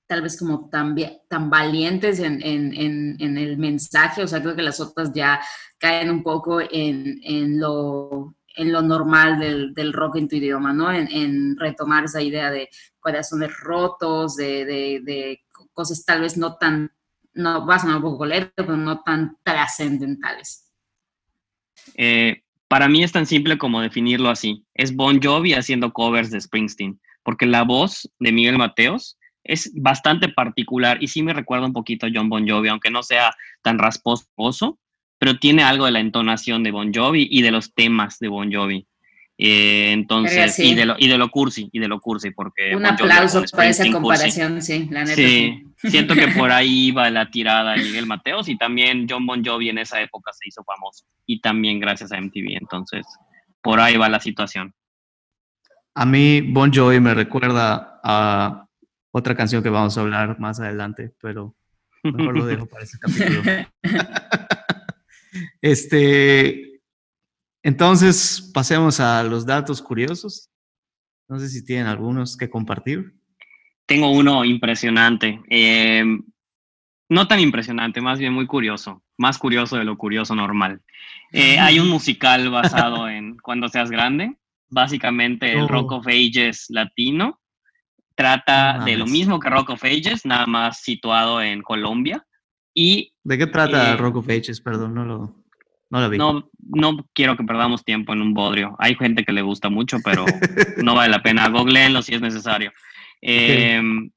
tal 0.07 0.23
vez 0.23 0.37
como 0.37 0.69
tan, 0.69 0.95
tan 1.29 1.49
valientes 1.49 2.19
en, 2.19 2.43
el 2.43 3.57
mensaje, 3.57 4.23
o 4.23 4.27
sea, 4.27 4.43
creo 4.43 4.57
que 4.57 4.63
las 4.63 4.81
otras 4.81 5.13
ya 5.15 5.41
caen 5.79 6.11
un 6.11 6.23
poco 6.23 6.61
en, 6.61 7.21
en 7.23 7.59
lo 7.59 8.35
en 8.57 8.73
lo 8.73 8.83
normal 8.83 9.39
del, 9.39 9.93
rock 9.93 10.17
en 10.17 10.29
tu 10.29 10.37
idioma, 10.37 10.73
¿no? 10.73 10.93
En, 10.93 11.57
retomar 11.57 12.05
esa 12.05 12.21
idea 12.21 12.51
de 12.51 12.69
corazones 12.99 13.57
rotos, 13.59 14.37
de, 14.37 15.41
cosas 15.73 16.05
tal 16.05 16.23
vez 16.23 16.37
no 16.37 16.57
tan, 16.57 16.91
no 17.41 17.65
vas 17.67 17.85
a 17.85 17.97
un 17.97 18.03
poco 18.03 18.27
pero 18.55 18.77
no 18.77 19.01
tan 19.03 19.37
trascendentales. 19.43 20.73
Eh, 21.95 22.43
para 22.69 22.89
mí 22.89 23.03
es 23.03 23.13
tan 23.13 23.27
simple 23.27 23.59
como 23.59 23.81
definirlo 23.81 24.31
así. 24.31 24.65
Es 24.75 24.95
Bon 24.95 25.21
Jovi 25.21 25.55
haciendo 25.55 25.93
covers 25.93 26.31
de 26.31 26.41
Springsteen, 26.41 27.01
porque 27.23 27.47
la 27.47 27.65
voz 27.65 28.09
de 28.21 28.33
Miguel 28.33 28.59
Mateos 28.59 29.19
es 29.45 29.73
bastante 29.75 30.29
particular 30.29 31.03
y 31.03 31.09
sí 31.09 31.23
me 31.23 31.33
recuerda 31.33 31.67
un 31.67 31.73
poquito 31.73 32.07
a 32.07 32.11
John 32.15 32.29
Bon 32.29 32.49
Jovi, 32.49 32.69
aunque 32.69 32.91
no 32.91 33.03
sea 33.03 33.35
tan 33.63 33.79
rasposo, 33.79 34.79
pero 35.19 35.39
tiene 35.39 35.63
algo 35.63 35.87
de 35.87 35.91
la 35.93 36.01
entonación 36.01 36.63
de 36.63 36.71
Bon 36.71 36.93
Jovi 36.95 37.27
y 37.31 37.43
de 37.43 37.51
los 37.51 37.75
temas 37.75 38.19
de 38.19 38.29
Bon 38.29 38.53
Jovi. 38.53 38.87
Eh, 39.43 39.93
entonces, 39.93 40.59
y, 40.59 40.75
de 40.75 40.85
lo, 40.85 40.97
y 40.99 41.09
de 41.09 41.17
lo 41.17 41.31
cursi, 41.31 41.71
y 41.73 41.79
de 41.79 41.89
lo 41.89 41.99
cursi, 41.99 42.31
porque... 42.31 42.77
Un 42.77 42.85
aplauso 42.85 43.43
para 43.51 43.71
esa 43.71 43.91
comparación, 43.91 44.61
sí, 44.61 44.87
la 44.91 45.05
neta. 45.05 45.15
Sí, 45.15 45.65
siento 45.77 46.15
que 46.15 46.29
por 46.29 46.53
ahí 46.53 46.91
va 46.91 47.09
la 47.09 47.31
tirada 47.31 47.73
de 47.73 47.83
Miguel 47.83 48.05
Mateos 48.05 48.51
y 48.51 48.59
también 48.59 49.07
John 49.09 49.25
Bon 49.25 49.43
Jovi 49.43 49.71
en 49.71 49.79
esa 49.79 49.99
época 50.03 50.31
se 50.35 50.47
hizo 50.47 50.63
famoso 50.63 51.07
y 51.25 51.41
también 51.41 51.81
gracias 51.81 52.13
a 52.13 52.21
MTV, 52.21 52.59
entonces 52.61 53.07
por 53.63 53.81
ahí 53.81 53.97
va 53.97 54.11
la 54.11 54.21
situación. 54.21 54.75
A 55.95 56.05
mí 56.05 56.43
Bon 56.43 56.71
Jovi 56.71 57.01
me 57.01 57.15
recuerda 57.15 57.99
a 58.05 58.67
otra 59.11 59.35
canción 59.35 59.63
que 59.63 59.71
vamos 59.71 59.97
a 59.97 60.03
hablar 60.03 60.39
más 60.39 60.61
adelante, 60.61 61.15
pero 61.19 61.57
mejor 62.03 62.37
lo 62.37 62.45
dejo 62.45 62.67
para 62.67 62.85
ese 62.85 62.99
capítulo. 62.99 63.43
Este, 65.63 66.70
entonces, 67.63 68.51
pasemos 68.55 69.01
a 69.01 69.23
los 69.23 69.45
datos 69.45 69.83
curiosos. 69.83 70.51
No 71.29 71.39
sé 71.39 71.49
si 71.49 71.65
tienen 71.65 71.87
algunos 71.87 72.37
que 72.37 72.49
compartir. 72.49 73.15
Tengo 73.87 74.11
uno 74.11 74.45
impresionante. 74.45 75.41
Eh, 75.51 76.05
no 77.09 77.29
tan 77.29 77.41
impresionante, 77.41 78.01
más 78.01 78.19
bien 78.19 78.33
muy 78.33 78.47
curioso. 78.47 79.03
Más 79.19 79.39
curioso 79.39 79.77
de 79.77 79.85
lo 79.85 79.99
curioso 79.99 80.35
normal. 80.35 80.81
Eh, 81.33 81.59
hay 81.59 81.81
un 81.81 81.89
musical 81.91 82.49
basado 82.51 83.09
en 83.09 83.37
Cuando 83.37 83.69
seas 83.69 83.91
grande. 83.91 84.37
Básicamente 84.69 85.53
el 85.53 85.69
Rock 85.69 85.93
of 85.93 86.07
Ages 86.07 86.67
latino. 86.69 87.41
Trata 88.15 88.85
de 88.85 88.97
lo 88.97 89.07
mismo 89.07 89.41
que 89.41 89.51
Rock 89.51 89.71
of 89.71 89.85
Ages, 89.85 90.25
nada 90.25 90.47
más 90.47 90.81
situado 90.81 91.43
en 91.43 91.63
Colombia. 91.63 92.25
Y, 92.73 93.13
¿De 93.25 93.37
qué 93.37 93.47
trata 93.47 93.93
eh, 93.93 93.97
Rock 93.97 94.17
of 94.17 94.29
Ages? 94.29 94.61
Perdón, 94.61 94.95
no 94.95 95.05
lo, 95.05 95.40
no 95.91 96.09
vi. 96.09 96.19
No, 96.19 96.51
no 96.59 97.07
quiero 97.13 97.37
que 97.37 97.45
perdamos 97.45 97.85
tiempo 97.85 98.13
en 98.13 98.23
un 98.23 98.33
bodrio. 98.33 98.77
Hay 98.79 98.95
gente 98.95 99.25
que 99.25 99.33
le 99.33 99.43
gusta 99.43 99.69
mucho, 99.69 99.99
pero 100.05 100.25
no 100.83 100.95
vale 100.95 101.11
la 101.11 101.23
pena. 101.23 101.49
Googleenlo 101.49 102.03
si 102.03 102.15
es 102.15 102.21
necesario. 102.21 102.73
Em, 103.21 104.11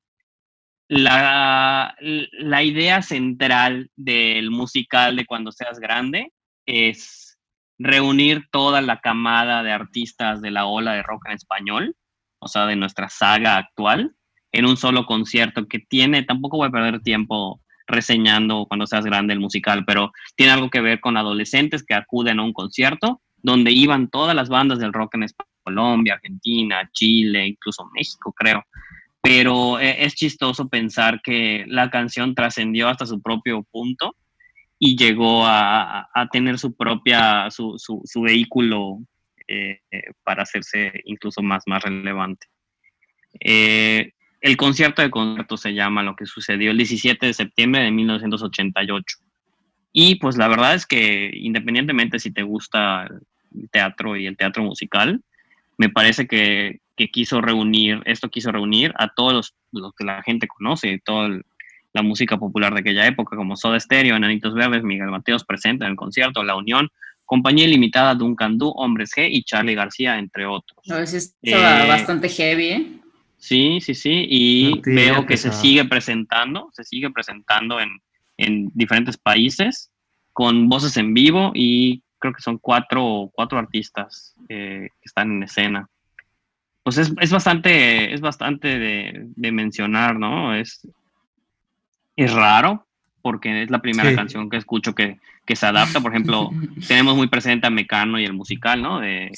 la, 0.87 1.95
la 1.99 2.63
idea 2.63 3.01
central 3.01 3.89
del 3.95 4.51
musical 4.51 5.15
de 5.15 5.25
Cuando 5.25 5.51
seas 5.51 5.79
grande 5.79 6.31
es 6.65 7.37
reunir 7.79 8.43
toda 8.51 8.81
la 8.81 8.99
camada 8.99 9.63
de 9.63 9.71
artistas 9.71 10.41
de 10.41 10.51
la 10.51 10.65
ola 10.65 10.93
de 10.93 11.03
rock 11.03 11.25
en 11.25 11.33
español, 11.33 11.95
o 12.39 12.47
sea, 12.47 12.65
de 12.67 12.75
nuestra 12.75 13.09
saga 13.09 13.57
actual, 13.57 14.15
en 14.51 14.65
un 14.65 14.77
solo 14.77 15.05
concierto 15.05 15.67
que 15.67 15.79
tiene, 15.79 16.23
tampoco 16.23 16.57
voy 16.57 16.67
a 16.67 16.71
perder 16.71 17.01
tiempo 17.01 17.62
reseñando 17.87 18.65
cuando 18.67 18.87
seas 18.87 19.05
grande 19.05 19.33
el 19.33 19.39
musical, 19.39 19.83
pero 19.85 20.11
tiene 20.35 20.53
algo 20.53 20.69
que 20.69 20.81
ver 20.81 20.99
con 20.99 21.17
adolescentes 21.17 21.83
que 21.83 21.93
acuden 21.93 22.39
a 22.39 22.43
un 22.43 22.53
concierto 22.53 23.21
donde 23.37 23.71
iban 23.71 24.09
todas 24.09 24.35
las 24.35 24.49
bandas 24.49 24.79
del 24.79 24.93
rock 24.93 25.15
en 25.15 25.23
España, 25.23 25.49
Colombia, 25.63 26.15
Argentina, 26.15 26.89
Chile, 26.93 27.47
incluso 27.47 27.89
México, 27.93 28.33
creo. 28.33 28.63
Pero 29.21 29.79
eh, 29.79 30.03
es 30.05 30.15
chistoso 30.15 30.67
pensar 30.67 31.21
que 31.21 31.65
la 31.67 31.89
canción 31.89 32.35
trascendió 32.35 32.89
hasta 32.89 33.05
su 33.05 33.21
propio 33.21 33.63
punto 33.63 34.15
y 34.79 34.97
llegó 34.97 35.43
a, 35.45 36.09
tener 36.31 36.59
su 36.59 36.75
propia, 36.75 37.49
su, 37.49 37.75
su, 37.77 38.21
vehículo 38.21 38.99
eh, 39.47 39.79
para 40.23 40.43
hacerse 40.43 40.91
incluso 41.05 41.41
más, 41.41 41.63
más 41.67 41.83
relevante. 41.83 42.47
Eh, 43.39 44.11
el 44.43 44.57
concierto 44.57 45.01
de 45.01 45.09
concierto 45.09 45.55
se 45.55 45.73
llama 45.73 46.03
lo 46.03 46.17
que 46.17 46.25
sucedió 46.25 46.71
el 46.71 46.77
17 46.77 47.25
de 47.25 47.33
septiembre 47.33 47.81
de 47.81 47.91
1988. 47.91 49.17
Y 49.93 50.15
pues 50.15 50.35
la 50.35 50.49
verdad 50.49 50.75
es 50.75 50.85
que 50.85 51.31
independientemente 51.33 52.19
si 52.19 52.29
te 52.29 52.43
gusta 52.43 53.07
el 53.55 53.69
teatro 53.69 54.17
y 54.17 54.27
el 54.27 54.35
teatro 54.35 54.61
musical, 54.61 55.21
me 55.77 55.87
parece 55.87 56.27
que, 56.27 56.81
quiso 57.11 57.39
reunir, 57.39 58.01
esto 58.03 58.29
quiso 58.29 58.51
reunir 58.51 58.93
a 58.97 59.07
todos 59.07 59.53
los, 59.71 59.93
que 59.97 60.03
la 60.03 60.21
gente 60.23 60.47
conoce, 60.47 61.01
toda 61.05 61.29
la 61.93 62.01
música 62.01 62.37
popular 62.37 62.73
de 62.73 62.81
aquella 62.81 63.07
época, 63.07 63.37
como 63.37 63.55
Soda 63.55 63.79
Stereo, 63.79 64.17
Enanitos 64.17 64.53
Verdes, 64.55 64.83
Miguel 64.83 65.07
Mateos 65.07 65.45
presente 65.45 65.85
en 65.85 65.91
el 65.91 65.97
concierto, 65.97 66.43
La 66.43 66.57
Unión, 66.57 66.89
Compañía 67.23 67.67
Limitada, 67.67 68.13
Duncan 68.13 68.57
Du, 68.57 68.69
Hombres 68.75 69.11
G 69.15 69.29
y 69.31 69.43
Charlie 69.43 69.75
García, 69.75 70.17
entre 70.17 70.45
otros. 70.45 70.77
A 70.89 70.97
veces 70.97 71.33
eh, 71.43 71.53
bastante 71.87 72.27
heavy, 72.27 72.65
¿eh? 72.65 73.02
Sí, 73.43 73.81
sí, 73.81 73.93
sí, 73.93 74.25
y 74.29 74.79
veo 74.85 75.25
que 75.25 75.35
se 75.35 75.51
sigue 75.51 75.83
presentando, 75.83 76.69
se 76.71 76.85
sigue 76.85 77.09
presentando 77.09 77.77
en, 77.77 77.99
diferentes 78.73 79.17
países 79.17 79.91
con 80.31 80.69
voces 80.69 80.95
en 80.95 81.13
vivo 81.13 81.51
y 81.53 82.01
creo 82.19 82.31
que 82.31 82.41
son 82.41 82.57
cuatro, 82.57 83.29
cuatro 83.33 83.59
artistas 83.59 84.33
eh, 84.47 84.87
que 84.89 85.05
están 85.05 85.29
en 85.29 85.43
escena. 85.43 85.89
Pues 86.83 86.97
es, 86.97 87.31
bastante, 87.31 88.13
es 88.13 88.21
bastante 88.21 88.79
de, 88.79 89.25
de, 89.35 89.51
mencionar, 89.51 90.17
¿no? 90.17 90.55
Es, 90.55 90.87
es 92.15 92.31
raro, 92.31 92.87
porque 93.21 93.63
es 93.63 93.69
la 93.69 93.81
primera 93.81 94.15
canción 94.15 94.49
que 94.49 94.55
escucho 94.55 94.95
que, 94.95 95.19
se 95.55 95.65
adapta. 95.65 96.01
Por 96.01 96.11
ejemplo, 96.11 96.49
tenemos 96.87 97.15
muy 97.15 97.27
presente 97.27 97.67
a 97.67 97.69
Mecano 97.69 98.19
y 98.19 98.25
el 98.25 98.33
musical, 98.33 98.81
¿no? 98.81 98.99
De 98.99 99.31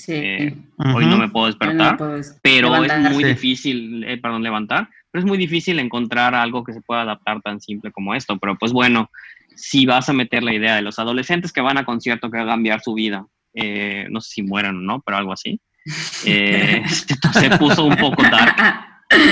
Hoy 0.77 1.05
no 1.05 1.17
me 1.17 1.29
puedo 1.29 1.47
despertar, 1.47 1.97
pero 2.41 2.83
es 2.83 3.11
muy 3.11 3.23
difícil, 3.23 4.03
eh, 4.03 4.17
perdón, 4.17 4.43
levantar, 4.43 4.89
pero 5.11 5.21
es 5.23 5.27
muy 5.27 5.37
difícil 5.37 5.79
encontrar 5.79 6.35
algo 6.35 6.63
que 6.63 6.73
se 6.73 6.81
pueda 6.81 7.01
adaptar 7.01 7.41
tan 7.41 7.59
simple 7.59 7.91
como 7.91 8.13
esto. 8.13 8.37
Pero 8.37 8.55
pues 8.57 8.71
bueno, 8.71 9.09
si 9.55 9.85
vas 9.85 10.09
a 10.09 10.13
meter 10.13 10.43
la 10.43 10.53
idea 10.53 10.75
de 10.75 10.81
los 10.81 10.99
adolescentes 10.99 11.51
que 11.51 11.61
van 11.61 11.77
a 11.77 11.85
concierto 11.85 12.29
que 12.29 12.37
va 12.37 12.43
a 12.43 12.47
cambiar 12.47 12.81
su 12.81 12.93
vida, 12.93 13.25
eh, 13.53 14.07
no 14.09 14.21
sé 14.21 14.29
si 14.31 14.43
mueran 14.43 14.77
o 14.77 14.81
no, 14.81 15.01
pero 15.01 15.17
algo 15.17 15.33
así, 15.33 15.59
eh, 16.25 16.83
se 17.33 17.49
puso 17.57 17.85
un 17.85 17.95
poco 17.95 18.23
dark, 18.23 18.55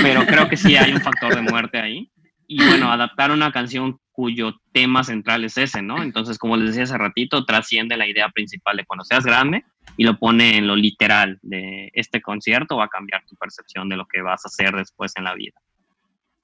pero 0.02 0.24
creo 0.26 0.48
que 0.48 0.56
sí 0.56 0.76
hay 0.76 0.92
un 0.92 1.00
factor 1.00 1.34
de 1.34 1.42
muerte 1.42 1.78
ahí 1.78 2.10
y 2.46 2.64
bueno, 2.64 2.92
adaptar 2.92 3.30
una 3.30 3.52
canción 3.52 3.98
cuyo 4.14 4.54
tema 4.72 5.02
central 5.02 5.44
es 5.44 5.58
ese, 5.58 5.82
¿no? 5.82 6.02
Entonces, 6.02 6.38
como 6.38 6.56
les 6.56 6.68
decía 6.68 6.84
hace 6.84 6.96
ratito, 6.96 7.44
trasciende 7.44 7.96
la 7.96 8.06
idea 8.06 8.28
principal 8.28 8.76
de 8.76 8.86
cuando 8.86 9.04
seas 9.04 9.24
grande 9.24 9.64
y 9.96 10.04
lo 10.04 10.16
pone 10.18 10.56
en 10.56 10.68
lo 10.68 10.76
literal 10.76 11.40
de 11.42 11.90
este 11.94 12.22
concierto 12.22 12.76
va 12.76 12.84
a 12.84 12.88
cambiar 12.88 13.24
tu 13.26 13.34
percepción 13.34 13.88
de 13.88 13.96
lo 13.96 14.06
que 14.06 14.22
vas 14.22 14.44
a 14.44 14.48
hacer 14.48 14.74
después 14.76 15.12
en 15.16 15.24
la 15.24 15.34
vida. 15.34 15.60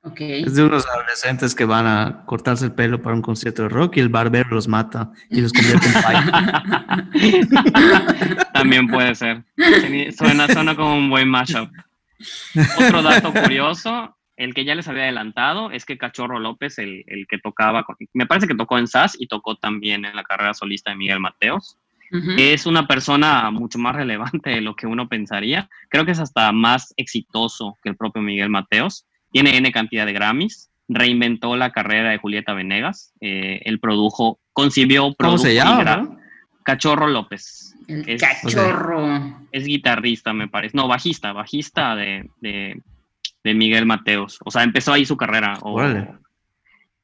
Okay. 0.03 0.43
Es 0.43 0.57
de 0.57 0.65
unos 0.65 0.85
adolescentes 0.87 1.55
que 1.55 1.65
van 1.65 1.87
a 1.87 2.25
cortarse 2.27 2.65
el 2.65 2.73
pelo 2.73 3.01
para 3.03 3.15
un 3.15 3.23
concierto 3.23 3.63
de 3.63 3.69
rock 3.69 3.99
y 3.99 4.01
el 4.01 4.09
barbero 4.09 4.49
los 4.51 4.67
mata 4.67 5.13
y 5.29 5.41
los 5.41 5.53
convierte 5.53 5.87
en 5.87 5.93
pay. 6.03 7.49
También 8.53 8.89
puede 8.89 9.15
ser. 9.15 9.45
Suena, 10.17 10.49
suena 10.49 10.75
como 10.75 10.97
un 10.97 11.09
buen 11.09 11.29
mashup. 11.29 11.71
Otro 12.79 13.03
dato 13.03 13.33
curioso, 13.33 14.17
el 14.41 14.55
que 14.55 14.65
ya 14.65 14.75
les 14.75 14.89
había 14.89 15.03
adelantado, 15.03 15.71
es 15.71 15.85
que 15.85 15.99
Cachorro 15.99 16.39
López, 16.39 16.79
el, 16.79 17.05
el 17.07 17.27
que 17.27 17.39
tocaba, 17.39 17.85
me 18.15 18.25
parece 18.25 18.49
que 18.49 18.55
tocó 18.55 18.79
en 18.79 18.87
SAS 18.87 19.15
y 19.21 19.27
tocó 19.27 19.57
también 19.57 20.07
en 20.07 20.17
la 20.17 20.25
carrera 20.25 20.55
solista 20.55 20.91
de 20.91 20.97
Miguel 20.97 21.21
Mateos. 21.21 21.77
Es 22.37 22.67
una 22.67 22.89
persona 22.89 23.53
mucho 23.53 23.79
más 23.79 23.95
relevante 23.95 24.51
de 24.51 24.61
lo 24.61 24.75
que 24.75 24.89
uno 24.89 25.09
pensaría. 25.09 25.69
Creo 25.89 26.05
que 26.05 26.11
es 26.11 26.19
hasta 26.19 26.51
más 26.51 26.93
exitoso 26.97 27.79
que 27.85 27.91
el 27.91 27.97
propio 27.97 28.21
Miguel 28.21 28.51
Mateos 28.51 29.07
tiene 29.31 29.57
N 29.57 29.71
cantidad 29.71 30.07
de 30.07 30.13
Grammys, 30.13 30.71
reinventó 30.89 31.55
la 31.55 31.71
carrera 31.71 32.11
de 32.11 32.19
Julieta 32.19 32.53
Venegas, 32.53 33.13
eh, 33.21 33.61
él 33.65 33.79
produjo, 33.79 34.41
concibió, 34.53 35.15
¿Cómo 35.17 35.39
se 35.39 35.55
llama? 35.55 36.17
Cachorro 36.65 37.07
López. 37.07 37.77
es, 37.87 38.21
cachorro. 38.21 39.47
Es 39.53 39.65
guitarrista, 39.65 40.33
me 40.33 40.49
parece. 40.49 40.77
No, 40.77 40.89
bajista, 40.89 41.33
bajista 41.33 41.95
de, 41.95 42.29
Miguel 43.45 43.87
Mateos. 43.87 44.39
O 44.45 44.51
sea, 44.51 44.63
empezó 44.63 44.93
ahí 44.93 45.05
su 45.05 45.17
carrera. 45.17 45.59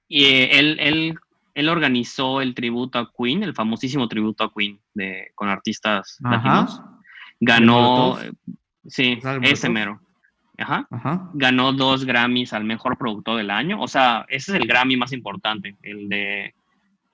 y 0.08 0.24
eh, 0.24 0.58
él, 0.58 0.76
él, 0.80 1.18
él, 1.54 1.68
organizó 1.68 2.40
el 2.40 2.54
tributo 2.54 2.98
a 2.98 3.10
Queen, 3.16 3.42
el 3.42 3.54
famosísimo 3.54 4.08
tributo 4.08 4.44
a 4.44 4.52
Queen 4.52 4.78
de, 4.94 5.30
con 5.34 5.48
artistas 5.48 6.18
latinos. 6.20 6.80
Ganó, 7.40 8.18
sí, 8.86 9.18
ese 9.42 9.68
mero. 9.68 10.00
Ajá. 10.58 10.86
Ganó 11.34 11.72
dos 11.72 12.04
Grammys 12.04 12.52
al 12.52 12.64
mejor 12.64 12.96
productor 12.96 13.36
del 13.36 13.50
año. 13.50 13.80
O 13.80 13.88
sea, 13.88 14.24
ese 14.28 14.52
es 14.52 14.60
el 14.60 14.66
Grammy 14.66 14.96
más 14.96 15.12
importante, 15.12 15.76
el 15.82 16.08
de. 16.08 16.54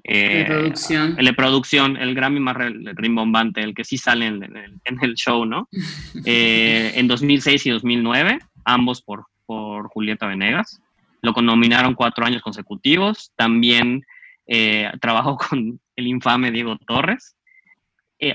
Eh, 0.05 0.45
producción. 0.49 1.15
El 1.17 1.27
de 1.27 1.33
producción, 1.33 1.97
el 1.97 2.15
Grammy 2.15 2.41
más 2.41 2.57
rimbombante, 2.57 3.61
el 3.61 3.75
que 3.75 3.85
sí 3.85 3.99
sale 3.99 4.27
en, 4.27 5.01
el 5.01 5.15
show, 5.15 5.45
¿no? 5.45 5.69
Eh, 6.25 6.93
en 6.95 7.09
2006 7.09 7.67
y 7.67 7.71
2009, 7.71 8.39
ambos 8.65 9.03
por, 9.03 9.27
por 9.47 9.89
Julieta 9.89 10.27
Venegas. 10.27 10.81
Lo 11.21 11.33
nominaron 11.33 11.95
cuatro 11.95 12.25
años 12.25 12.43
consecutivos. 12.43 13.33
También 13.37 14.05
eh, 14.47 14.91
trabajó 15.01 15.37
con 15.37 15.81
el 15.97 16.07
infame 16.07 16.51
Diego 16.51 16.77
Torres. 16.79 17.37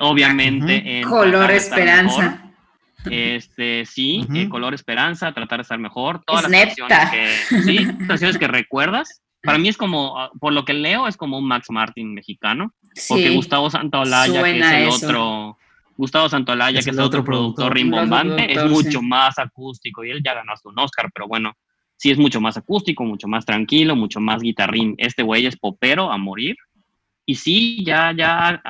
obviamente. 0.02 1.00
en 1.00 1.10
Color 1.10 1.52
Esperanza. 1.52 2.48
Este, 3.10 3.86
sí, 3.86 4.26
eh, 4.34 4.50
Color 4.50 4.74
Esperanza, 4.74 5.32
Tratar 5.32 5.60
de 5.60 5.62
estar 5.62 5.80
mejor, 5.80 6.24
todas 6.26 6.50
las 6.50 6.66
canciones 6.66 7.10
que, 7.12 7.62
sí, 7.62 7.88
canciones 8.08 8.38
que 8.38 8.48
recuerdas. 8.48 9.22
Para 9.44 9.58
mí 9.58 9.70
es 9.70 9.78
como, 9.78 10.20
ah, 10.20 10.32
por 10.40 10.52
lo 10.54 10.66
que 10.66 10.74
leo, 10.74 11.08
es 11.08 11.16
como 11.16 11.38
un 11.38 11.48
Max 11.48 11.68
Martin 11.70 12.14
mexicano, 12.14 12.74
porque 13.08 13.30
Gustavo 13.30 13.70
Santaolalla, 13.70 14.44
que 14.44 14.60
es 14.60 14.72
el 14.72 14.90
otro, 14.90 15.58
Gustavo 15.98 16.30
Santaolalla, 16.30 16.82
que 16.82 16.92
es 16.92 17.00
otro 17.00 17.24
productor 17.24 17.74
rimbombante, 17.74 18.54
es 18.54 18.66
mucho 18.66 19.02
más 19.02 19.40
acústico 19.40 20.06
y 20.06 20.12
él 20.12 20.22
ya 20.24 20.36
ganó 20.36 20.54
hasta 20.54 20.70
un 20.70 20.80
Oscar, 20.80 21.10
pero 21.14 21.28
bueno, 21.28 21.54
sí 21.96 22.12
es 22.12 22.18
mucho 22.18 22.40
más 22.40 22.56
acústico, 22.56 23.04
mucho 23.04 23.28
más 23.28 23.46
tranquilo, 23.46 23.96
mucho 23.96 24.20
más 24.20 24.42
guitarrín. 24.42 24.96
Este 24.98 25.24
güey 25.24 25.46
es 25.46 25.58
popero 25.58 26.12
a 26.12 26.18
morir 26.18 26.56
y 27.26 27.36
sí, 27.36 27.84
ya, 27.84 28.14
ya 28.16 28.62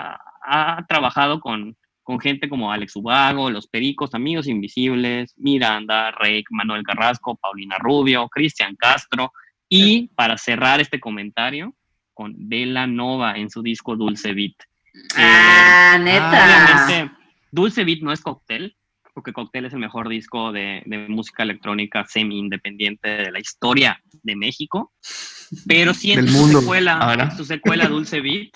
ha 0.42 0.86
trabajado 0.88 1.40
con, 1.40 1.76
con 2.08 2.22
gente 2.22 2.48
como 2.48 2.72
Alex 2.72 2.96
Ubago, 2.96 3.52
Los 3.52 3.68
Pericos, 3.68 4.14
Amigos 4.14 4.48
Invisibles, 4.48 5.34
Miranda, 5.36 6.12
Rey, 6.12 6.42
Manuel 6.50 6.84
Carrasco, 6.84 7.36
Paulina 7.36 7.78
Rubio, 7.78 8.30
Cristian 8.30 8.78
Castro. 8.78 9.34
Y 9.68 10.08
para 10.16 10.38
cerrar 10.38 10.80
este 10.80 11.02
comentario, 11.02 11.76
con 12.14 12.34
Vela 12.38 12.88
Nova 12.88 13.36
en 13.36 13.50
su 13.50 13.62
disco 13.62 13.98
Dulce 13.98 14.34
Beat. 14.34 14.56
Ah, 15.18 15.98
eh, 15.98 16.00
neta. 16.00 17.17
Dulce 17.52 17.84
Beat 17.84 18.02
no 18.02 18.12
es 18.12 18.22
Cocktail, 18.22 18.76
porque 19.14 19.34
Cocktail 19.34 19.66
es 19.66 19.74
el 19.74 19.80
mejor 19.80 20.10
disco 20.10 20.52
de, 20.52 20.84
música 21.10 21.44
electrónica 21.44 22.06
semi-independiente 22.06 23.10
de 23.10 23.32
la 23.32 23.40
historia 23.40 24.02
de 24.24 24.36
México. 24.36 24.94
Pero 25.68 25.94
sí 25.94 26.12
en, 26.12 26.28
su, 26.28 26.48
Secuela, 26.48 27.18
en 27.20 27.38
su 27.38 27.46
secuela 27.46 27.88
Dulce 27.88 28.20
Beat 28.22 28.52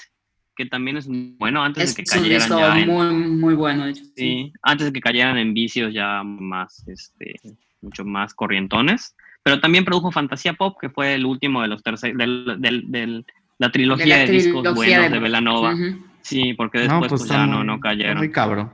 que 0.56 0.66
también 0.66 0.98
es 0.98 1.08
bueno 1.08 1.64
antes 1.64 1.96
de 1.96 2.04
que 2.04 2.10
cayeran 2.10 2.50
ya 2.50 2.80
en, 2.80 2.88
muy, 2.88 3.14
muy 3.14 3.54
bueno. 3.56 3.86
sí, 4.16 4.52
antes 4.62 4.88
de 4.88 4.94
que 4.94 5.02
cayeran 5.02 5.38
en 5.38 5.54
vicios 5.54 5.94
ya 5.94 6.24
más, 6.24 6.88
este, 6.88 7.36
mucho 7.82 8.06
más 8.06 8.34
corrientones. 8.34 9.16
Pero 9.44 9.60
también 9.60 9.86
produjo 9.86 10.12
Fantasía 10.12 10.54
Pop, 10.54 10.78
que 10.80 10.90
fue 10.90 11.16
el 11.16 11.26
último 11.26 11.64
de 11.64 11.68
los 11.68 11.82
terceros, 11.82 12.16
del, 12.18 13.26
la 13.58 13.72
trilogía 13.72 14.18
de, 14.18 14.28
discos 14.28 14.76
buenos 14.76 15.12
de, 15.12 15.20
Velanova. 15.20 15.76
Sí, 16.22 16.54
porque 16.54 16.82
después 16.82 17.10
pues, 17.10 17.22
pues, 17.22 17.32
ya 17.32 17.48
no, 17.48 17.64
no 17.64 17.80
cayeron. 17.80 18.20
Muy 18.20 18.32
cabrón. 18.32 18.72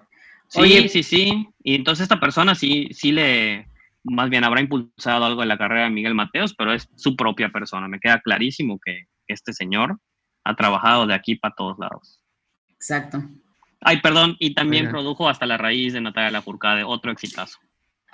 Sí, 0.48 0.90
sí, 0.90 1.04
sí. 1.04 1.48
Y 1.64 1.76
entonces 1.76 2.04
esta 2.04 2.20
persona 2.20 2.56
sí, 2.56 2.90
sí 2.92 3.12
le, 3.12 3.68
más 4.04 4.30
bien 4.30 4.44
habrá 4.44 4.62
impulsado 4.62 5.26
algo 5.26 5.44
en 5.44 5.50
la 5.50 5.58
carrera 5.58 5.86
de 5.86 5.90
Miguel 5.90 6.16
Mateos, 6.16 6.54
pero 6.54 6.74
es 6.74 6.90
su 6.96 7.16
propia 7.16 7.50
persona. 7.50 7.88
Me 7.88 8.00
queda 8.00 8.22
clarísimo 8.22 8.80
que 8.84 9.06
este 9.28 9.54
señor 9.54 10.00
ha 10.44 10.56
trabajado 10.56 11.06
de 11.06 11.14
aquí 11.14 11.36
para 11.36 11.56
todos 11.56 11.78
lados. 11.80 12.22
Exacto. 12.70 13.24
Ay, 13.82 14.02
perdón, 14.02 14.36
y 14.40 14.54
también 14.54 14.90
produjo 14.90 15.30
hasta 15.30 15.46
la 15.46 15.58
raíz 15.58 15.94
de 15.94 16.02
Natalia 16.02 16.32
Lafourcade, 16.32 16.84
otro 16.84 17.12
exitazo. 17.12 17.60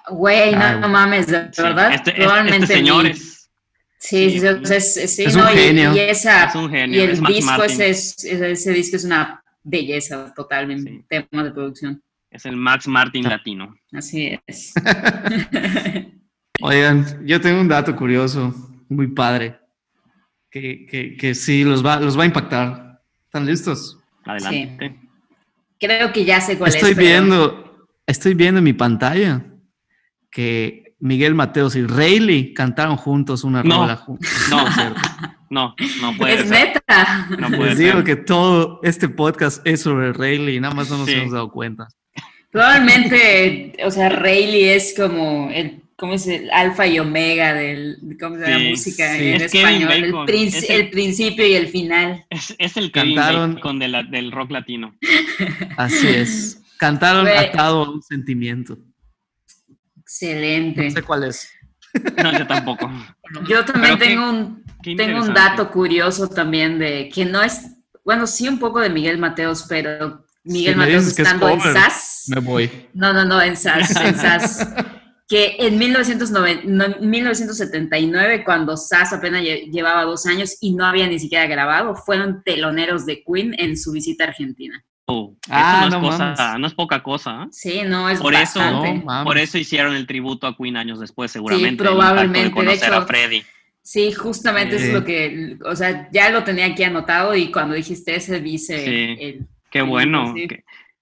Güey, 0.10 0.54
no, 0.56 0.90
mames, 0.90 1.28
de 1.28 1.50
verdad. 1.58 1.94
Este, 1.94 2.12
Probablemente 2.14 2.64
este 2.66 2.76
señor 2.76 3.06
es. 3.06 3.50
Sí, 3.98 4.38
sí, 4.38 4.46
es, 4.46 5.16
sí, 5.16 5.26
un 5.28 5.48
genio. 5.48 5.96
Y, 5.96 6.00
esa, 6.00 6.46
es 6.46 6.56
un 6.56 6.70
genio. 6.70 7.00
Y 7.00 7.04
el 7.04 7.22
disco, 7.22 7.64
ese, 7.64 7.90
ese 7.90 8.72
disco 8.74 8.98
es 8.98 9.06
una 9.06 9.42
belleza 9.64 10.34
totalmente, 10.34 11.06
tema 11.08 11.46
de 11.46 11.52
producción. 11.52 12.04
Es 12.34 12.46
el 12.46 12.58
Max 12.58 12.88
Martin 12.88 13.24
latino. 13.24 13.76
Así 13.92 14.40
es. 14.48 14.74
Oigan, 16.62 17.26
yo 17.28 17.40
tengo 17.40 17.62
un 17.62 17.68
dato 17.68 17.96
curioso, 17.96 18.54
muy 18.90 19.08
padre 19.08 19.60
que, 20.50 21.16
que, 21.20 21.36
sí 21.36 21.64
los 21.64 21.86
va, 21.86 22.00
los 22.00 22.18
va 22.18 22.24
a 22.24 22.26
impactar. 22.26 23.02
¿Están 23.26 23.46
listos? 23.46 24.00
Adelante. 24.26 25.00
Creo 25.80 26.12
que 26.12 26.26
ya 26.26 26.42
sé 26.42 26.58
cuál 26.58 26.74
estoy 26.74 26.92
es. 26.92 26.98
Viendo, 26.98 27.88
Estoy 28.06 28.34
viendo 28.34 28.58
en 28.58 28.64
mi 28.64 28.74
pantalla 28.74 29.46
que 30.30 30.96
Miguel 31.00 31.36
Mateos 31.36 31.76
y 31.76 31.86
Rayleigh 31.86 32.54
cantaron 32.54 32.98
juntos 32.98 33.44
una 33.44 33.64
no, 33.64 33.82
rola 33.82 33.96
juntos. 33.96 34.30
No, 34.50 35.76
no, 35.76 35.76
no 36.02 36.18
puede 36.18 36.34
es 36.34 36.50
neta. 36.50 37.28
No 37.38 37.50
puede 37.50 37.70
Les 37.70 37.78
digo 37.78 38.04
que 38.04 38.16
todo 38.16 38.80
este 38.82 39.08
podcast 39.08 39.66
es 39.68 39.82
sobre 39.82 40.12
Rayleigh 40.12 40.58
y 40.58 40.60
nada 40.60 40.74
más 40.74 40.90
no 40.90 40.98
nos 40.98 41.08
hemos 41.10 41.32
dado 41.32 41.52
cuenta. 41.52 41.88
Probablemente, 42.54 43.74
o 43.84 43.92
sea, 43.92 44.08
Rayleigh 44.08 44.76
es 44.76 44.94
como 44.96 45.50
el 45.52 45.84
¿cómo 45.96 46.14
es 46.14 46.28
el 46.28 46.52
alfa 46.52 46.86
y 46.86 47.00
omega 47.00 47.54
del, 47.54 47.98
¿cómo 48.20 48.36
se 48.36 48.42
llama? 48.42 48.70
música 48.72 49.18
en 49.18 49.42
español? 49.42 49.92
El, 50.28 50.90
principio 50.90 51.48
y 51.48 51.54
el 51.54 51.68
final. 51.68 52.26
Es, 52.30 52.78
el 52.78 52.92
Cantaron, 52.92 53.60
con 53.60 53.80
del 53.80 54.32
rock 54.32 54.52
latino. 54.52 54.96
Así 55.78 56.08
es. 56.08 56.62
Cantaron 56.78 57.28
atado 57.28 57.86
a 57.86 57.90
un 57.90 58.02
sentimiento. 58.02 58.78
Excelente. 60.02 60.84
No 60.84 60.92
sé 60.92 61.02
cuál 61.04 61.24
es. 61.24 61.50
No, 62.22 62.38
yo 62.38 62.48
tampoco. 62.48 62.92
Yo 63.48 63.64
también 63.64 63.98
tengo 63.98 64.30
un, 64.30 64.64
tengo 64.84 65.24
un 65.24 65.34
dato 65.34 65.72
curioso 65.72 66.28
también 66.28 66.78
de 66.78 67.10
que 67.10 67.24
no 67.24 67.42
es, 67.42 67.78
bueno, 68.04 68.28
sí 68.28 68.48
un 68.48 68.60
poco 68.60 68.80
de 68.80 68.90
Miguel 68.90 69.18
Mateos, 69.18 69.66
pero 69.70 70.26
Miguel 70.44 70.76
Mateos 70.76 71.08
estando 71.08 71.50
en 71.50 71.62
SAS. 71.62 72.13
Me 72.28 72.40
voy. 72.40 72.70
No, 72.94 73.14
no, 73.14 73.26
no, 73.26 73.42
en 73.42 73.56
SAS, 73.56 73.96
en 74.04 74.16
SAS. 74.16 74.68
que 75.28 75.56
en 75.60 75.78
1979, 75.78 78.44
cuando 78.44 78.76
SAS 78.78 79.14
apenas 79.14 79.44
llevaba 79.44 80.04
dos 80.04 80.26
años 80.26 80.58
y 80.62 80.74
no 80.74 80.86
había 80.86 81.08
ni 81.08 81.20
siquiera 81.20 81.46
grabado, 81.48 81.96
fueron 81.96 82.42
teloneros 82.44 83.06
de 83.06 83.24
Queen 83.24 83.56
en 83.58 83.78
su 83.78 83.92
visita 83.92 84.26
a 84.26 84.28
Argentina. 84.28 84.84
Oh, 85.06 85.36
ah, 85.50 85.90
no, 85.92 86.10
es 86.10 86.60
no, 86.60 86.68
es 86.68 86.74
poca 86.74 87.04
cosa. 87.04 87.44
¿eh? 87.44 87.48
Sí, 87.52 87.82
no 87.86 88.10
es 88.10 88.22
por 88.22 88.34
Eso, 88.34 88.62
por 89.26 89.38
eso 89.38 89.58
hicieron 89.58 89.96
el 89.96 90.08
tributo 90.08 90.48
a 90.48 90.56
Queen 90.56 90.78
años 90.78 90.98
después, 91.00 91.30
seguramente. 91.30 91.72
Sí, 91.72 91.90
probablemente. 91.90 92.64
De, 92.64 92.74
hecho, 92.74 93.06
Sí, 93.82 94.14
justamente 94.14 94.78
es 94.78 94.94
lo 94.94 95.04
que, 95.04 95.58
o 95.66 95.76
sea, 95.76 96.08
ya 96.14 96.30
lo 96.30 96.46
tenía 96.46 96.68
aquí 96.68 96.84
anotado 96.84 97.36
y 97.36 97.52
cuando 97.52 97.76
dijiste 97.76 98.16
ese 98.16 98.40
dice... 98.40 99.46
Qué 99.70 99.82
bueno 99.82 100.34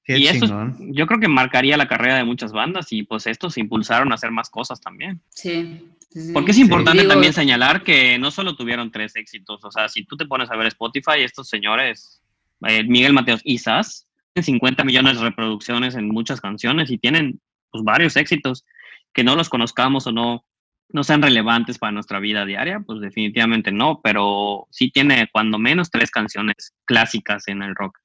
y 0.08 0.28
eso 0.28 0.72
yo 0.80 1.08
creo 1.08 1.20
que 1.20 1.28
marcaría 1.28 1.78
la 1.78 1.88
carrera 1.88 2.18
de 2.18 2.24
muchas 2.24 2.52
bandas 2.52 2.92
y 2.92 3.04
pues 3.04 3.28
estos 3.28 3.54
se 3.54 3.62
impulsaron 3.62 4.12
a 4.12 4.16
hacer 4.16 4.32
más 4.32 4.50
cosas 4.50 4.82
también. 4.82 5.22
Sí. 5.30 5.88
Porque 6.34 6.52
es 6.52 6.58
importante 6.58 7.06
también 7.06 7.32
señalar 7.32 7.84
que 7.84 8.18
no 8.18 8.32
solo 8.32 8.56
tuvieron 8.56 8.92
tres 8.92 9.16
éxitos, 9.16 9.64
o 9.64 9.72
sea, 9.72 9.88
si 9.88 10.04
tú 10.04 10.18
te 10.18 10.26
pones 10.26 10.52
a 10.52 10.58
ver 10.58 10.68
Spotify, 10.68 11.22
estos 11.22 11.48
señores, 11.48 12.22
eh, 12.68 12.84
Miguel 12.84 13.14
Mateos 13.14 13.42
y 13.46 13.60
Sass, 13.60 14.08
tienen 14.34 14.46
50 14.46 14.84
millones 14.84 15.18
de 15.18 15.24
reproducciones 15.24 15.96
en 15.96 16.10
muchas 16.10 16.42
canciones 16.42 16.92
y 16.92 16.98
tienen 16.98 17.40
pues, 17.70 17.84
varios 17.84 18.18
éxitos 18.18 18.66
que 19.14 19.24
no 19.24 19.36
los 19.36 19.48
conozcamos 19.48 20.06
o 20.08 20.12
no, 20.12 20.46
no 20.90 21.04
sean 21.04 21.22
relevantes 21.22 21.78
para 21.78 21.94
nuestra 21.94 22.20
vida 22.20 22.46
diaria, 22.46 22.82
pues 22.86 23.00
definitivamente 23.00 23.72
no, 23.72 24.02
pero 24.04 24.68
sí 24.70 24.92
tiene 24.92 25.30
cuando 25.32 25.60
menos 25.60 25.90
tres 25.90 26.12
canciones 26.12 26.74
clásicas 26.86 27.48
en 27.48 27.62
el 27.62 27.74
rock 27.76 27.98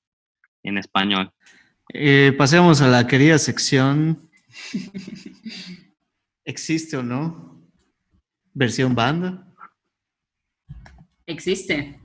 en 0.62 0.78
español. 0.78 1.32
Eh, 1.92 2.34
pasemos 2.36 2.80
a 2.80 2.88
la 2.88 3.06
querida 3.06 3.38
sección. 3.38 4.28
¿Existe 6.44 6.96
o 6.96 7.02
no? 7.02 7.62
¿Versión 8.52 8.94
banda? 8.94 9.46
Existe. 11.26 11.98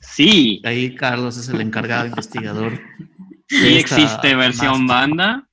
Sí. 0.00 0.62
Ahí 0.64 0.94
Carlos 0.94 1.36
es 1.36 1.48
el 1.48 1.60
encargado 1.60 2.06
investigador. 2.06 2.80
Sí 3.48 3.76
existe 3.76 4.34
versión 4.34 4.86
banda. 4.86 5.48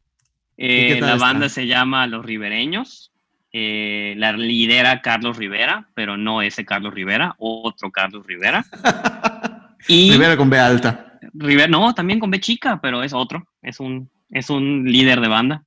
Eh, 0.55 0.99
la 1.01 1.15
banda 1.15 1.49
se 1.49 1.67
llama 1.67 2.07
Los 2.07 2.25
Ribereños. 2.25 3.11
Eh, 3.51 4.13
la 4.17 4.33
lidera 4.33 5.01
Carlos 5.01 5.37
Rivera, 5.37 5.89
pero 5.95 6.17
no 6.17 6.41
ese 6.41 6.65
Carlos 6.65 6.93
Rivera, 6.93 7.35
otro 7.39 7.91
Carlos 7.91 8.25
Rivera. 8.25 8.63
y 9.87 10.11
Rivera 10.11 10.37
con 10.37 10.49
B 10.49 10.59
alta. 10.59 11.06
Rivera, 11.39 11.67
no, 11.67 11.93
también 11.93 12.19
con 12.19 12.31
B 12.31 12.39
chica, 12.39 12.79
pero 12.81 13.03
es 13.03 13.13
otro. 13.13 13.47
Es 13.61 13.79
un, 13.79 14.09
es 14.29 14.49
un 14.49 14.85
líder 14.85 15.21
de 15.21 15.27
banda. 15.27 15.63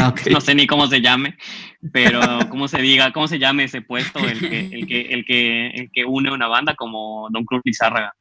Ah, 0.00 0.14
no 0.30 0.40
sé 0.40 0.54
ni 0.54 0.66
cómo 0.66 0.86
se 0.86 1.00
llame, 1.00 1.36
pero 1.92 2.20
cómo 2.48 2.68
se 2.68 2.80
diga, 2.80 3.12
cómo 3.12 3.28
se 3.28 3.38
llame 3.38 3.64
ese 3.64 3.82
puesto, 3.82 4.18
el 4.20 4.40
que, 4.40 4.60
el 4.60 4.86
que, 4.86 5.00
el 5.12 5.24
que, 5.24 5.66
el 5.68 5.90
que 5.92 6.04
une 6.04 6.32
una 6.32 6.46
banda 6.46 6.74
como 6.74 7.28
Don 7.30 7.44
Cruz 7.44 7.60
Lizárraga. 7.64 8.14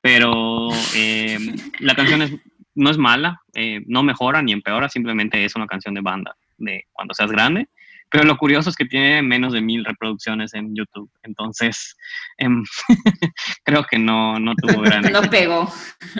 Pero 0.00 0.68
eh, 0.94 1.38
la 1.80 1.94
canción 1.94 2.22
es, 2.22 2.32
no 2.74 2.90
es 2.90 2.96
mala, 2.96 3.42
eh, 3.54 3.82
no 3.86 4.02
mejora 4.02 4.40
ni 4.40 4.52
empeora, 4.52 4.88
simplemente 4.88 5.44
es 5.44 5.54
una 5.54 5.66
canción 5.66 5.94
de 5.94 6.00
banda 6.00 6.34
de 6.56 6.84
cuando 6.92 7.12
seas 7.14 7.30
grande. 7.30 7.68
Pero 8.10 8.24
lo 8.24 8.36
curioso 8.36 8.70
es 8.70 8.76
que 8.76 8.84
tiene 8.84 9.22
menos 9.22 9.52
de 9.52 9.60
mil 9.60 9.84
reproducciones 9.84 10.54
en 10.54 10.74
YouTube. 10.74 11.10
Entonces, 11.22 11.96
em, 12.38 12.64
creo 13.64 13.84
que 13.84 13.98
no, 13.98 14.38
no 14.38 14.54
tuvo 14.56 14.80
gran 14.82 15.02
No 15.12 15.22
pegó. 15.22 15.72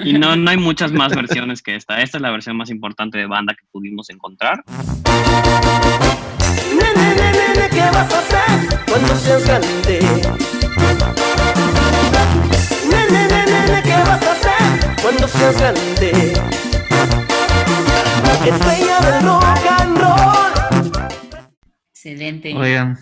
Y 0.04 0.14
no, 0.14 0.36
no 0.36 0.50
hay 0.50 0.56
muchas 0.56 0.92
más 0.92 1.14
versiones 1.14 1.62
que 1.62 1.74
esta. 1.74 2.00
Esta 2.00 2.18
es 2.18 2.22
la 2.22 2.30
versión 2.30 2.56
más 2.56 2.70
importante 2.70 3.18
de 3.18 3.26
banda 3.26 3.54
que 3.54 3.66
pudimos 3.72 4.10
encontrar. 4.10 4.62
Nene, 6.70 7.14
nene, 7.14 7.68
¿qué 7.70 7.80
vas 7.80 8.12
a 8.12 8.18
hacer 8.18 8.80
cuando 8.86 9.14
seas 9.16 9.44
grande? 9.46 10.00
Nene, 12.90 13.28
nene, 13.28 13.82
¿qué 13.82 13.96
vas 13.96 14.22
a 14.22 14.32
hacer 14.32 14.96
cuando 15.02 15.28
seas 15.28 15.58
grande? 15.58 16.60
And 18.42 19.24
roll. 19.24 19.79
Excelente. 22.02 22.56
Oigan, 22.56 22.96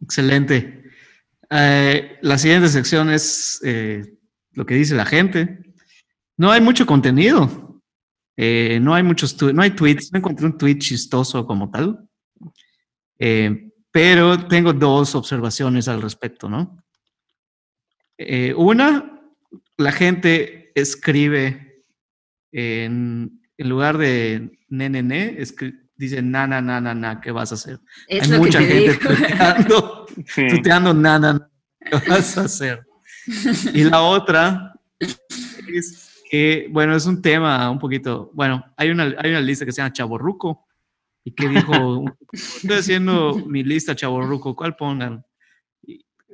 excelente. 0.00 0.82
Eh, 1.48 2.18
la 2.22 2.36
siguiente 2.38 2.66
sección 2.66 3.08
es 3.08 3.60
eh, 3.62 4.16
lo 4.50 4.66
que 4.66 4.74
dice 4.74 4.96
la 4.96 5.06
gente. 5.06 5.60
No 6.36 6.50
hay 6.50 6.60
mucho 6.60 6.84
contenido. 6.84 7.80
Eh, 8.36 8.80
no 8.82 8.96
hay 8.96 9.04
muchos 9.04 9.40
no 9.40 9.62
hay 9.62 9.70
tweets. 9.70 10.12
No 10.12 10.18
encontré 10.18 10.46
un 10.46 10.58
tweet 10.58 10.78
chistoso 10.78 11.46
como 11.46 11.70
tal. 11.70 12.00
pero 13.92 14.48
tengo 14.48 14.72
dos 14.72 15.14
observaciones 15.14 15.86
al 15.86 16.02
respecto, 16.02 16.48
¿no? 16.48 16.82
una, 18.56 19.20
la 19.76 19.92
gente 19.92 20.72
escribe 20.74 21.84
en, 22.50 23.40
lugar 23.58 23.98
de 23.98 24.58
nene, 24.68 25.36
escribe 25.38 25.81
dice, 25.96 26.22
na, 26.22 26.46
na, 26.46 26.60
na, 26.60 26.80
na, 26.80 26.94
na, 26.94 27.20
¿qué 27.20 27.30
vas 27.30 27.52
a 27.52 27.54
hacer? 27.54 27.78
Hay 28.08 28.38
mucha 28.38 28.60
gente 28.60 28.94
tuteando, 28.94 30.06
tuteando, 30.50 30.94
na, 30.94 31.18
na, 31.18 31.50
¿qué 31.80 32.08
vas 32.08 32.36
a 32.38 32.42
hacer? 32.42 32.86
Y 33.72 33.84
la 33.84 34.02
otra 34.02 34.74
es 34.98 36.24
que, 36.30 36.66
bueno, 36.70 36.96
es 36.96 37.06
un 37.06 37.20
tema 37.20 37.70
un 37.70 37.78
poquito, 37.78 38.30
bueno, 38.34 38.64
hay 38.76 38.90
una, 38.90 39.14
hay 39.18 39.30
una 39.30 39.40
lista 39.40 39.64
que 39.64 39.72
se 39.72 39.82
llama 39.82 39.92
Chaborruco 39.92 40.66
y 41.24 41.32
que 41.32 41.48
dijo, 41.48 42.04
estoy 42.32 42.78
haciendo 42.78 43.34
mi 43.46 43.62
lista 43.62 43.94
Chaborruco, 43.94 44.56
¿cuál 44.56 44.74
pongan? 44.76 45.24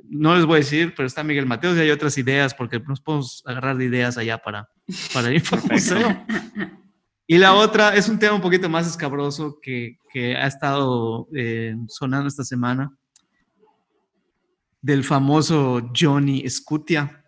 No 0.05 0.35
les 0.35 0.45
voy 0.45 0.55
a 0.55 0.59
decir, 0.59 0.93
pero 0.95 1.05
está 1.05 1.23
Miguel 1.23 1.45
Mateos 1.45 1.77
y 1.77 1.81
hay 1.81 1.91
otras 1.91 2.17
ideas 2.17 2.55
porque 2.55 2.79
nos 2.79 2.99
podemos 2.99 3.43
agarrar 3.45 3.77
de 3.77 3.85
ideas 3.85 4.17
allá 4.17 4.39
para, 4.39 4.67
para 5.13 5.31
ir 5.31 5.43
por 5.43 5.61
y 7.31 7.37
la 7.37 7.53
otra 7.53 7.93
es 7.95 8.09
un 8.09 8.17
tema 8.17 8.33
un 8.33 8.41
poquito 8.41 8.67
más 8.69 8.87
escabroso 8.87 9.59
que, 9.61 9.99
que 10.11 10.35
ha 10.35 10.47
estado 10.47 11.27
eh, 11.35 11.75
sonando 11.87 12.27
esta 12.27 12.43
semana, 12.43 12.91
del 14.81 15.03
famoso 15.03 15.91
Johnny 15.95 16.49
Scutia. 16.49 17.23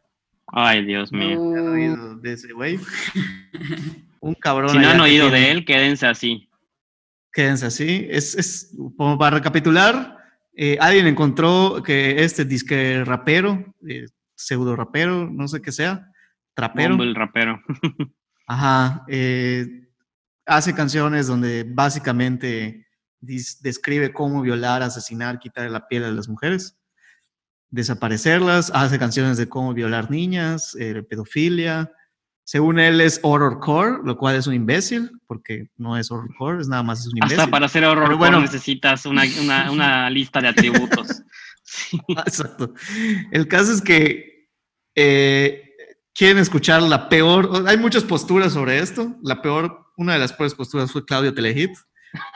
Ay, 0.47 0.86
Dios 0.86 1.12
mío. 1.12 1.39
oído 1.39 2.16
de 2.16 2.34
ese 2.34 2.52
güey? 2.52 2.80
Un 4.22 4.34
cabrón. 4.34 4.70
Si 4.70 4.80
no 4.80 4.89
han 4.89 5.02
oído 5.02 5.30
de 5.30 5.52
él, 5.52 5.66
quédense 5.66 6.08
así. 6.08 6.49
Quédense 7.32 7.68
así. 7.68 8.08
Es, 8.10 8.34
es 8.34 8.76
como 8.97 9.20
para 9.20 9.38
recapitular, 9.38 10.18
eh, 10.56 10.80
alguien 10.82 11.06
encontró 11.06 11.84
que 11.86 12.24
este 12.24 12.43
disque 12.43 13.04
rapero, 13.06 13.72
eh, 13.88 14.08
pseudo 14.34 14.76
rapero, 14.76 15.30
no 15.30 15.47
sé 15.47 15.62
qué 15.62 15.72
sea, 15.72 16.08
trapero. 16.56 16.95
el 17.04 17.14
rapero. 17.14 17.62
Ajá. 18.47 19.06
Eh, 19.08 19.81
hace 20.52 20.76
canciones 20.76 21.28
donde 21.28 21.66
básicamente 21.68 22.86
describe 23.22 24.12
cómo 24.12 24.41
violar, 24.41 24.84
asesinar, 24.84 25.39
quitar 25.39 25.70
la 25.72 25.88
piel 25.88 26.04
a 26.04 26.12
las 26.12 26.28
mujeres, 26.28 26.78
desaparecerlas, 27.70 28.70
hace 28.76 28.99
canciones 28.99 29.38
de 29.38 29.47
cómo 29.47 29.74
violar 29.74 30.12
niñas, 30.12 30.76
eh, 30.78 31.04
pedofilia. 31.04 31.91
Según 32.43 32.80
él 32.80 32.99
es 32.99 33.22
horrorcore, 33.24 33.99
lo 34.04 34.18
cual 34.18 34.36
es 34.36 34.45
un 34.45 34.54
imbécil, 34.54 35.12
porque 35.26 35.70
no 35.78 35.97
es 35.97 36.12
horrorcore, 36.12 36.60
es 36.60 36.68
nada 36.68 36.84
más 36.84 36.99
es 36.99 37.08
un 37.08 37.18
imbécil. 37.18 37.39
Hasta 37.39 37.52
para 37.52 37.70
ser 37.70 37.86
horrorcore 37.86 38.18
bueno, 38.18 38.41
necesitas 38.41 39.06
una, 39.06 39.24
una, 39.72 40.10
lista 40.10 40.41
de 40.41 40.49
atributos. 40.49 41.24
Exacto. 42.10 42.74
El 43.32 43.47
caso 43.47 43.72
es 43.72 43.82
que 43.82 44.49
eh, 44.95 45.76
quieren 46.14 46.39
escuchar 46.39 46.82
la 46.82 47.08
peor, 47.08 47.64
hay 47.68 47.78
muchas 47.78 48.04
posturas 48.04 48.52
sobre 48.52 48.80
esto, 48.80 49.16
la 49.24 49.41
peor 49.41 49.81
una 50.02 50.14
de 50.14 50.20
las 50.20 50.34
peores 50.34 50.56
posturas 50.56 50.91
fue 50.91 51.06
Claudio 51.06 51.34
Telehit. 51.34 51.72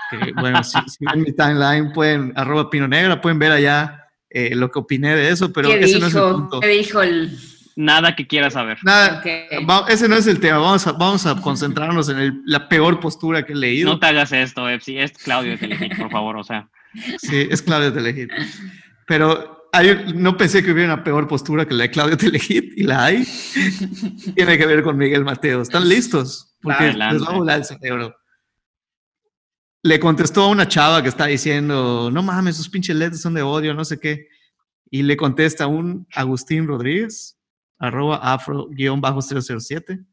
Que, 0.10 0.32
bueno, 0.34 0.64
si, 0.64 0.78
ven 1.00 1.22
mi 1.24 1.34
timeline, 1.34 1.92
pueden, 1.92 2.32
arroba 2.36 2.70
Pino 2.70 2.88
Negra, 2.88 3.20
pueden 3.20 3.40
ver 3.40 3.52
allá 3.52 4.08
eh, 4.30 4.56
lo 4.56 4.70
que 4.72 4.80
opiné 4.80 5.16
de 5.16 5.30
eso, 5.30 5.52
pero 5.52 5.70
ese 5.70 6.00
no 6.00 6.08
es 6.08 6.16
el 6.16 6.22
punto. 6.22 6.60
¿Qué 6.62 6.68
dijo 6.68 7.02
el...? 7.02 7.38
Nada 7.78 8.16
que 8.16 8.26
quiera 8.26 8.50
saber. 8.50 8.78
Nada, 8.84 9.22
ese 9.90 10.08
no 10.08 10.16
es 10.16 10.28
el 10.28 10.40
tema. 10.40 10.60
Vamos 10.60 10.88
a, 10.88 10.94
vamos 10.94 11.26
a 11.26 11.36
concentrarnos 11.42 12.08
en 12.08 12.42
la 12.46 12.70
peor 12.70 13.02
postura 13.02 13.46
que 13.46 13.52
he 13.52 13.56
leído. 13.56 13.90
No 13.90 14.00
te 14.00 14.06
hagas 14.06 14.32
esto, 14.32 14.70
Epsi. 14.70 14.98
Es 14.98 15.12
Claudio 15.12 15.60
Telehit, 15.60 15.98
por 15.98 16.10
favor, 16.10 16.38
o 16.38 16.44
sea. 16.46 16.70
Sí, 17.18 17.50
es 17.52 17.62
Claudio 17.62 17.92
Telehit. 17.92 18.32
Pero 19.06 19.55
no 20.16 20.38
pensé 20.38 20.64
que 20.64 20.72
hubiera 20.72 20.94
una 20.94 21.04
peor 21.04 21.28
postura 21.28 21.68
que 21.68 21.74
la 21.74 21.84
de 21.84 21.92
Claudio 21.92 22.18
Telehit 22.18 22.78
y 22.78 22.84
la 22.84 23.06
hay. 23.06 23.28
Tiene 24.36 24.58
que 24.58 24.66
ver 24.66 24.84
con 24.84 24.98
Miguel 24.98 25.24
Mateo. 25.24 25.62
¿Están 25.62 25.88
listos? 25.88 26.56
porque 26.66 26.94
les 26.94 27.22
va 27.22 27.28
a 27.28 27.38
volar 27.38 27.60
el 27.60 27.66
cerebro. 27.66 28.16
Le 29.84 30.00
contestó 30.00 30.44
a 30.44 30.48
una 30.48 30.68
chava 30.68 31.04
que 31.04 31.10
está 31.10 31.28
diciendo, 31.28 32.10
no 32.12 32.24
mames, 32.24 32.56
esos 32.56 32.70
pinches 32.70 32.96
leds 32.96 33.22
son 33.22 33.36
de 33.36 33.44
odio, 33.44 33.74
no 33.74 33.86
sé 33.86 34.00
qué. 34.00 34.28
Y 34.90 35.04
le 35.04 35.16
contesta 35.16 35.68
un 35.68 36.08
Agustín 36.12 36.68
Rodríguez, 36.68 37.40
arroba 37.78 38.18
afro-007. 38.18 40.06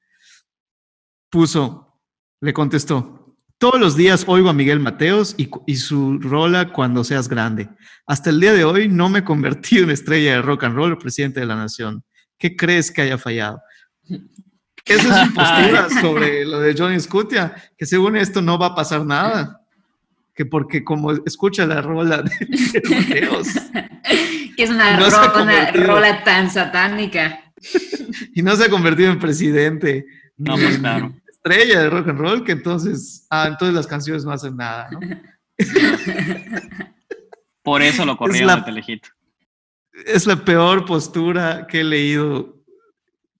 Puso, 1.30 1.98
le 2.40 2.52
contestó, 2.52 3.21
todos 3.62 3.78
los 3.78 3.96
días 3.96 4.24
oigo 4.26 4.48
a 4.48 4.52
Miguel 4.52 4.80
Mateos 4.80 5.36
y, 5.38 5.48
y, 5.66 5.76
su 5.76 6.18
rola 6.18 6.72
cuando 6.72 7.04
seas 7.04 7.28
grande. 7.28 7.68
Hasta 8.08 8.30
el 8.30 8.40
día 8.40 8.52
de 8.52 8.64
hoy 8.64 8.88
no 8.88 9.08
me 9.08 9.20
he 9.20 9.24
convertido 9.24 9.84
en 9.84 9.90
estrella 9.90 10.32
de 10.32 10.42
rock 10.42 10.64
and 10.64 10.74
roll 10.74 10.92
o 10.92 10.98
presidente 10.98 11.38
de 11.38 11.46
la 11.46 11.54
nación. 11.54 12.02
¿Qué 12.36 12.56
crees 12.56 12.90
que 12.90 13.02
haya 13.02 13.18
fallado? 13.18 13.62
Esa 14.84 15.22
es 15.22 15.28
su 15.28 15.34
postura 15.34 15.88
sobre 16.00 16.44
lo 16.44 16.58
de 16.58 16.74
Johnny 16.76 16.98
Scutia, 16.98 17.54
que 17.78 17.86
según 17.86 18.16
esto 18.16 18.42
no 18.42 18.58
va 18.58 18.66
a 18.66 18.74
pasar 18.74 19.06
nada. 19.06 19.60
Que 20.34 20.44
porque 20.44 20.82
como 20.82 21.12
escucha 21.12 21.64
la 21.64 21.80
rola 21.80 22.20
de, 22.20 22.82
Mateos. 22.90 23.46
que 24.56 24.64
es 24.64 24.70
una, 24.70 24.98
rola, 24.98 26.24
tan 26.24 26.50
satánica. 26.50 27.52
y 28.34 28.42
no 28.42 28.56
se 28.56 28.64
ha 28.64 28.68
convertido 28.68 29.12
en 29.12 29.20
presidente. 29.20 30.04
No, 30.36 30.54
pues 30.54 30.78
claro. 30.78 31.14
Estrella 31.44 31.80
de 31.80 31.90
rock 31.90 32.08
and 32.08 32.18
roll, 32.18 32.44
que 32.44 32.52
entonces, 32.52 33.26
ah, 33.30 33.46
entonces 33.48 33.74
las 33.74 33.86
canciones 33.86 34.24
no 34.24 34.30
hacen 34.30 34.56
nada, 34.56 34.88
¿no? 34.90 35.00
Por 37.62 37.82
eso 37.82 38.04
lo 38.04 38.16
corrieron 38.16 38.60
de 38.60 38.62
Telehit. 38.62 39.06
Es 40.06 40.26
la 40.26 40.36
peor 40.36 40.84
postura 40.84 41.66
que 41.66 41.80
he 41.80 41.84
leído, 41.84 42.62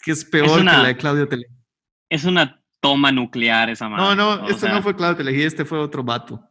que 0.03 0.12
es 0.12 0.24
peor 0.24 0.59
que 0.59 0.64
la 0.64 0.84
de 0.84 0.96
Claudio 0.96 1.28
Telehit. 1.28 1.50
Es 2.09 2.24
una 2.24 2.61
toma 2.80 3.12
nuclear 3.12 3.70
esa 3.70 3.88
madre. 3.88 4.03
No, 4.03 4.14
no, 4.14 4.48
este 4.48 4.68
no 4.68 4.82
fue 4.82 4.96
Claudio 4.96 5.18
Telehit, 5.18 5.46
este 5.46 5.64
fue 5.64 5.78
otro 5.78 6.03
vato. 6.03 6.42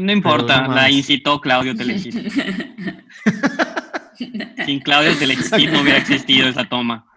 No 0.00 0.12
importa, 0.12 0.68
la 0.68 0.90
incitó 0.90 1.40
Claudio 1.40 1.74
Telehit. 1.74 2.14
Sin 4.64 4.80
Claudio 4.80 5.16
Telehit 5.18 5.70
no 5.70 5.82
hubiera 5.82 5.98
existido 5.98 6.48
esa 6.48 6.68
toma. 6.68 7.07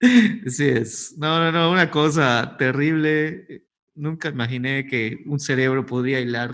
Sí 0.00 0.64
es. 0.64 1.14
No, 1.18 1.38
no, 1.38 1.52
no, 1.52 1.70
una 1.70 1.90
cosa 1.90 2.56
terrible. 2.56 3.64
Nunca 3.94 4.28
imaginé 4.28 4.86
que 4.86 5.22
un 5.26 5.40
cerebro 5.40 5.84
podría 5.84 6.20
hilar 6.20 6.52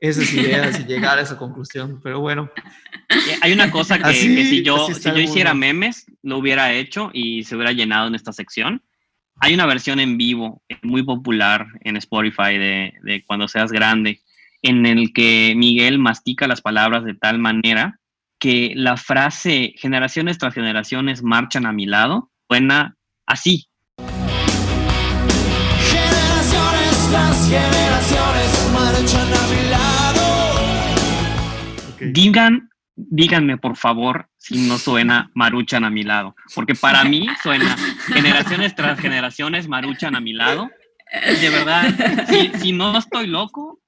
esas 0.00 0.32
ideas 0.34 0.80
y 0.80 0.84
llegar 0.84 1.18
a 1.18 1.22
esa 1.22 1.36
conclusión, 1.36 2.00
pero 2.02 2.20
bueno. 2.20 2.50
Hay 3.40 3.52
una 3.52 3.70
cosa 3.70 3.98
que, 3.98 4.12
si 4.14 4.62
yo, 4.62 4.88
si 4.88 5.10
yo 5.10 5.18
hiciera 5.18 5.54
memes, 5.54 6.06
lo 6.22 6.38
hubiera 6.38 6.72
hecho 6.72 7.10
y 7.12 7.44
se 7.44 7.54
hubiera 7.54 7.72
llenado 7.72 8.08
en 8.08 8.14
esta 8.14 8.32
sección. 8.32 8.82
Hay 9.36 9.54
una 9.54 9.66
versión 9.66 10.00
en 10.00 10.16
vivo 10.16 10.62
muy 10.82 11.02
popular 11.02 11.66
en 11.82 11.96
Spotify 11.96 12.58
de, 12.58 12.94
de 13.02 13.24
Cuando 13.24 13.48
seas 13.48 13.70
grande, 13.70 14.20
en 14.62 14.86
el 14.86 15.12
que 15.12 15.54
Miguel 15.56 15.98
mastica 15.98 16.48
las 16.48 16.62
palabras 16.62 17.04
de 17.04 17.14
tal 17.14 17.38
manera 17.38 18.00
que 18.38 18.72
la 18.74 18.96
frase 18.96 19.74
generaciones 19.76 20.38
tras 20.38 20.54
generaciones 20.54 21.22
marchan 21.22 21.64
a 21.64 21.72
mi 21.72 21.86
lado 21.86 22.31
suena 22.48 22.96
así. 23.26 23.68
Generaciones 25.90 27.08
tras 27.10 27.48
generaciones 27.48 28.70
marchan 28.72 29.34
a 29.34 29.46
mi 29.48 29.70
lado. 29.70 30.26
Digan, 32.00 32.70
díganme 32.96 33.58
por 33.58 33.76
favor 33.76 34.28
si 34.38 34.66
no 34.68 34.78
suena 34.78 35.30
maruchan 35.34 35.84
a 35.84 35.90
mi 35.90 36.02
lado, 36.02 36.34
porque 36.54 36.74
para 36.74 37.04
mí 37.04 37.26
suena 37.42 37.76
generaciones 38.12 38.74
tras 38.74 38.98
generaciones 38.98 39.68
maruchan 39.68 40.16
a 40.16 40.20
mi 40.20 40.32
lado. 40.32 40.70
De 41.40 41.50
verdad, 41.50 42.26
si, 42.28 42.50
si 42.58 42.72
no 42.72 42.98
estoy 42.98 43.26
loco, 43.26 43.80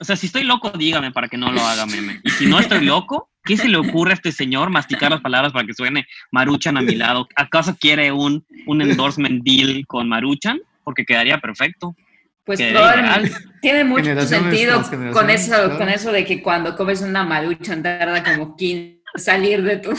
o 0.00 0.04
sea, 0.04 0.16
si 0.16 0.26
estoy 0.26 0.42
loco, 0.42 0.70
dígame 0.70 1.12
para 1.12 1.28
que 1.28 1.38
no 1.38 1.52
lo 1.52 1.64
haga 1.64 1.86
meme. 1.86 2.20
Y 2.24 2.30
si 2.30 2.46
no 2.46 2.58
estoy 2.58 2.84
loco, 2.84 3.31
¿Qué 3.44 3.56
se 3.56 3.68
le 3.68 3.76
ocurre 3.76 4.12
a 4.12 4.14
este 4.14 4.30
señor 4.30 4.70
masticar 4.70 5.10
las 5.10 5.20
palabras 5.20 5.52
para 5.52 5.66
que 5.66 5.74
suene 5.74 6.06
Maruchan 6.30 6.76
a 6.76 6.82
mi 6.82 6.94
lado? 6.94 7.28
¿Acaso 7.34 7.76
quiere 7.78 8.12
un, 8.12 8.44
un 8.66 8.82
endorsement 8.82 9.42
deal 9.42 9.84
con 9.86 10.08
Maruchan? 10.08 10.60
Porque 10.84 11.04
quedaría 11.04 11.38
perfecto. 11.38 11.96
Pues 12.44 12.60
probablemente 12.60 13.30
tiene 13.60 13.84
mucho 13.84 14.20
sentido 14.26 14.82
con 15.12 15.30
eso, 15.30 15.78
con 15.78 15.88
eso 15.88 16.10
de 16.10 16.24
que 16.24 16.42
cuando 16.42 16.76
comes 16.76 17.00
una 17.00 17.24
Maruchan 17.24 17.82
tarda 17.82 18.22
como 18.22 18.56
15 18.56 19.02
salir 19.14 19.62
de 19.62 19.76
tu, 19.78 19.90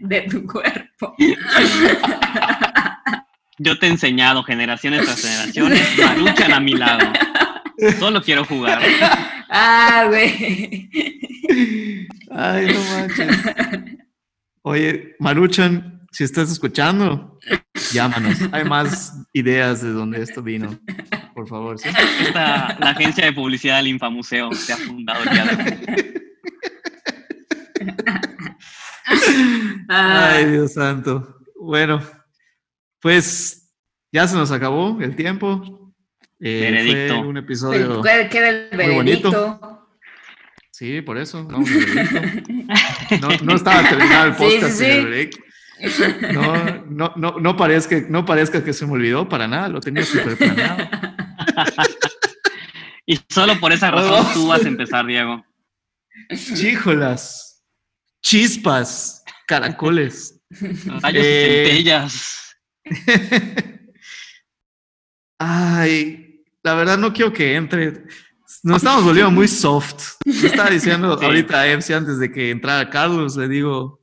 de 0.00 0.20
tu 0.22 0.46
cuerpo. 0.46 1.14
Yo 3.58 3.78
te 3.78 3.86
he 3.86 3.90
enseñado 3.90 4.42
generaciones 4.44 5.04
tras 5.04 5.20
generaciones, 5.20 5.98
Maruchan 5.98 6.52
a 6.52 6.60
mi 6.60 6.74
lado. 6.74 7.12
Solo 7.98 8.22
quiero 8.22 8.44
jugar. 8.44 8.80
Ah, 9.48 10.04
güey. 10.08 10.90
Ay, 12.30 12.66
no 12.66 12.80
manches. 12.92 13.36
Oye, 14.62 15.16
Maruchan, 15.18 16.06
si 16.10 16.24
estás 16.24 16.50
escuchando, 16.50 17.38
llámanos. 17.92 18.38
Hay 18.52 18.64
más 18.64 19.14
ideas 19.32 19.82
de 19.82 19.92
dónde 19.92 20.22
esto 20.22 20.42
vino. 20.42 20.78
Por 21.34 21.48
favor. 21.48 21.76
la 22.34 22.76
agencia 22.80 23.26
de 23.26 23.32
publicidad 23.32 23.76
del 23.78 23.88
Infamuseo 23.88 24.52
se 24.52 24.72
ha 24.72 24.76
fundado 24.76 25.24
ya. 25.24 25.46
Ay, 29.88 30.46
Dios 30.50 30.74
santo. 30.74 31.38
Bueno, 31.60 32.02
pues 33.00 33.72
ya 34.12 34.26
se 34.28 34.36
nos 34.36 34.50
acabó 34.50 35.00
el 35.00 35.16
tiempo. 35.16 35.94
Eh, 36.40 37.08
Fue 37.08 37.20
un 37.20 37.36
episodio. 37.36 38.02
el 38.04 38.70
muy 38.72 38.94
bonito. 38.94 39.77
Sí, 40.78 41.02
por 41.02 41.18
eso. 41.18 41.42
No, 41.42 41.58
no, 43.42 43.56
estaba 43.56 43.88
terminado 43.88 44.26
el 44.26 44.34
podcast, 44.36 44.80
No, 46.32 46.84
no, 46.86 47.12
no, 47.16 47.40
no, 47.40 47.56
parezca, 47.56 48.00
no 48.08 48.24
parezca 48.24 48.62
que 48.62 48.72
se 48.72 48.86
me 48.86 48.92
olvidó 48.92 49.28
para 49.28 49.48
nada, 49.48 49.68
lo 49.68 49.80
tenía 49.80 50.04
súper 50.04 50.36
planeado. 50.36 50.88
y 53.06 53.18
solo 53.28 53.58
por 53.58 53.72
esa 53.72 53.90
razón 53.90 54.24
tú 54.32 54.46
vas 54.46 54.64
a 54.64 54.68
empezar, 54.68 55.04
Diego. 55.04 55.44
Chíjolas, 56.54 57.60
chispas, 58.22 59.24
caracoles. 59.48 60.40
Rayos 61.02 61.24
eh, 61.26 61.64
centellas. 61.66 62.56
Ay, 65.40 66.44
la 66.62 66.74
verdad 66.74 66.98
no 66.98 67.12
quiero 67.12 67.32
que 67.32 67.56
entre 67.56 68.04
nos 68.62 68.78
estamos 68.78 69.04
volviendo 69.04 69.30
muy 69.30 69.48
soft. 69.48 70.16
estaba 70.26 70.70
diciendo 70.70 71.18
ahorita 71.20 71.60
a 71.60 71.66
Epsi 71.68 71.92
antes 71.92 72.18
de 72.18 72.30
que 72.30 72.50
entrara 72.50 72.88
Carlos, 72.90 73.36
le 73.36 73.48
digo, 73.48 74.00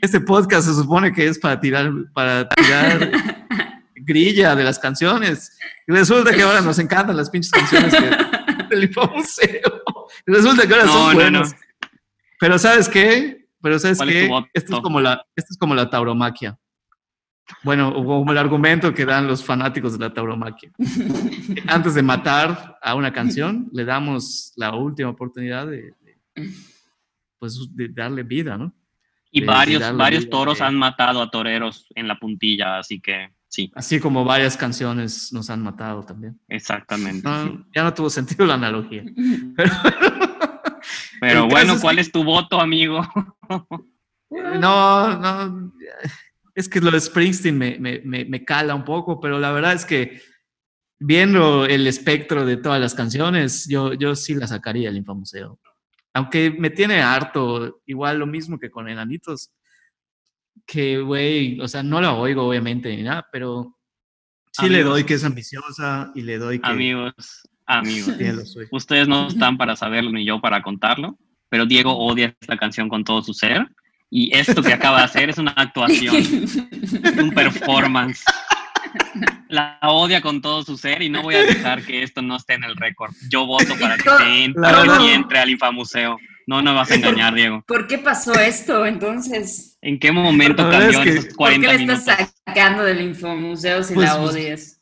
este 0.00 0.20
podcast 0.20 0.68
se 0.68 0.74
supone 0.74 1.12
que 1.12 1.26
es 1.26 1.38
para 1.38 1.60
tirar, 1.60 1.90
para 2.12 2.48
tirar 2.48 3.10
grilla 3.96 4.54
de 4.54 4.64
las 4.64 4.78
canciones. 4.78 5.56
Y 5.86 5.92
resulta 5.92 6.32
que 6.32 6.42
ahora 6.42 6.60
nos 6.60 6.78
encantan 6.78 7.16
las 7.16 7.30
pinches 7.30 7.50
canciones 7.50 7.92
del 8.70 8.90
Museo. 9.14 9.82
Resulta 10.26 10.66
que 10.66 10.74
ahora 10.74 10.86
son 10.86 11.14
buenas. 11.14 11.56
Pero 12.38 12.58
¿sabes 12.58 12.88
qué? 12.88 13.46
Pero 13.62 13.78
¿sabes 13.78 13.98
qué? 14.00 14.30
Esto 14.52 14.76
es 14.76 14.82
como 14.82 15.00
la, 15.00 15.24
esto 15.34 15.48
es 15.52 15.58
como 15.58 15.74
la 15.74 15.88
tauromaquia. 15.88 16.58
Bueno, 17.62 17.92
como 17.92 18.32
el 18.32 18.38
argumento 18.38 18.94
que 18.94 19.04
dan 19.04 19.26
los 19.26 19.44
fanáticos 19.44 19.92
de 19.92 19.98
la 19.98 20.12
tauromaquia. 20.12 20.70
Antes 21.66 21.94
de 21.94 22.02
matar 22.02 22.78
a 22.80 22.94
una 22.94 23.12
canción, 23.12 23.68
le 23.72 23.84
damos 23.84 24.52
la 24.56 24.74
última 24.74 25.10
oportunidad 25.10 25.66
de, 25.66 25.92
pues, 27.38 27.58
de 27.74 27.88
darle 27.88 28.22
vida, 28.22 28.56
¿no? 28.56 28.72
Y 29.30 29.44
varios, 29.44 29.96
varios 29.96 30.30
toros 30.30 30.60
han 30.60 30.76
matado 30.76 31.20
a 31.20 31.30
toreros 31.30 31.86
en 31.94 32.06
la 32.06 32.18
puntilla, 32.18 32.78
así 32.78 33.00
que 33.00 33.30
sí. 33.48 33.72
Así 33.74 33.98
como 33.98 34.24
varias 34.24 34.56
canciones 34.56 35.32
nos 35.32 35.50
han 35.50 35.60
matado 35.60 36.04
también. 36.04 36.38
Exactamente. 36.48 37.28
Ya 37.74 37.82
no 37.82 37.92
tuvo 37.92 38.10
sentido 38.10 38.46
la 38.46 38.54
analogía. 38.54 39.02
Pero, 41.20 41.48
bueno, 41.48 41.80
¿cuál 41.80 41.98
es 41.98 42.12
tu 42.12 42.22
voto, 42.22 42.60
amigo? 42.60 43.02
no, 44.30 45.18
no 45.18 45.72
es 46.54 46.68
que 46.68 46.80
lo 46.80 46.90
de 46.90 47.00
Springsteen 47.00 47.58
me, 47.58 47.78
me, 47.78 48.00
me, 48.24 48.44
cala 48.44 48.74
un 48.74 48.84
poco, 48.84 49.20
pero 49.20 49.38
la 49.40 49.50
verdad 49.50 49.72
es 49.72 49.84
que 49.84 50.20
viendo 50.98 51.66
el 51.66 51.86
espectro 51.86 52.46
de 52.46 52.56
todas 52.56 52.80
las 52.80 52.94
canciones, 52.94 53.66
yo, 53.68 53.92
yo 53.94 54.14
sí 54.14 54.34
la 54.34 54.46
sacaría 54.46 54.88
el 54.88 54.96
Infamuseo. 54.96 55.58
Aunque 56.12 56.50
me 56.50 56.70
tiene 56.70 57.02
harto, 57.02 57.82
igual 57.86 58.18
lo 58.18 58.26
mismo 58.26 58.58
que 58.58 58.70
con 58.70 58.88
Enanitos, 58.88 59.50
que, 60.64 61.00
güey, 61.00 61.60
o 61.60 61.66
sea, 61.66 61.82
no 61.82 62.00
la 62.00 62.14
oigo 62.14 62.46
obviamente 62.46 62.94
ni 62.96 63.02
nada, 63.02 63.26
pero 63.32 63.76
sí 64.52 64.68
le 64.68 64.84
doy 64.84 65.02
que 65.02 65.14
es 65.14 65.24
ambiciosa 65.24 66.12
y 66.14 66.22
le 66.22 66.38
doy 66.38 66.60
que... 66.60 66.70
Amigos, 66.70 67.48
amigos, 67.66 68.56
ustedes 68.70 69.08
no 69.08 69.26
están 69.26 69.58
para 69.58 69.74
saberlo 69.74 70.12
ni 70.12 70.24
yo 70.24 70.40
para 70.40 70.62
contarlo, 70.62 71.18
pero 71.48 71.66
Diego 71.66 71.98
odia 71.98 72.36
esta 72.40 72.56
canción 72.56 72.88
con 72.88 73.02
todo 73.02 73.20
su 73.22 73.34
ser 73.34 73.66
y 74.10 74.36
esto 74.36 74.62
que 74.62 74.72
acaba 74.72 74.98
de 74.98 75.04
hacer 75.04 75.30
es 75.30 75.38
una 75.38 75.52
actuación, 75.52 76.16
un 77.18 77.30
performance. 77.30 78.22
La 79.48 79.78
odia 79.82 80.20
con 80.20 80.40
todo 80.40 80.62
su 80.62 80.76
ser 80.76 81.02
y 81.02 81.08
no 81.08 81.22
voy 81.22 81.34
a 81.34 81.42
dejar 81.42 81.82
que 81.82 82.02
esto 82.02 82.22
no 82.22 82.36
esté 82.36 82.54
en 82.54 82.64
el 82.64 82.76
récord. 82.76 83.12
Yo 83.28 83.46
voto 83.46 83.74
para 83.78 83.96
que 83.96 84.44
entre, 84.44 85.14
entre 85.14 85.38
al 85.38 85.50
Infamuseo. 85.50 86.18
No 86.46 86.60
nos 86.60 86.74
vas 86.74 86.90
a 86.90 86.96
engañar, 86.96 87.34
Diego. 87.34 87.64
¿Por 87.66 87.86
qué 87.86 87.98
pasó 87.98 88.34
esto 88.34 88.84
entonces? 88.84 89.78
¿En 89.80 89.98
qué 89.98 90.12
momento 90.12 90.68
cambió 90.70 91.02
en 91.02 91.08
esos 91.08 91.34
40 91.34 91.66
¿Por 91.66 91.76
qué 91.76 91.84
le 91.86 91.92
estás 91.94 92.34
sacando 92.46 92.82
del 92.84 93.00
Infomuseo 93.00 93.82
si 93.82 93.94
pues, 93.94 94.08
la 94.08 94.18
pues, 94.18 94.30
odias? 94.30 94.80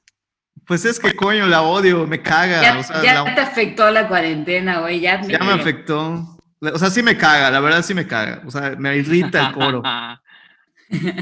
Pues 0.67 0.85
es 0.85 0.99
que 0.99 1.15
coño, 1.15 1.47
la 1.47 1.63
odio, 1.63 2.07
me 2.07 2.21
caga. 2.21 2.83
Ya, 3.03 3.35
te 3.35 3.41
afectó 3.41 3.91
la 3.91 4.09
cuarentena, 4.09 4.81
güey. 4.81 5.01
Ya, 5.01 5.21
ya 5.23 5.39
me 5.39 5.53
afectó. 5.53 6.32
O 6.63 6.79
sea, 6.79 6.91
sí 6.91 7.03
me 7.03 7.17
caga, 7.17 7.51
la 7.51 7.61
verdad 7.61 7.83
sí 7.83 7.93
me 7.93 8.07
caga. 8.07 8.43
O 8.47 8.51
sea, 8.51 8.77
me 8.79 8.97
irrita 8.97 9.49
el 9.49 9.55
coro. 9.55 9.83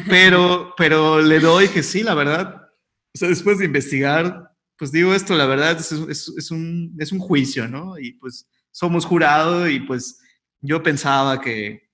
Pero, 0.08 0.74
pero 0.76 1.22
le 1.22 1.40
doy 1.40 1.68
que 1.68 1.82
sí, 1.82 2.02
la 2.02 2.14
verdad. 2.14 2.68
O 3.14 3.18
sea, 3.18 3.28
después 3.28 3.58
de 3.58 3.64
investigar, 3.64 4.50
pues 4.76 4.92
digo 4.92 5.14
esto, 5.14 5.36
la 5.36 5.46
verdad 5.46 5.72
es, 5.78 5.92
es, 5.92 6.50
un, 6.50 6.94
es 6.98 7.12
un 7.12 7.18
juicio, 7.20 7.68
¿no? 7.68 7.98
Y 7.98 8.12
pues 8.14 8.48
somos 8.70 9.04
jurado 9.04 9.68
y 9.68 9.80
pues 9.80 10.20
yo 10.60 10.82
pensaba 10.82 11.40
que 11.40 11.88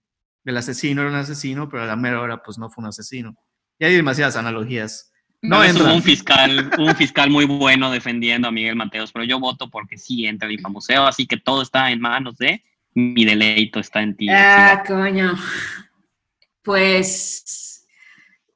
el 0.45 0.57
asesino 0.57 1.03
era 1.03 1.11
un 1.11 1.17
asesino, 1.17 1.69
pero 1.69 1.83
a 1.83 1.87
la 1.87 1.97
mera 1.97 2.21
hora 2.21 2.43
pues 2.43 2.59
no 2.59 2.69
fue 2.69 2.83
un 2.83 2.89
asesino. 2.89 3.37
Y 3.79 3.85
hay 3.85 3.95
demasiadas 3.95 4.37
analogías. 4.37 5.13
No, 5.43 5.63
entra. 5.63 5.93
un 5.93 6.03
fiscal, 6.03 6.71
un 6.79 6.97
fiscal 6.97 7.31
muy 7.31 7.45
bueno 7.45 7.91
defendiendo 7.91 8.49
a 8.49 8.53
Miguel 8.53 8.75
Mateos, 8.75 9.13
pero 9.13 9.25
yo 9.25 9.39
voto 9.39 9.71
porque 9.71 9.99
sí 9.99 10.27
entra 10.27 10.49
el 10.49 10.55
infamuseo, 10.55 11.07
así 11.07 11.27
que 11.27 11.37
todo 11.37 11.63
está 11.63 11.91
en 11.91 12.01
manos 12.01 12.37
de 12.39 12.65
mi 12.97 13.27
deleito 13.27 13.79
está 13.79 14.01
en 14.01 14.17
ti. 14.17 14.27
Ah, 14.31 14.83
coño. 14.87 15.35
Pues 16.63 17.87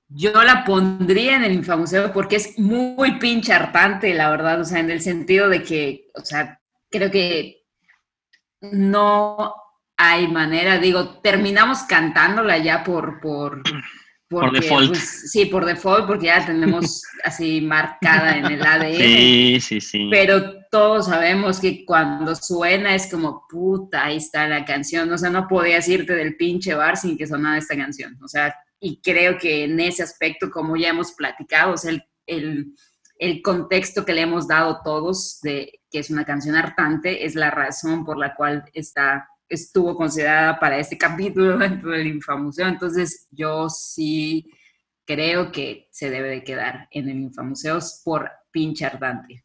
yo 0.08 0.42
la 0.42 0.64
pondría 0.64 1.36
en 1.36 1.44
el 1.44 1.52
infamuseo 1.52 2.10
porque 2.12 2.36
es 2.36 2.58
muy 2.58 3.18
pinche 3.18 3.52
hartante, 3.52 4.14
la 4.14 4.30
verdad, 4.30 4.60
o 4.60 4.64
sea, 4.64 4.80
en 4.80 4.90
el 4.90 5.02
sentido 5.02 5.48
de 5.48 5.62
que, 5.62 6.08
o 6.14 6.24
sea, 6.24 6.58
creo 6.90 7.10
que 7.10 7.64
no 8.62 9.54
hay 9.96 10.26
manera, 10.26 10.78
digo, 10.78 11.20
terminamos 11.20 11.82
cantándola 11.82 12.56
ya 12.56 12.82
por, 12.82 13.20
por, 13.20 13.62
por 14.26 14.52
default. 14.52 14.88
Pues, 14.88 15.30
sí, 15.30 15.44
por 15.46 15.66
default, 15.66 16.06
porque 16.06 16.26
ya 16.26 16.46
tenemos 16.46 17.02
así 17.24 17.60
marcada 17.60 18.38
en 18.38 18.46
el 18.46 18.62
ADN. 18.62 18.96
Sí, 18.96 19.60
sí, 19.60 19.80
sí. 19.82 20.08
Pero 20.10 20.59
todos 20.70 21.06
sabemos 21.06 21.60
que 21.60 21.84
cuando 21.84 22.34
suena 22.36 22.94
es 22.94 23.10
como, 23.10 23.44
puta, 23.48 24.04
ahí 24.04 24.16
está 24.16 24.46
la 24.46 24.64
canción. 24.64 25.12
O 25.12 25.18
sea, 25.18 25.28
no 25.28 25.48
podías 25.48 25.88
irte 25.88 26.14
del 26.14 26.36
pinche 26.36 26.74
bar 26.74 26.96
sin 26.96 27.18
que 27.18 27.26
sonara 27.26 27.58
esta 27.58 27.76
canción. 27.76 28.16
O 28.22 28.28
sea, 28.28 28.54
y 28.78 29.00
creo 29.02 29.36
que 29.36 29.64
en 29.64 29.80
ese 29.80 30.04
aspecto, 30.04 30.50
como 30.50 30.76
ya 30.76 30.90
hemos 30.90 31.12
platicado, 31.12 31.74
o 31.74 31.76
sea, 31.76 31.92
el, 32.26 32.74
el, 33.18 33.42
contexto 33.42 34.04
que 34.04 34.14
le 34.14 34.22
hemos 34.22 34.46
dado 34.46 34.80
todos 34.84 35.40
de 35.42 35.80
que 35.90 35.98
es 35.98 36.10
una 36.10 36.24
canción 36.24 36.54
hartante 36.54 37.26
es 37.26 37.34
la 37.34 37.50
razón 37.50 38.04
por 38.04 38.16
la 38.16 38.34
cual 38.34 38.64
está 38.72 39.28
estuvo 39.48 39.96
considerada 39.96 40.60
para 40.60 40.78
este 40.78 40.96
capítulo 40.96 41.58
dentro 41.58 41.90
del 41.90 42.06
Infamuseo. 42.06 42.68
Entonces, 42.68 43.26
yo 43.32 43.68
sí 43.68 44.48
creo 45.04 45.50
que 45.50 45.88
se 45.90 46.08
debe 46.08 46.28
de 46.28 46.44
quedar 46.44 46.86
en 46.92 47.08
el 47.08 47.18
Infamuseo 47.18 47.80
por 48.04 48.30
pinche 48.52 48.86
ardante. 48.86 49.44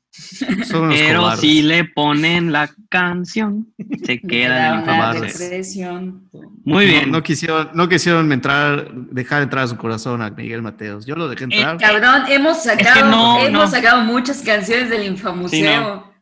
Pero 0.90 1.36
si 1.38 1.62
le 1.62 1.86
ponen 1.86 2.52
la 2.52 2.70
canción, 2.90 3.68
se 4.04 4.20
queda 4.20 4.68
en 4.68 4.74
el 4.74 4.80
Infamuseo. 4.80 6.22
Muy 6.64 6.86
bien. 6.86 7.12
No, 7.12 7.24
quisieron, 7.24 7.70
no 7.74 7.88
quisieron 7.88 8.32
entrar, 8.32 8.92
dejar 8.94 9.44
entrar 9.44 9.66
a 9.66 9.68
su 9.68 9.78
corazón 9.78 10.22
a 10.22 10.30
Miguel 10.30 10.62
Mateos. 10.62 11.06
Yo 11.06 11.16
lo 11.16 11.28
dejé 11.28 11.46
entrar. 11.46 11.76
Eh, 11.76 11.78
cabrón, 11.80 12.24
hemos 12.30 12.64
sacado, 12.64 13.40
hemos 13.40 13.72
sacado 13.72 14.02
muchas 14.02 14.42
canciones 14.42 14.90
del 14.90 15.06
Infamuseo. 15.06 16.14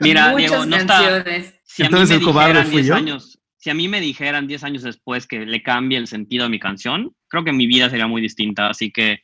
Mira, 0.00 0.34
Diego, 0.34 0.64
no 0.66 0.76
está, 0.76 1.24
si 1.64 1.82
Entonces 1.82 2.16
el 2.16 2.22
cobarde 2.22 2.64
fui 2.64 2.84
yo. 2.84 2.94
Años, 2.94 3.40
si 3.56 3.70
a 3.70 3.74
mí 3.74 3.88
me 3.88 4.00
dijeran 4.00 4.46
10 4.46 4.64
años 4.64 4.82
después 4.82 5.26
que 5.26 5.44
le 5.44 5.62
cambie 5.62 5.98
el 5.98 6.06
sentido 6.06 6.46
a 6.46 6.48
mi 6.48 6.58
canción, 6.58 7.14
creo 7.28 7.44
que 7.44 7.52
mi 7.52 7.66
vida 7.66 7.90
sería 7.90 8.06
muy 8.06 8.22
distinta. 8.22 8.70
Así 8.70 8.90
que 8.90 9.20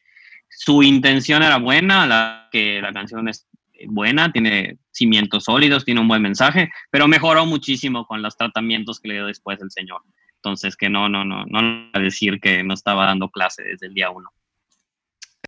su 0.49 0.83
intención 0.83 1.43
era 1.43 1.59
buena, 1.59 2.07
la, 2.07 2.49
que 2.51 2.81
la 2.81 2.93
canción 2.93 3.29
es 3.29 3.47
buena, 3.89 4.33
tiene 4.33 4.79
cimientos 4.91 5.45
sólidos, 5.45 5.85
tiene 5.85 6.01
un 6.01 6.09
buen 6.09 6.22
mensaje, 6.22 6.70
pero 6.91 7.09
mejoró 7.09 7.47
muchísimo 7.47 8.07
con 8.07 8.22
los 8.22 8.37
tratamientos 8.37 9.01
que 9.01 9.09
le 9.09 9.14
dio 9.14 9.27
después 9.27 9.61
el 9.61 9.70
señor. 9.70 10.03
Entonces, 10.37 10.77
que 10.77 10.89
no, 10.89 11.09
no, 11.09 11.24
no, 11.24 11.45
no 11.47 11.91
a 11.93 11.99
decir 11.99 12.41
que 12.41 12.62
no 12.62 12.74
estaba 12.74 13.07
dando 13.07 13.31
clase 13.31 13.62
desde 13.62 13.87
el 13.87 13.95
día 13.95 14.11
uno. 14.11 14.31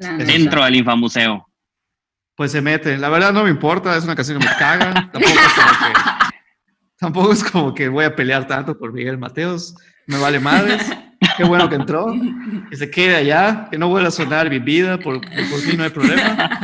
Dentro 0.01 0.65
del 0.65 0.77
Infamuseo. 0.77 1.47
Pues 2.35 2.53
se 2.53 2.61
mete. 2.61 2.97
La 2.99 3.09
verdad 3.09 3.33
no 3.33 3.45
me 3.45 3.51
importa, 3.51 3.97
es 3.97 4.05
una 4.05 4.15
canción 4.15 4.39
que 4.39 4.47
me 4.47 4.57
caga. 4.57 4.93
Tampoco 5.13 5.33
es 5.41 5.53
como 5.55 5.93
que 5.93 6.29
Tampoco 6.99 7.33
es 7.33 7.45
como 7.45 7.75
que 7.75 7.89
voy 7.89 8.05
a 8.05 8.17
pelear 8.17 8.47
tanto 8.47 8.77
por 8.77 8.93
Miguel 8.93 9.19
Mateos. 9.19 9.75
Me 10.07 10.19
vale 10.19 10.41
madres. 10.41 10.83
Qué 11.37 11.45
bueno 11.45 11.69
que 11.69 11.77
entró. 11.77 12.07
Que 12.71 12.77
se 12.77 12.91
quede 12.91 13.17
allá. 13.17 13.69
Que 13.71 13.79
no 13.79 13.89
vuelva 13.89 14.09
a 14.09 14.13
sonar 14.13 14.51
mi 14.51 14.59
vida. 14.59 14.99
Por, 14.99 15.21
por 15.21 15.67
mí 15.67 15.77
no 15.77 15.85
hay 15.85 15.91
problema. 15.91 16.61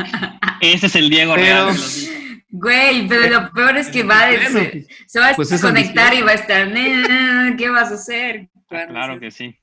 Ese 0.61 0.87
es 0.87 0.95
el 0.95 1.09
Diego 1.09 1.35
real. 1.35 1.75
Güey, 2.49 3.07
pero 3.07 3.27
lo 3.27 3.51
peor 3.51 3.75
es 3.77 3.89
que 3.89 4.03
va 4.03 4.27
a 4.27 4.49
se, 4.49 4.87
se 5.07 5.19
va 5.19 5.29
a 5.29 5.35
pues 5.35 5.49
desconectar 5.49 6.13
y 6.13 6.21
va 6.21 6.31
a 6.31 6.35
estar, 6.35 6.71
¿qué 7.57 7.69
vas 7.69 7.91
a 7.91 7.95
hacer? 7.95 8.49
Claro, 8.69 9.19
que 9.19 9.29
sí. 9.29 9.57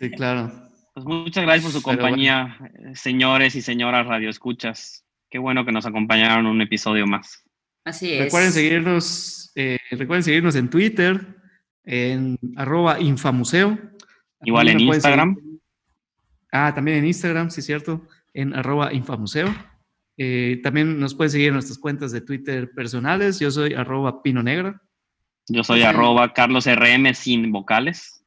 Sí, 0.00 0.10
claro. 0.10 0.50
Pues 0.94 1.06
muchas 1.06 1.44
gracias 1.44 1.64
por 1.64 1.72
su 1.72 1.82
compañía, 1.82 2.58
señores 2.94 3.54
y 3.54 3.62
señoras 3.62 4.06
radioescuchas. 4.06 5.04
Qué 5.30 5.38
bueno 5.38 5.64
que 5.64 5.72
nos 5.72 5.86
acompañaron 5.86 6.46
un 6.46 6.60
episodio 6.60 7.06
más. 7.06 7.44
Así 7.84 8.12
es. 8.14 8.24
Recuerden 8.24 8.52
seguirnos, 8.52 9.52
eh, 9.54 9.78
recuerden 9.92 10.24
seguirnos 10.24 10.56
en 10.56 10.68
Twitter, 10.68 11.36
en 11.84 12.38
arroba 12.56 13.00
infamuseo. 13.00 13.78
Igual 14.42 14.68
en 14.68 14.80
Instagram. 14.80 15.36
Ah, 16.52 16.72
también 16.74 16.98
en 16.98 17.06
Instagram, 17.06 17.50
sí 17.50 17.60
es 17.60 17.66
cierto, 17.66 18.06
en 18.34 18.54
arroba 18.54 18.92
infamuseo. 18.92 19.54
Eh, 20.16 20.60
también 20.62 20.98
nos 20.98 21.14
pueden 21.14 21.30
seguir 21.30 21.48
en 21.48 21.54
nuestras 21.54 21.78
cuentas 21.78 22.12
de 22.12 22.20
Twitter 22.20 22.70
personales. 22.72 23.38
Yo 23.40 23.50
soy 23.50 23.74
arroba 23.74 24.22
pino 24.22 24.42
negra. 24.42 24.82
Yo 25.48 25.64
soy 25.64 25.82
arroba 25.82 26.32
carlos 26.32 26.66
rm 26.66 27.14
sin 27.14 27.50
vocales. 27.50 28.24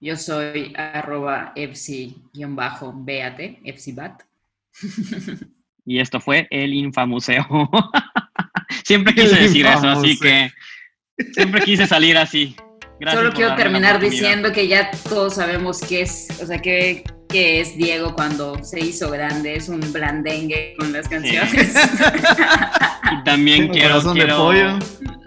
Yo 0.00 0.16
soy 0.16 0.72
arroba 0.76 1.52
fcbat. 1.56 2.24
Y 5.86 5.98
esto 5.98 6.18
fue 6.18 6.48
el 6.50 6.72
Infamuseo. 6.72 7.46
siempre 8.84 9.14
quise 9.14 9.36
decir 9.36 9.66
eso, 9.66 9.88
así 9.88 10.18
que 10.18 10.50
siempre 11.32 11.60
quise 11.62 11.86
salir 11.86 12.16
así. 12.16 12.56
Solo 13.10 13.32
quiero 13.32 13.54
terminar 13.56 14.00
diciendo 14.00 14.52
que 14.52 14.68
ya 14.68 14.90
todos 15.08 15.34
sabemos 15.34 15.80
qué 15.80 16.02
es, 16.02 16.28
o 16.42 16.46
sea, 16.46 16.58
qué, 16.58 17.04
es 17.32 17.76
Diego 17.76 18.14
cuando 18.14 18.62
se 18.62 18.78
hizo 18.78 19.10
grande, 19.10 19.56
es 19.56 19.68
un 19.68 19.80
blandengue 19.92 20.76
con 20.78 20.92
las 20.92 21.08
canciones. 21.08 21.52
y 23.12 23.24
también 23.24 23.68
quiero, 23.68 24.00
quiero 24.12 24.78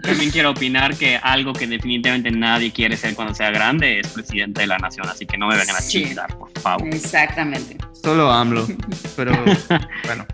también 0.02 0.30
quiero 0.30 0.50
opinar 0.50 0.96
que 0.96 1.16
algo 1.16 1.52
que 1.52 1.66
definitivamente 1.66 2.30
nadie 2.30 2.72
quiere 2.72 2.96
ser 2.96 3.14
cuando 3.14 3.34
sea 3.34 3.50
grande 3.50 4.00
es 4.00 4.08
presidente 4.08 4.62
de 4.62 4.68
la 4.68 4.78
nación, 4.78 5.06
así 5.06 5.26
que 5.26 5.36
no 5.36 5.48
me 5.48 5.56
vengan 5.56 5.76
a 5.76 5.86
chingar, 5.86 6.38
por 6.38 6.50
favor. 6.58 6.88
Exactamente. 6.88 7.76
Solo 8.02 8.30
AMLO, 8.32 8.66
pero 9.14 9.32
bueno. 10.04 10.26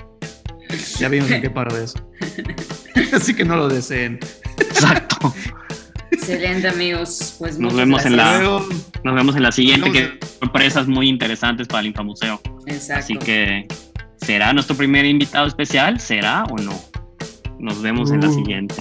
Ya 0.99 1.09
vimos 1.09 1.31
en 1.31 1.43
qué 1.43 1.51
paro 1.51 1.75
de 1.75 1.85
eso. 1.85 1.99
Así 3.13 3.35
que 3.35 3.45
no 3.45 3.57
lo 3.57 3.69
deseen. 3.69 4.19
Exacto. 4.59 5.33
Excelente, 6.15 6.69
amigos. 6.69 7.37
Pues 7.39 7.59
nos 7.59 7.75
vemos 7.75 8.05
en 8.05 8.17
la 8.17 8.63
nos 9.03 9.15
vemos 9.15 9.37
en 9.37 9.43
la 9.43 9.53
siguiente 9.53 9.91
que 9.93 10.19
sorpresas 10.41 10.87
muy 10.87 11.09
interesantes 11.09 11.67
para 11.67 11.81
el 11.81 11.89
Infamuseo. 11.89 12.41
Exacto. 12.67 13.05
Así 13.05 13.17
que 13.19 13.67
será 14.17 14.53
nuestro 14.53 14.77
primer 14.77 15.05
invitado 15.05 15.47
especial, 15.47 16.01
será 16.01 16.45
o 16.45 16.57
no. 16.57 16.81
Nos 17.59 17.83
vemos 17.83 18.11
en 18.11 18.21
la 18.21 18.29
uh. 18.29 18.35
siguiente. 18.35 18.75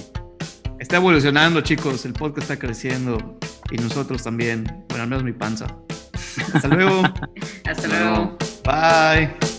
Está 0.78 0.96
evolucionando, 0.96 1.60
chicos. 1.60 2.04
El 2.04 2.12
podcast 2.12 2.50
está 2.50 2.58
creciendo 2.58 3.38
y 3.70 3.76
nosotros 3.76 4.22
también. 4.22 4.64
Bueno, 4.88 5.04
al 5.04 5.08
menos 5.08 5.24
mi 5.24 5.32
panza. 5.32 5.66
Hasta 6.52 6.68
luego. 6.68 7.02
Hasta 7.64 7.88
luego. 7.88 8.38
Bye. 8.64 9.53